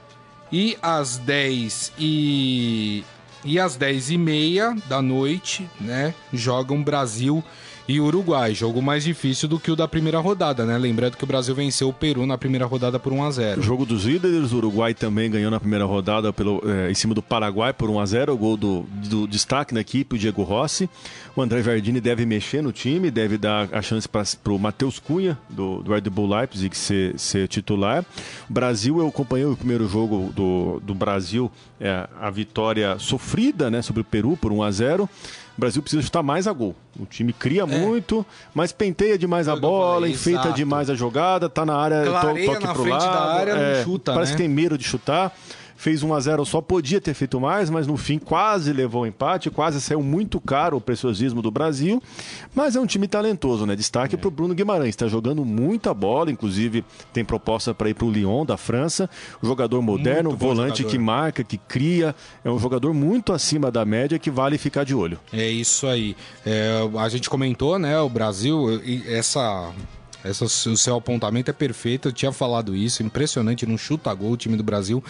E 0.51 0.77
às 0.81 1.17
10 1.17 1.93
e 1.97 3.03
e 3.45 3.59
às 3.59 3.77
10h30 3.77 4.81
da 4.87 5.01
noite, 5.01 5.69
né, 5.79 6.13
jogam 6.33 6.83
Brasil 6.83 7.43
e 7.87 7.99
Uruguai. 7.99 8.53
Jogo 8.53 8.81
mais 8.81 9.03
difícil 9.03 9.47
do 9.47 9.59
que 9.59 9.71
o 9.71 9.75
da 9.75 9.87
primeira 9.87 10.19
rodada, 10.19 10.65
né? 10.65 10.77
Lembrando 10.77 11.17
que 11.17 11.23
o 11.23 11.27
Brasil 11.27 11.53
venceu 11.53 11.89
o 11.89 11.93
Peru 11.93 12.25
na 12.25 12.37
primeira 12.37 12.65
rodada 12.65 12.99
por 12.99 13.13
1 13.13 13.23
a 13.23 13.31
0 13.31 13.61
Jogo 13.61 13.85
dos 13.85 14.05
líderes, 14.05 14.51
o 14.51 14.57
Uruguai 14.57 14.93
também 14.93 15.29
ganhou 15.29 15.51
na 15.51 15.59
primeira 15.59 15.85
rodada 15.85 16.33
pelo, 16.33 16.61
é, 16.65 16.89
em 16.89 16.93
cima 16.93 17.13
do 17.13 17.21
Paraguai 17.21 17.73
por 17.73 17.89
1 17.89 17.99
a 17.99 18.05
0 18.05 18.33
o 18.33 18.37
gol 18.37 18.57
do, 18.57 18.85
do 19.09 19.27
destaque 19.27 19.73
na 19.73 19.81
equipe, 19.81 20.15
o 20.15 20.19
Diego 20.19 20.43
Rossi. 20.43 20.89
O 21.35 21.41
André 21.41 21.61
Jardini 21.61 21.99
deve 21.99 22.25
mexer 22.25 22.61
no 22.61 22.71
time, 22.71 23.11
deve 23.11 23.37
dar 23.37 23.67
a 23.71 23.81
chance 23.81 24.07
para 24.07 24.53
o 24.53 24.57
Matheus 24.57 24.99
Cunha, 24.99 25.37
do, 25.49 25.83
do 25.83 25.91
Red 25.91 26.01
Bull 26.01 26.27
Leipzig, 26.27 26.75
ser, 26.75 27.19
ser 27.19 27.47
titular. 27.47 28.05
O 28.49 28.53
Brasil, 28.53 28.99
eu 28.99 29.07
acompanhei 29.07 29.45
o 29.45 29.55
primeiro 29.55 29.87
jogo 29.87 30.31
do, 30.33 30.79
do 30.79 30.95
Brasil, 30.95 31.51
é, 31.79 32.07
a 32.19 32.29
vitória 32.29 32.97
sofrida 32.97 33.69
né, 33.69 33.81
sobre 33.81 34.01
o 34.01 34.05
Peru 34.05 34.37
por 34.37 34.51
1 34.51 34.63
a 34.63 34.71
0 34.71 35.09
o 35.57 35.61
Brasil 35.61 35.81
precisa 35.81 36.01
chutar 36.01 36.21
mais 36.21 36.47
a 36.47 36.53
gol. 36.53 36.75
O 36.99 37.05
time 37.05 37.31
cria 37.31 37.61
é. 37.61 37.65
muito, 37.65 38.25
mas 38.53 38.71
penteia 38.71 39.17
demais 39.17 39.47
a 39.47 39.55
bola, 39.55 39.95
falei, 39.95 40.11
enfeita 40.11 40.41
exato. 40.41 40.55
demais 40.55 40.89
a 40.89 40.95
jogada, 40.95 41.47
tá 41.47 41.65
na 41.65 41.75
área, 41.75 42.03
to, 42.03 42.45
toque 42.45 42.67
pro 42.67 42.85
lado. 42.85 43.29
Área, 43.29 43.51
é, 43.51 43.83
chuta, 43.83 44.13
parece 44.13 44.33
né? 44.33 44.37
que 44.37 44.43
tem 44.43 44.49
medo 44.49 44.77
de 44.77 44.83
chutar 44.83 45.33
fez 45.75 46.03
1 46.03 46.13
a 46.13 46.19
0 46.19 46.45
só, 46.45 46.61
podia 46.61 47.01
ter 47.01 47.13
feito 47.13 47.39
mais, 47.39 47.69
mas 47.69 47.85
no 47.87 47.97
fim 47.97 48.17
quase 48.17 48.71
levou 48.71 49.03
o 49.03 49.05
empate, 49.05 49.49
quase 49.49 49.81
saiu 49.81 50.01
muito 50.01 50.39
caro 50.39 50.77
o 50.77 50.81
preciosismo 50.81 51.41
do 51.41 51.51
Brasil. 51.51 52.01
Mas 52.53 52.75
é 52.75 52.79
um 52.79 52.85
time 52.85 53.07
talentoso, 53.07 53.65
né? 53.65 53.75
Destaque 53.75 54.15
é. 54.15 54.17
para 54.17 54.27
o 54.27 54.31
Bruno 54.31 54.53
Guimarães, 54.53 54.89
está 54.89 55.07
jogando 55.07 55.43
muita 55.43 55.93
bola, 55.93 56.31
inclusive 56.31 56.83
tem 57.13 57.23
proposta 57.23 57.73
para 57.73 57.89
ir 57.89 57.93
para 57.93 58.05
o 58.05 58.11
Lyon 58.11 58.45
da 58.45 58.57
França. 58.57 59.09
Um 59.43 59.47
jogador 59.47 59.81
moderno, 59.81 60.29
muito 60.29 60.41
volante 60.41 60.77
jogador. 60.79 60.91
que 60.91 60.97
marca, 60.97 61.43
que 61.43 61.57
cria, 61.57 62.15
é 62.43 62.49
um 62.49 62.59
jogador 62.59 62.93
muito 62.93 63.33
acima 63.33 63.71
da 63.71 63.85
média 63.85 64.17
que 64.17 64.31
vale 64.31 64.57
ficar 64.57 64.83
de 64.83 64.95
olho. 64.95 65.19
É 65.31 65.47
isso 65.47 65.87
aí. 65.87 66.15
É, 66.45 66.77
a 66.97 67.09
gente 67.09 67.29
comentou, 67.29 67.77
né? 67.77 67.99
O 67.99 68.09
Brasil, 68.09 68.81
essa 69.07 69.71
essa, 70.25 70.45
o 70.45 70.77
seu 70.77 70.95
apontamento 70.95 71.49
é 71.49 71.53
perfeito, 71.53 72.07
eu 72.07 72.11
tinha 72.11 72.31
falado 72.31 72.75
isso, 72.75 73.03
impressionante, 73.03 73.65
não 73.65 73.77
chuta 73.77 74.13
gol 74.13 74.31
o 74.31 74.37
time 74.37 74.57
do 74.57 74.63
Brasil. 74.63 75.03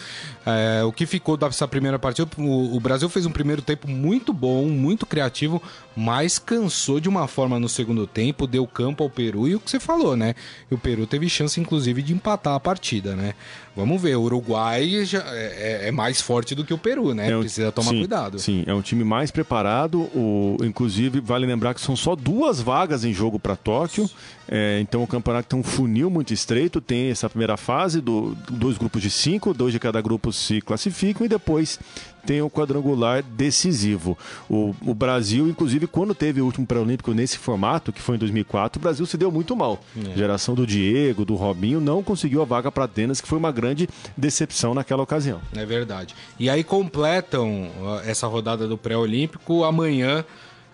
É, 0.45 0.83
o 0.83 0.91
que 0.91 1.05
ficou 1.05 1.37
dessa 1.37 1.67
primeira 1.67 1.97
partida, 1.97 2.29
o, 2.37 2.75
o, 2.75 2.79
Brasil 2.79 3.07
fez 3.07 3.25
um 3.25 3.31
primeiro 3.31 3.61
tempo 3.61 3.89
muito 3.89 4.33
bom, 4.33 4.65
muito 4.65 5.05
criativo, 5.05 5.61
mas 5.95 6.37
cansou 6.37 6.99
de 6.99 7.07
uma 7.07 7.27
forma 7.27 7.59
no 7.59 7.69
segundo 7.69 8.05
tempo, 8.05 8.45
deu 8.45 8.67
campo 8.67 9.03
ao 9.03 9.09
Peru 9.09 9.47
e 9.47 9.55
o 9.55 9.59
que 9.59 9.69
você 9.69 9.79
falou, 9.79 10.15
né? 10.17 10.35
E 10.69 10.75
o 10.75 10.77
Peru 10.77 11.07
teve 11.07 11.29
chance, 11.29 11.59
inclusive, 11.59 12.01
de 12.01 12.13
empatar 12.13 12.55
a 12.55 12.59
partida, 12.59 13.15
né? 13.15 13.33
Vamos 13.75 14.01
ver, 14.01 14.15
o 14.15 14.21
Uruguai 14.21 15.03
já 15.03 15.19
é, 15.19 15.81
é, 15.83 15.87
é 15.89 15.91
mais 15.91 16.21
forte 16.21 16.55
do 16.55 16.63
que 16.63 16.73
o 16.73 16.77
Peru, 16.77 17.13
né? 17.13 17.29
É 17.29 17.37
um, 17.37 17.41
Precisa 17.41 17.71
tomar 17.73 17.89
sim, 17.89 17.99
cuidado. 17.99 18.39
Sim, 18.39 18.63
é 18.65 18.73
um 18.73 18.81
time 18.81 19.03
mais 19.03 19.31
preparado. 19.31 19.99
O, 20.15 20.57
inclusive, 20.63 21.19
vale 21.19 21.45
lembrar 21.45 21.73
que 21.73 21.81
são 21.81 21.95
só 21.95 22.15
duas 22.15 22.61
vagas 22.61 23.03
em 23.03 23.13
jogo 23.13 23.37
para 23.37 23.55
Tóquio. 23.55 24.09
É, 24.47 24.79
então 24.79 25.03
o 25.03 25.07
campeonato 25.07 25.49
tem 25.49 25.59
um 25.59 25.63
funil 25.63 26.09
muito 26.09 26.33
estreito. 26.33 26.79
Tem 26.79 27.09
essa 27.09 27.29
primeira 27.29 27.57
fase, 27.57 27.99
do, 27.99 28.35
dois 28.49 28.77
grupos 28.77 29.01
de 29.01 29.09
cinco, 29.09 29.53
dois 29.53 29.73
de 29.73 29.79
cada 29.79 29.99
grupo 29.99 30.31
se 30.31 30.61
classificam 30.61 31.25
e 31.25 31.29
depois 31.29 31.77
tem 32.25 32.41
o 32.41 32.49
quadrangular 32.49 33.23
decisivo. 33.23 34.17
O, 34.49 34.75
o 34.85 34.93
Brasil, 34.93 35.47
inclusive, 35.47 35.87
quando 35.87 36.13
teve 36.13 36.41
o 36.41 36.45
último 36.45 36.65
pré-olímpico 36.65 37.13
nesse 37.13 37.37
formato, 37.37 37.93
que 37.93 38.01
foi 38.01 38.15
em 38.15 38.19
2004, 38.19 38.79
o 38.79 38.81
Brasil 38.81 39.05
se 39.05 39.17
deu 39.17 39.31
muito 39.31 39.55
mal. 39.55 39.79
É. 39.95 40.15
Geração 40.17 40.55
do 40.55 40.65
Diego, 40.65 41.25
do 41.25 41.35
Robinho, 41.35 41.79
não 41.79 42.03
conseguiu 42.03 42.41
a 42.41 42.45
vaga 42.45 42.71
para 42.71 42.85
Atenas, 42.85 43.21
que 43.21 43.27
foi 43.27 43.37
uma 43.37 43.51
grande 43.51 43.87
decepção 44.17 44.73
naquela 44.73 45.03
ocasião. 45.03 45.39
É 45.55 45.65
verdade. 45.65 46.15
E 46.39 46.49
aí 46.49 46.63
completam 46.63 47.69
essa 48.05 48.27
rodada 48.27 48.67
do 48.67 48.77
pré-olímpico 48.77 49.63
amanhã. 49.63 50.25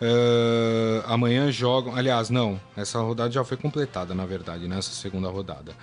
Uh, 0.02 1.04
amanhã 1.06 1.52
jogam. 1.52 1.96
Aliás, 1.96 2.30
não. 2.32 2.60
Essa 2.76 3.00
rodada 3.00 3.32
já 3.32 3.44
foi 3.44 3.56
completada, 3.56 4.16
na 4.16 4.26
verdade, 4.26 4.68
nessa 4.68 4.92
segunda 4.92 5.30
rodada. 5.30 5.74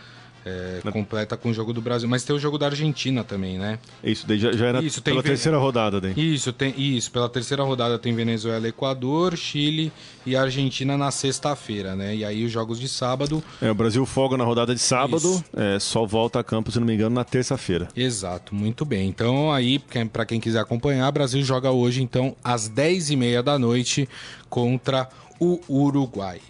É, 0.84 0.90
completa 0.90 1.36
com 1.36 1.50
o 1.50 1.54
jogo 1.54 1.72
do 1.72 1.80
Brasil. 1.80 2.08
Mas 2.08 2.24
tem 2.24 2.34
o 2.34 2.38
jogo 2.38 2.56
da 2.58 2.66
Argentina 2.66 3.22
também, 3.22 3.58
né? 3.58 3.78
Isso, 4.02 4.26
daí 4.26 4.38
já, 4.38 4.52
já 4.52 4.66
era 4.66 4.82
isso, 4.82 5.02
pela 5.02 5.22
terceira 5.22 5.58
rodada. 5.58 6.00
Daí. 6.00 6.14
Isso, 6.16 6.52
tem, 6.52 6.74
isso, 6.76 7.10
pela 7.10 7.28
terceira 7.28 7.62
rodada 7.62 7.98
tem 7.98 8.14
Venezuela, 8.14 8.66
Equador, 8.66 9.36
Chile 9.36 9.92
e 10.24 10.36
Argentina 10.36 10.96
na 10.96 11.10
sexta-feira, 11.10 11.94
né? 11.94 12.14
E 12.16 12.24
aí 12.24 12.44
os 12.44 12.52
jogos 12.52 12.78
de 12.78 12.88
sábado. 12.88 13.42
É, 13.60 13.70
o 13.70 13.74
Brasil 13.74 14.04
folga 14.06 14.36
na 14.36 14.44
rodada 14.44 14.74
de 14.74 14.80
sábado, 14.80 15.42
é, 15.56 15.78
só 15.78 16.06
volta 16.06 16.40
a 16.40 16.44
campo, 16.44 16.70
se 16.70 16.78
não 16.78 16.86
me 16.86 16.94
engano, 16.94 17.14
na 17.14 17.24
terça-feira. 17.24 17.88
Exato, 17.96 18.54
muito 18.54 18.84
bem. 18.84 19.08
Então 19.08 19.52
aí, 19.52 19.78
para 20.12 20.24
quem 20.24 20.40
quiser 20.40 20.60
acompanhar, 20.60 21.08
o 21.08 21.12
Brasil 21.12 21.42
joga 21.42 21.70
hoje, 21.70 22.02
então, 22.02 22.34
às 22.42 22.68
10h30 22.68 23.42
da 23.42 23.58
noite 23.58 24.08
contra 24.48 25.08
o 25.38 25.60
Uruguai. 25.68 26.40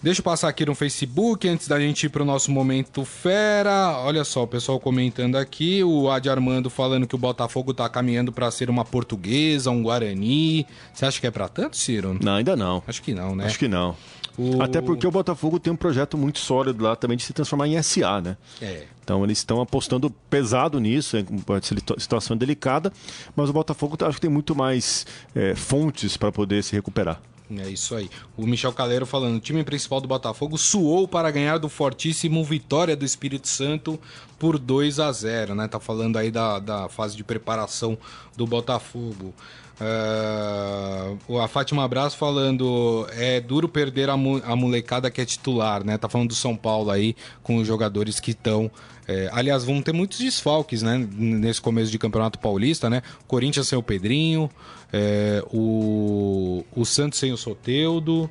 Deixa 0.00 0.20
eu 0.20 0.24
passar 0.24 0.48
aqui 0.48 0.64
no 0.64 0.76
Facebook 0.76 1.48
antes 1.48 1.66
da 1.66 1.80
gente 1.80 2.04
ir 2.04 2.08
pro 2.08 2.24
nosso 2.24 2.52
momento 2.52 3.04
fera. 3.04 3.98
Olha 3.98 4.22
só, 4.22 4.44
o 4.44 4.46
pessoal 4.46 4.78
comentando 4.78 5.34
aqui, 5.34 5.82
o 5.82 6.08
Adi 6.08 6.30
Armando 6.30 6.70
falando 6.70 7.04
que 7.04 7.16
o 7.16 7.18
Botafogo 7.18 7.74
tá 7.74 7.88
caminhando 7.88 8.30
para 8.30 8.48
ser 8.52 8.70
uma 8.70 8.84
portuguesa, 8.84 9.72
um 9.72 9.82
Guarani. 9.82 10.64
Você 10.94 11.04
acha 11.04 11.20
que 11.20 11.26
é 11.26 11.30
para 11.32 11.48
tanto, 11.48 11.76
Ciro? 11.76 12.16
Não, 12.22 12.34
ainda 12.34 12.54
não. 12.54 12.80
Acho 12.86 13.02
que 13.02 13.12
não, 13.12 13.34
né? 13.34 13.46
Acho 13.46 13.58
que 13.58 13.66
não. 13.66 13.96
O... 14.38 14.62
Até 14.62 14.80
porque 14.80 15.04
o 15.04 15.10
Botafogo 15.10 15.58
tem 15.58 15.72
um 15.72 15.76
projeto 15.76 16.16
muito 16.16 16.38
sólido 16.38 16.84
lá 16.84 16.94
também 16.94 17.16
de 17.16 17.24
se 17.24 17.32
transformar 17.32 17.66
em 17.66 17.82
SA, 17.82 18.20
né? 18.20 18.36
É. 18.62 18.84
Então 19.02 19.24
eles 19.24 19.38
estão 19.38 19.60
apostando 19.60 20.10
pesado 20.30 20.78
nisso, 20.78 21.16
é 21.16 21.24
uma 21.28 21.60
situação 21.98 22.36
delicada, 22.36 22.92
mas 23.34 23.50
o 23.50 23.52
Botafogo 23.52 23.96
acho 24.04 24.14
que 24.14 24.20
tem 24.20 24.30
muito 24.30 24.54
mais 24.54 25.04
é, 25.34 25.56
fontes 25.56 26.16
para 26.16 26.30
poder 26.30 26.62
se 26.62 26.76
recuperar. 26.76 27.20
É 27.56 27.68
isso 27.68 27.94
aí. 27.94 28.10
O 28.36 28.46
Michel 28.46 28.72
Caleiro 28.72 29.06
falando: 29.06 29.36
o 29.36 29.40
time 29.40 29.64
principal 29.64 30.00
do 30.00 30.08
Botafogo 30.08 30.58
suou 30.58 31.08
para 31.08 31.30
ganhar 31.30 31.58
do 31.58 31.68
fortíssimo 31.68 32.44
Vitória 32.44 32.94
do 32.94 33.04
Espírito 33.04 33.48
Santo 33.48 33.98
por 34.38 34.58
2 34.58 35.00
a 35.00 35.10
0 35.10 35.54
né? 35.54 35.66
Tá 35.66 35.80
falando 35.80 36.18
aí 36.18 36.30
da, 36.30 36.58
da 36.58 36.88
fase 36.88 37.16
de 37.16 37.24
preparação 37.24 37.96
do 38.36 38.46
Botafogo. 38.46 39.32
Uh, 39.80 41.38
a 41.38 41.46
Fátima 41.46 41.84
Abraço 41.84 42.16
falando: 42.16 43.06
é 43.12 43.40
duro 43.40 43.68
perder 43.68 44.10
a, 44.10 44.16
mu 44.16 44.42
a 44.44 44.56
molecada 44.56 45.10
que 45.10 45.20
é 45.20 45.24
titular, 45.24 45.84
né? 45.84 45.96
Tá 45.96 46.08
falando 46.08 46.28
do 46.28 46.34
São 46.34 46.56
Paulo 46.56 46.90
aí, 46.90 47.14
com 47.42 47.56
os 47.56 47.66
jogadores 47.66 48.18
que 48.18 48.32
estão. 48.32 48.70
É, 49.06 49.30
aliás, 49.32 49.64
vão 49.64 49.80
ter 49.80 49.92
muitos 49.92 50.18
desfalques, 50.18 50.82
né? 50.82 51.06
Nesse 51.12 51.60
começo 51.60 51.90
de 51.90 51.98
campeonato 51.98 52.38
paulista, 52.38 52.90
né? 52.90 53.02
Corinthians 53.26 53.68
sem 53.68 53.78
o 53.78 53.82
Pedrinho, 53.82 54.50
é, 54.92 55.42
o, 55.50 56.64
o 56.74 56.84
Santos 56.84 57.18
sem 57.18 57.32
o 57.32 57.36
Soteudo, 57.36 58.28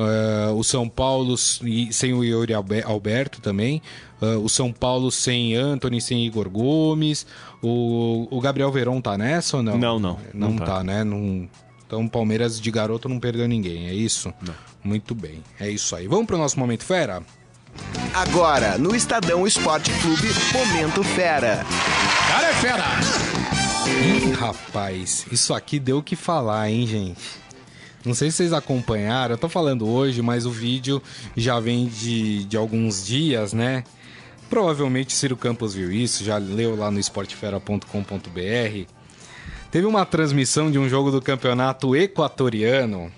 é, 0.00 0.50
o 0.50 0.62
São 0.62 0.88
Paulo 0.88 1.36
sem 1.36 2.12
o 2.14 2.24
Yuri 2.24 2.52
Alberto 2.54 3.40
também, 3.40 3.82
é, 4.20 4.36
o 4.36 4.48
São 4.48 4.72
Paulo 4.72 5.10
sem 5.10 5.54
Anthony, 5.54 6.00
sem 6.00 6.24
Igor 6.24 6.48
Gomes, 6.48 7.26
o, 7.62 8.26
o 8.30 8.40
Gabriel 8.40 8.70
Veron 8.72 9.00
tá 9.00 9.18
nessa 9.18 9.58
ou 9.58 9.62
não? 9.62 9.78
Não, 9.78 9.98
não. 9.98 10.18
Não, 10.32 10.50
não 10.50 10.56
tá. 10.56 10.64
tá, 10.64 10.84
né? 10.84 11.04
Não... 11.04 11.48
Então, 11.86 12.06
Palmeiras 12.06 12.60
de 12.60 12.70
garoto 12.70 13.08
não 13.08 13.18
perdeu 13.18 13.48
ninguém, 13.48 13.88
é 13.88 13.94
isso? 13.94 14.32
Não. 14.40 14.54
Muito 14.82 15.14
bem, 15.14 15.42
é 15.58 15.68
isso 15.68 15.94
aí. 15.96 16.06
Vamos 16.06 16.26
pro 16.26 16.38
nosso 16.38 16.58
Momento 16.58 16.84
Fera? 16.84 17.22
Agora, 18.14 18.78
no 18.78 18.94
Estadão 18.94 19.46
Esporte 19.46 19.90
Clube, 20.00 20.28
Momento 20.52 21.02
Fera. 21.02 21.64
Cara 22.28 22.48
é 22.48 22.54
fera! 22.54 22.84
Ih, 23.88 24.32
rapaz, 24.32 25.26
isso 25.32 25.52
aqui 25.52 25.80
deu 25.80 25.98
o 25.98 26.02
que 26.02 26.14
falar, 26.14 26.70
hein, 26.70 26.86
gente? 26.86 27.40
Não 28.04 28.14
sei 28.14 28.30
se 28.30 28.38
vocês 28.38 28.52
acompanharam, 28.52 29.34
eu 29.34 29.38
tô 29.38 29.48
falando 29.48 29.86
hoje, 29.86 30.22
mas 30.22 30.46
o 30.46 30.50
vídeo 30.50 31.02
já 31.36 31.60
vem 31.60 31.86
de, 31.86 32.44
de 32.44 32.56
alguns 32.56 33.04
dias, 33.04 33.52
né? 33.52 33.84
Provavelmente 34.48 35.12
Ciro 35.12 35.36
Campos 35.36 35.74
viu 35.74 35.92
isso, 35.92 36.24
já 36.24 36.38
leu 36.38 36.74
lá 36.74 36.90
no 36.90 36.98
esportefera.com.br. 36.98 38.86
Teve 39.70 39.86
uma 39.86 40.06
transmissão 40.06 40.70
de 40.70 40.78
um 40.78 40.88
jogo 40.88 41.10
do 41.10 41.20
campeonato 41.20 41.94
equatoriano 41.94 43.12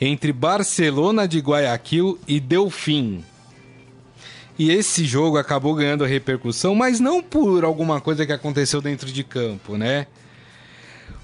entre 0.00 0.32
Barcelona 0.32 1.28
de 1.28 1.38
Guayaquil 1.38 2.18
e 2.26 2.40
Delfim. 2.40 3.24
E 4.58 4.70
esse 4.70 5.04
jogo 5.04 5.38
acabou 5.38 5.74
ganhando 5.74 6.04
repercussão, 6.04 6.74
mas 6.74 6.98
não 6.98 7.22
por 7.22 7.64
alguma 7.64 8.00
coisa 8.00 8.26
que 8.26 8.32
aconteceu 8.32 8.82
dentro 8.82 9.10
de 9.10 9.22
campo, 9.22 9.76
né? 9.76 10.08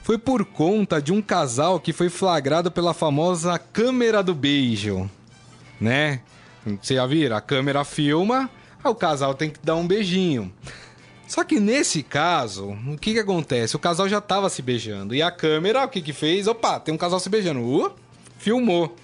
Foi 0.09 0.16
por 0.16 0.42
conta 0.42 1.02
de 1.02 1.12
um 1.12 1.20
casal 1.20 1.78
que 1.78 1.92
foi 1.92 2.09
flagrado 2.09 2.70
pela 2.70 2.94
famosa 2.94 3.59
câmera 3.59 4.22
do 4.22 4.34
beijo, 4.34 5.06
né? 5.78 6.22
Você 6.80 6.94
já 6.94 7.04
viram? 7.04 7.36
A 7.36 7.42
câmera 7.42 7.84
filma, 7.84 8.48
o 8.82 8.94
casal 8.94 9.34
tem 9.34 9.50
que 9.50 9.59
dar 9.62 9.76
um 9.76 9.86
beijinho. 9.86 10.50
Só 11.26 11.44
que 11.44 11.61
nesse 11.61 12.02
caso, 12.02 12.70
o 12.70 12.96
que 12.96 13.12
que 13.12 13.18
acontece? 13.18 13.76
O 13.76 13.78
casal 13.78 14.09
já 14.09 14.18
tava 14.18 14.48
se 14.48 14.62
beijando 14.62 15.14
e 15.14 15.20
a 15.20 15.30
câmera, 15.30 15.84
o 15.84 15.88
que 15.90 16.00
que 16.00 16.14
fez? 16.14 16.46
Opa, 16.46 16.80
tem 16.80 16.94
um 16.94 16.98
casal 16.98 17.20
se 17.20 17.28
beijando. 17.28 17.61
Uh, 17.61 17.92
filmou. 18.38 18.96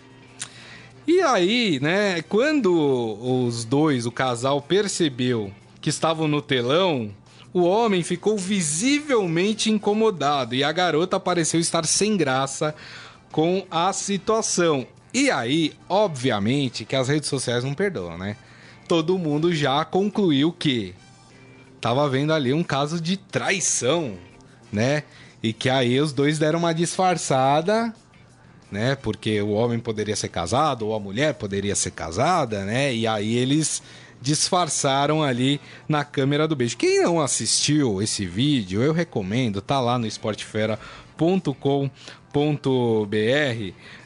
E 1.06 1.20
aí, 1.20 1.80
né, 1.82 2.22
quando 2.22 2.72
os 3.20 3.66
dois, 3.66 4.06
o 4.06 4.10
casal, 4.10 4.62
percebeu 4.62 5.52
que 5.82 5.90
estavam 5.90 6.26
no 6.26 6.40
telão, 6.40 7.12
o 7.54 7.62
homem 7.62 8.02
ficou 8.02 8.36
visivelmente 8.36 9.70
incomodado 9.70 10.56
e 10.56 10.64
a 10.64 10.72
garota 10.72 11.20
pareceu 11.20 11.60
estar 11.60 11.86
sem 11.86 12.16
graça 12.16 12.74
com 13.30 13.64
a 13.70 13.92
situação. 13.92 14.86
E 15.14 15.30
aí, 15.30 15.72
obviamente, 15.88 16.84
que 16.84 16.96
as 16.96 17.08
redes 17.08 17.28
sociais 17.28 17.62
não 17.62 17.72
perdoam, 17.72 18.18
né? 18.18 18.36
Todo 18.88 19.16
mundo 19.16 19.54
já 19.54 19.84
concluiu 19.84 20.52
que 20.52 20.94
tava 21.80 22.08
vendo 22.08 22.32
ali 22.32 22.52
um 22.52 22.64
caso 22.64 23.00
de 23.00 23.16
traição, 23.16 24.18
né? 24.72 25.04
E 25.40 25.52
que 25.52 25.70
aí 25.70 26.00
os 26.00 26.12
dois 26.12 26.38
deram 26.38 26.58
uma 26.58 26.74
disfarçada 26.74 27.94
né? 28.74 28.96
Porque 28.96 29.40
o 29.40 29.50
homem 29.50 29.78
poderia 29.78 30.16
ser 30.16 30.28
casado 30.28 30.88
ou 30.88 30.96
a 30.96 31.00
mulher 31.00 31.34
poderia 31.34 31.76
ser 31.76 31.92
casada, 31.92 32.64
né? 32.64 32.92
E 32.92 33.06
aí 33.06 33.36
eles 33.36 33.80
disfarçaram 34.24 35.22
ali 35.22 35.60
na 35.86 36.02
câmera 36.02 36.48
do 36.48 36.56
beijo. 36.56 36.78
Quem 36.78 37.02
não 37.02 37.20
assistiu 37.20 38.00
esse 38.00 38.24
vídeo, 38.24 38.82
eu 38.82 38.94
recomendo, 38.94 39.60
tá 39.60 39.78
lá 39.78 39.98
no 39.98 40.06
esportefera.com.br. 40.06 40.78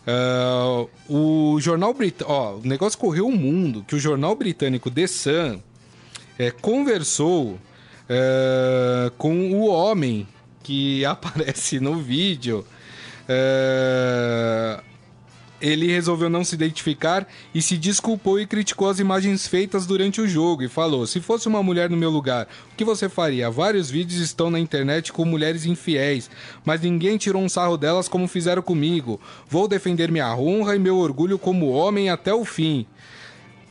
Uh, 0.09 0.91
o 1.09 1.61
jornal 1.61 1.95
britânico, 1.95 2.33
ó, 2.33 2.57
o 2.57 2.63
negócio 2.67 2.99
correu 2.99 3.29
o 3.29 3.33
mundo 3.33 3.85
que 3.87 3.95
o 3.95 4.01
jornal 4.01 4.35
britânico 4.35 4.91
The 4.91 5.07
Sun 5.07 5.61
é, 6.37 6.51
conversou 6.51 7.53
uh, 7.53 9.11
com 9.17 9.53
o 9.53 9.69
homem 9.69 10.27
que 10.65 11.05
aparece 11.07 11.79
no 11.79 11.95
vídeo 11.95 12.67
é... 13.29 14.81
Ele 15.61 15.89
resolveu 15.89 16.31
não 16.31 16.45
se 16.45 16.55
identificar 16.55 17.27
e 17.53 17.61
se 17.61 17.77
desculpou 17.77 18.39
e 18.39 18.47
criticou 18.47 18.89
as 18.89 19.01
imagens 19.01 19.47
feitas 19.47 19.87
durante 19.87 20.21
o 20.21 20.29
jogo 20.29 20.63
e 20.63 20.69
falou: 20.69 21.07
Se 21.07 21.21
fosse 21.21 21.49
uma 21.49 21.63
mulher 21.63 21.91
no 21.91 21.97
meu 21.97 22.11
lugar, 22.11 22.47
o 22.73 22.77
que 22.77 22.85
você 22.85 23.09
faria? 23.09 23.51
Vários 23.51 23.91
vídeos 23.91 24.21
estão 24.21 24.51
na 24.51 24.61
internet 24.61 25.13
com 25.13 25.25
mulheres 25.25 25.67
infiéis, 25.67 26.31
mas 26.65 26.81
ninguém 26.81 27.17
tirou 27.17 27.43
um 27.43 27.49
sarro 27.49 27.77
delas 27.77 28.09
como 28.09 28.29
fizeram 28.29 28.63
comigo. 28.63 29.21
Vou 29.49 29.67
defender 29.67 30.13
minha 30.13 30.35
honra 30.37 30.77
e 30.77 30.79
meu 30.79 30.97
orgulho 30.97 31.39
como 31.39 31.71
homem 31.71 32.09
até 32.09 32.33
o 32.33 32.45
fim. 32.45 32.87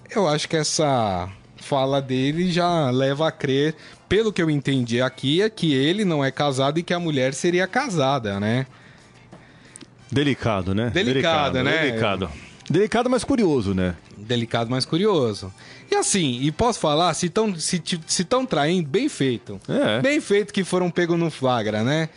Eu 0.09 0.27
acho 0.27 0.47
que 0.47 0.57
essa 0.57 1.29
fala 1.57 2.01
dele 2.01 2.51
já 2.51 2.89
leva 2.89 3.27
a 3.27 3.31
crer, 3.31 3.75
pelo 4.07 4.31
que 4.31 4.41
eu 4.41 4.49
entendi 4.49 5.01
aqui, 5.01 5.41
é 5.41 5.49
que 5.49 5.73
ele 5.73 6.05
não 6.05 6.23
é 6.23 6.31
casado 6.31 6.79
e 6.79 6.83
que 6.83 6.93
a 6.93 6.99
mulher 6.99 7.33
seria 7.33 7.67
casada, 7.67 8.39
né? 8.39 8.65
Delicado, 10.11 10.73
né? 10.73 10.89
Delicado, 10.89 11.53
Delicado 11.53 11.63
né? 11.63 11.81
Delicado. 11.85 12.29
Delicado, 12.69 13.09
mas 13.09 13.23
curioso, 13.23 13.73
né? 13.73 13.95
Delicado, 14.17 14.69
mas 14.69 14.85
curioso. 14.85 15.53
E 15.89 15.95
assim, 15.95 16.41
e 16.41 16.51
posso 16.51 16.79
falar, 16.79 17.13
se 17.13 17.27
estão 17.27 17.55
se, 17.55 17.81
se 18.05 18.25
tão 18.25 18.45
traindo, 18.45 18.89
bem 18.89 19.07
feito. 19.07 19.59
É. 19.69 20.01
Bem 20.01 20.19
feito 20.19 20.53
que 20.53 20.65
foram 20.65 20.91
pegos 20.91 21.17
no 21.17 21.31
flagra, 21.31 21.81
né? 21.81 22.09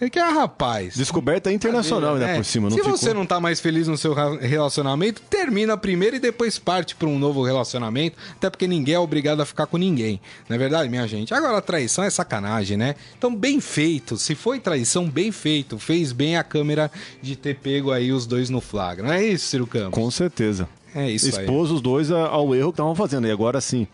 É 0.00 0.10
que, 0.10 0.18
ah, 0.18 0.30
rapaz. 0.30 0.96
Descoberta 0.96 1.52
internacional, 1.52 2.16
né, 2.16 2.36
por 2.36 2.44
cima. 2.44 2.70
Se 2.70 2.76
ficou... 2.76 2.96
você 2.96 3.14
não 3.14 3.24
tá 3.24 3.38
mais 3.38 3.60
feliz 3.60 3.86
no 3.86 3.96
seu 3.96 4.12
relacionamento, 4.12 5.22
termina 5.22 5.76
primeiro 5.76 6.16
e 6.16 6.18
depois 6.18 6.58
parte 6.58 6.96
para 6.96 7.08
um 7.08 7.18
novo 7.18 7.44
relacionamento. 7.44 8.16
Até 8.32 8.50
porque 8.50 8.66
ninguém 8.66 8.94
é 8.94 8.98
obrigado 8.98 9.40
a 9.40 9.46
ficar 9.46 9.66
com 9.66 9.76
ninguém. 9.76 10.20
Não 10.48 10.56
é 10.56 10.58
verdade, 10.58 10.88
minha 10.88 11.06
gente? 11.06 11.32
Agora, 11.32 11.62
traição 11.62 12.02
é 12.02 12.10
sacanagem, 12.10 12.76
né? 12.76 12.96
Então, 13.16 13.34
bem 13.34 13.60
feito. 13.60 14.16
Se 14.16 14.34
foi 14.34 14.58
traição, 14.58 15.08
bem 15.08 15.30
feito. 15.30 15.78
Fez 15.78 16.12
bem 16.12 16.36
a 16.36 16.42
câmera 16.42 16.90
de 17.22 17.36
ter 17.36 17.56
pego 17.56 17.92
aí 17.92 18.12
os 18.12 18.26
dois 18.26 18.50
no 18.50 18.60
flagra. 18.60 19.06
Não 19.06 19.14
é 19.14 19.24
isso, 19.24 19.46
Ciro 19.46 19.66
Campos? 19.66 19.98
Com 19.98 20.10
certeza. 20.10 20.68
É 20.94 21.10
isso 21.10 21.28
Expôs 21.28 21.70
aí. 21.70 21.76
os 21.76 21.80
dois 21.80 22.10
ao 22.10 22.54
erro 22.54 22.70
que 22.70 22.74
estavam 22.74 22.94
fazendo. 22.94 23.26
E 23.26 23.30
agora 23.30 23.60
sim, 23.60 23.86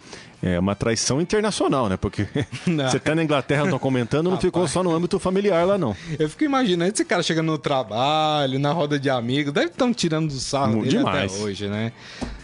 é 0.43 0.59
uma 0.59 0.75
traição 0.75 1.21
internacional, 1.21 1.89
né? 1.89 1.97
Porque 1.97 2.27
você 2.67 2.99
tá 3.01 3.15
na 3.15 3.23
Inglaterra, 3.23 3.67
não 3.67 3.79
comentando, 3.79 4.31
não 4.31 4.39
ficou 4.39 4.67
só 4.69 4.83
no 4.83 4.95
âmbito 4.95 5.19
familiar 5.19 5.67
lá, 5.67 5.79
não. 5.79 5.97
Eu 6.19 6.29
fico 6.29 6.45
imaginando 6.45 6.93
esse 6.93 7.05
cara 7.05 7.23
chegando 7.23 7.47
no 7.47 7.59
trabalho, 7.59 8.59
na 8.59 8.73
roda 8.73 8.99
de 8.99 9.09
amigos, 9.09 9.53
deve 9.53 9.69
estar 9.69 9.93
tirando 9.95 10.29
do 10.29 10.39
sarro 10.39 10.83
dele 10.83 10.99
Demais. 10.99 11.33
até 11.33 11.43
hoje, 11.43 11.69
né? 11.69 11.93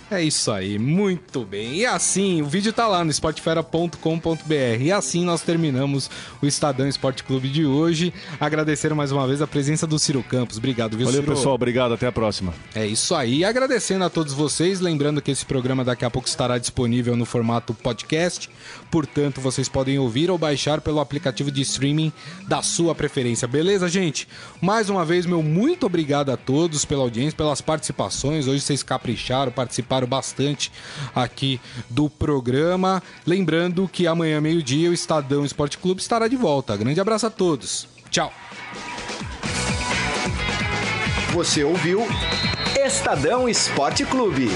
É 0.09 0.23
isso 0.23 0.53
aí, 0.53 0.79
muito 0.79 1.45
bem. 1.45 1.75
E 1.75 1.85
assim, 1.87 2.41
o 2.41 2.47
vídeo 2.47 2.73
tá 2.73 2.87
lá 2.87 3.05
no 3.05 3.11
esportefera.com.br. 3.11 4.81
E 4.81 4.93
assim 4.93 5.25
nós 5.25 5.43
terminamos 5.43 6.09
o 6.41 6.47
Estadão 6.47 6.87
Esporte 6.87 7.25
Clube 7.25 7.49
de 7.49 7.67
hoje. 7.67 8.15
Agradecer 8.39 8.95
mais 8.95 9.11
uma 9.11 9.27
vez 9.27 9.43
a 9.43 9.49
presença 9.49 9.85
do 9.85 9.99
Ciro 9.99 10.23
Campos. 10.23 10.59
Obrigado, 10.59 10.97
viu, 10.97 11.07
Valeu, 11.07 11.23
Ciro? 11.23 11.35
pessoal. 11.35 11.57
Obrigado. 11.57 11.95
Até 11.95 12.07
a 12.07 12.13
próxima. 12.13 12.55
É 12.73 12.87
isso 12.87 13.17
aí. 13.17 13.45
Agradecendo 13.45 14.05
a 14.05 14.09
todos 14.11 14.33
vocês. 14.33 14.79
Lembrando 14.81 15.21
que 15.21 15.33
esse 15.33 15.45
programa 15.45 15.85
daqui 15.85 16.05
a 16.05 16.11
pouco 16.11 16.29
estará 16.29 16.57
disponível 16.57 17.17
no 17.17 17.25
formato 17.25 17.75
podcast. 17.75 18.49
Portanto, 18.91 19.41
vocês 19.41 19.69
podem 19.69 19.99
ouvir 19.99 20.31
ou 20.31 20.39
baixar 20.39 20.81
pelo 20.81 21.01
aplicativo 21.01 21.51
de 21.51 21.63
streaming 21.63 22.13
da 22.47 22.63
sua 22.63 22.95
preferência. 22.95 23.49
Beleza, 23.49 23.89
gente? 23.89 24.29
Mais 24.61 24.89
uma 24.89 25.05
vez, 25.05 25.27
meu 25.27 25.43
muito 25.43 25.85
obrigado 25.85 26.31
a 26.31 26.37
todos 26.37 26.85
pela 26.85 27.03
audiência, 27.03 27.37
pelas 27.37 27.61
participações. 27.61 28.47
Hoje 28.47 28.61
vocês 28.61 28.85
capricharam, 28.85 29.51
participaram 29.97 30.07
bastante 30.07 30.71
aqui 31.15 31.61
do 31.89 32.11
programa. 32.11 33.03
Lembrando 33.27 33.89
que 33.89 34.07
amanhã, 34.07 34.41
meio-dia, 34.41 34.91
o 34.91 34.95
Estadão 34.95 35.45
Esporte 35.45 35.79
Clube 35.79 36.01
estará 36.01 36.29
de 36.29 36.37
volta. 36.37 36.77
Grande 36.77 37.01
abraço 37.01 37.27
a 37.27 37.31
todos. 37.31 37.89
Tchau. 38.11 38.33
Você 41.33 41.65
ouviu 41.65 42.07
Estadão 42.85 43.49
Esporte 43.49 44.05
Clube. 44.05 44.49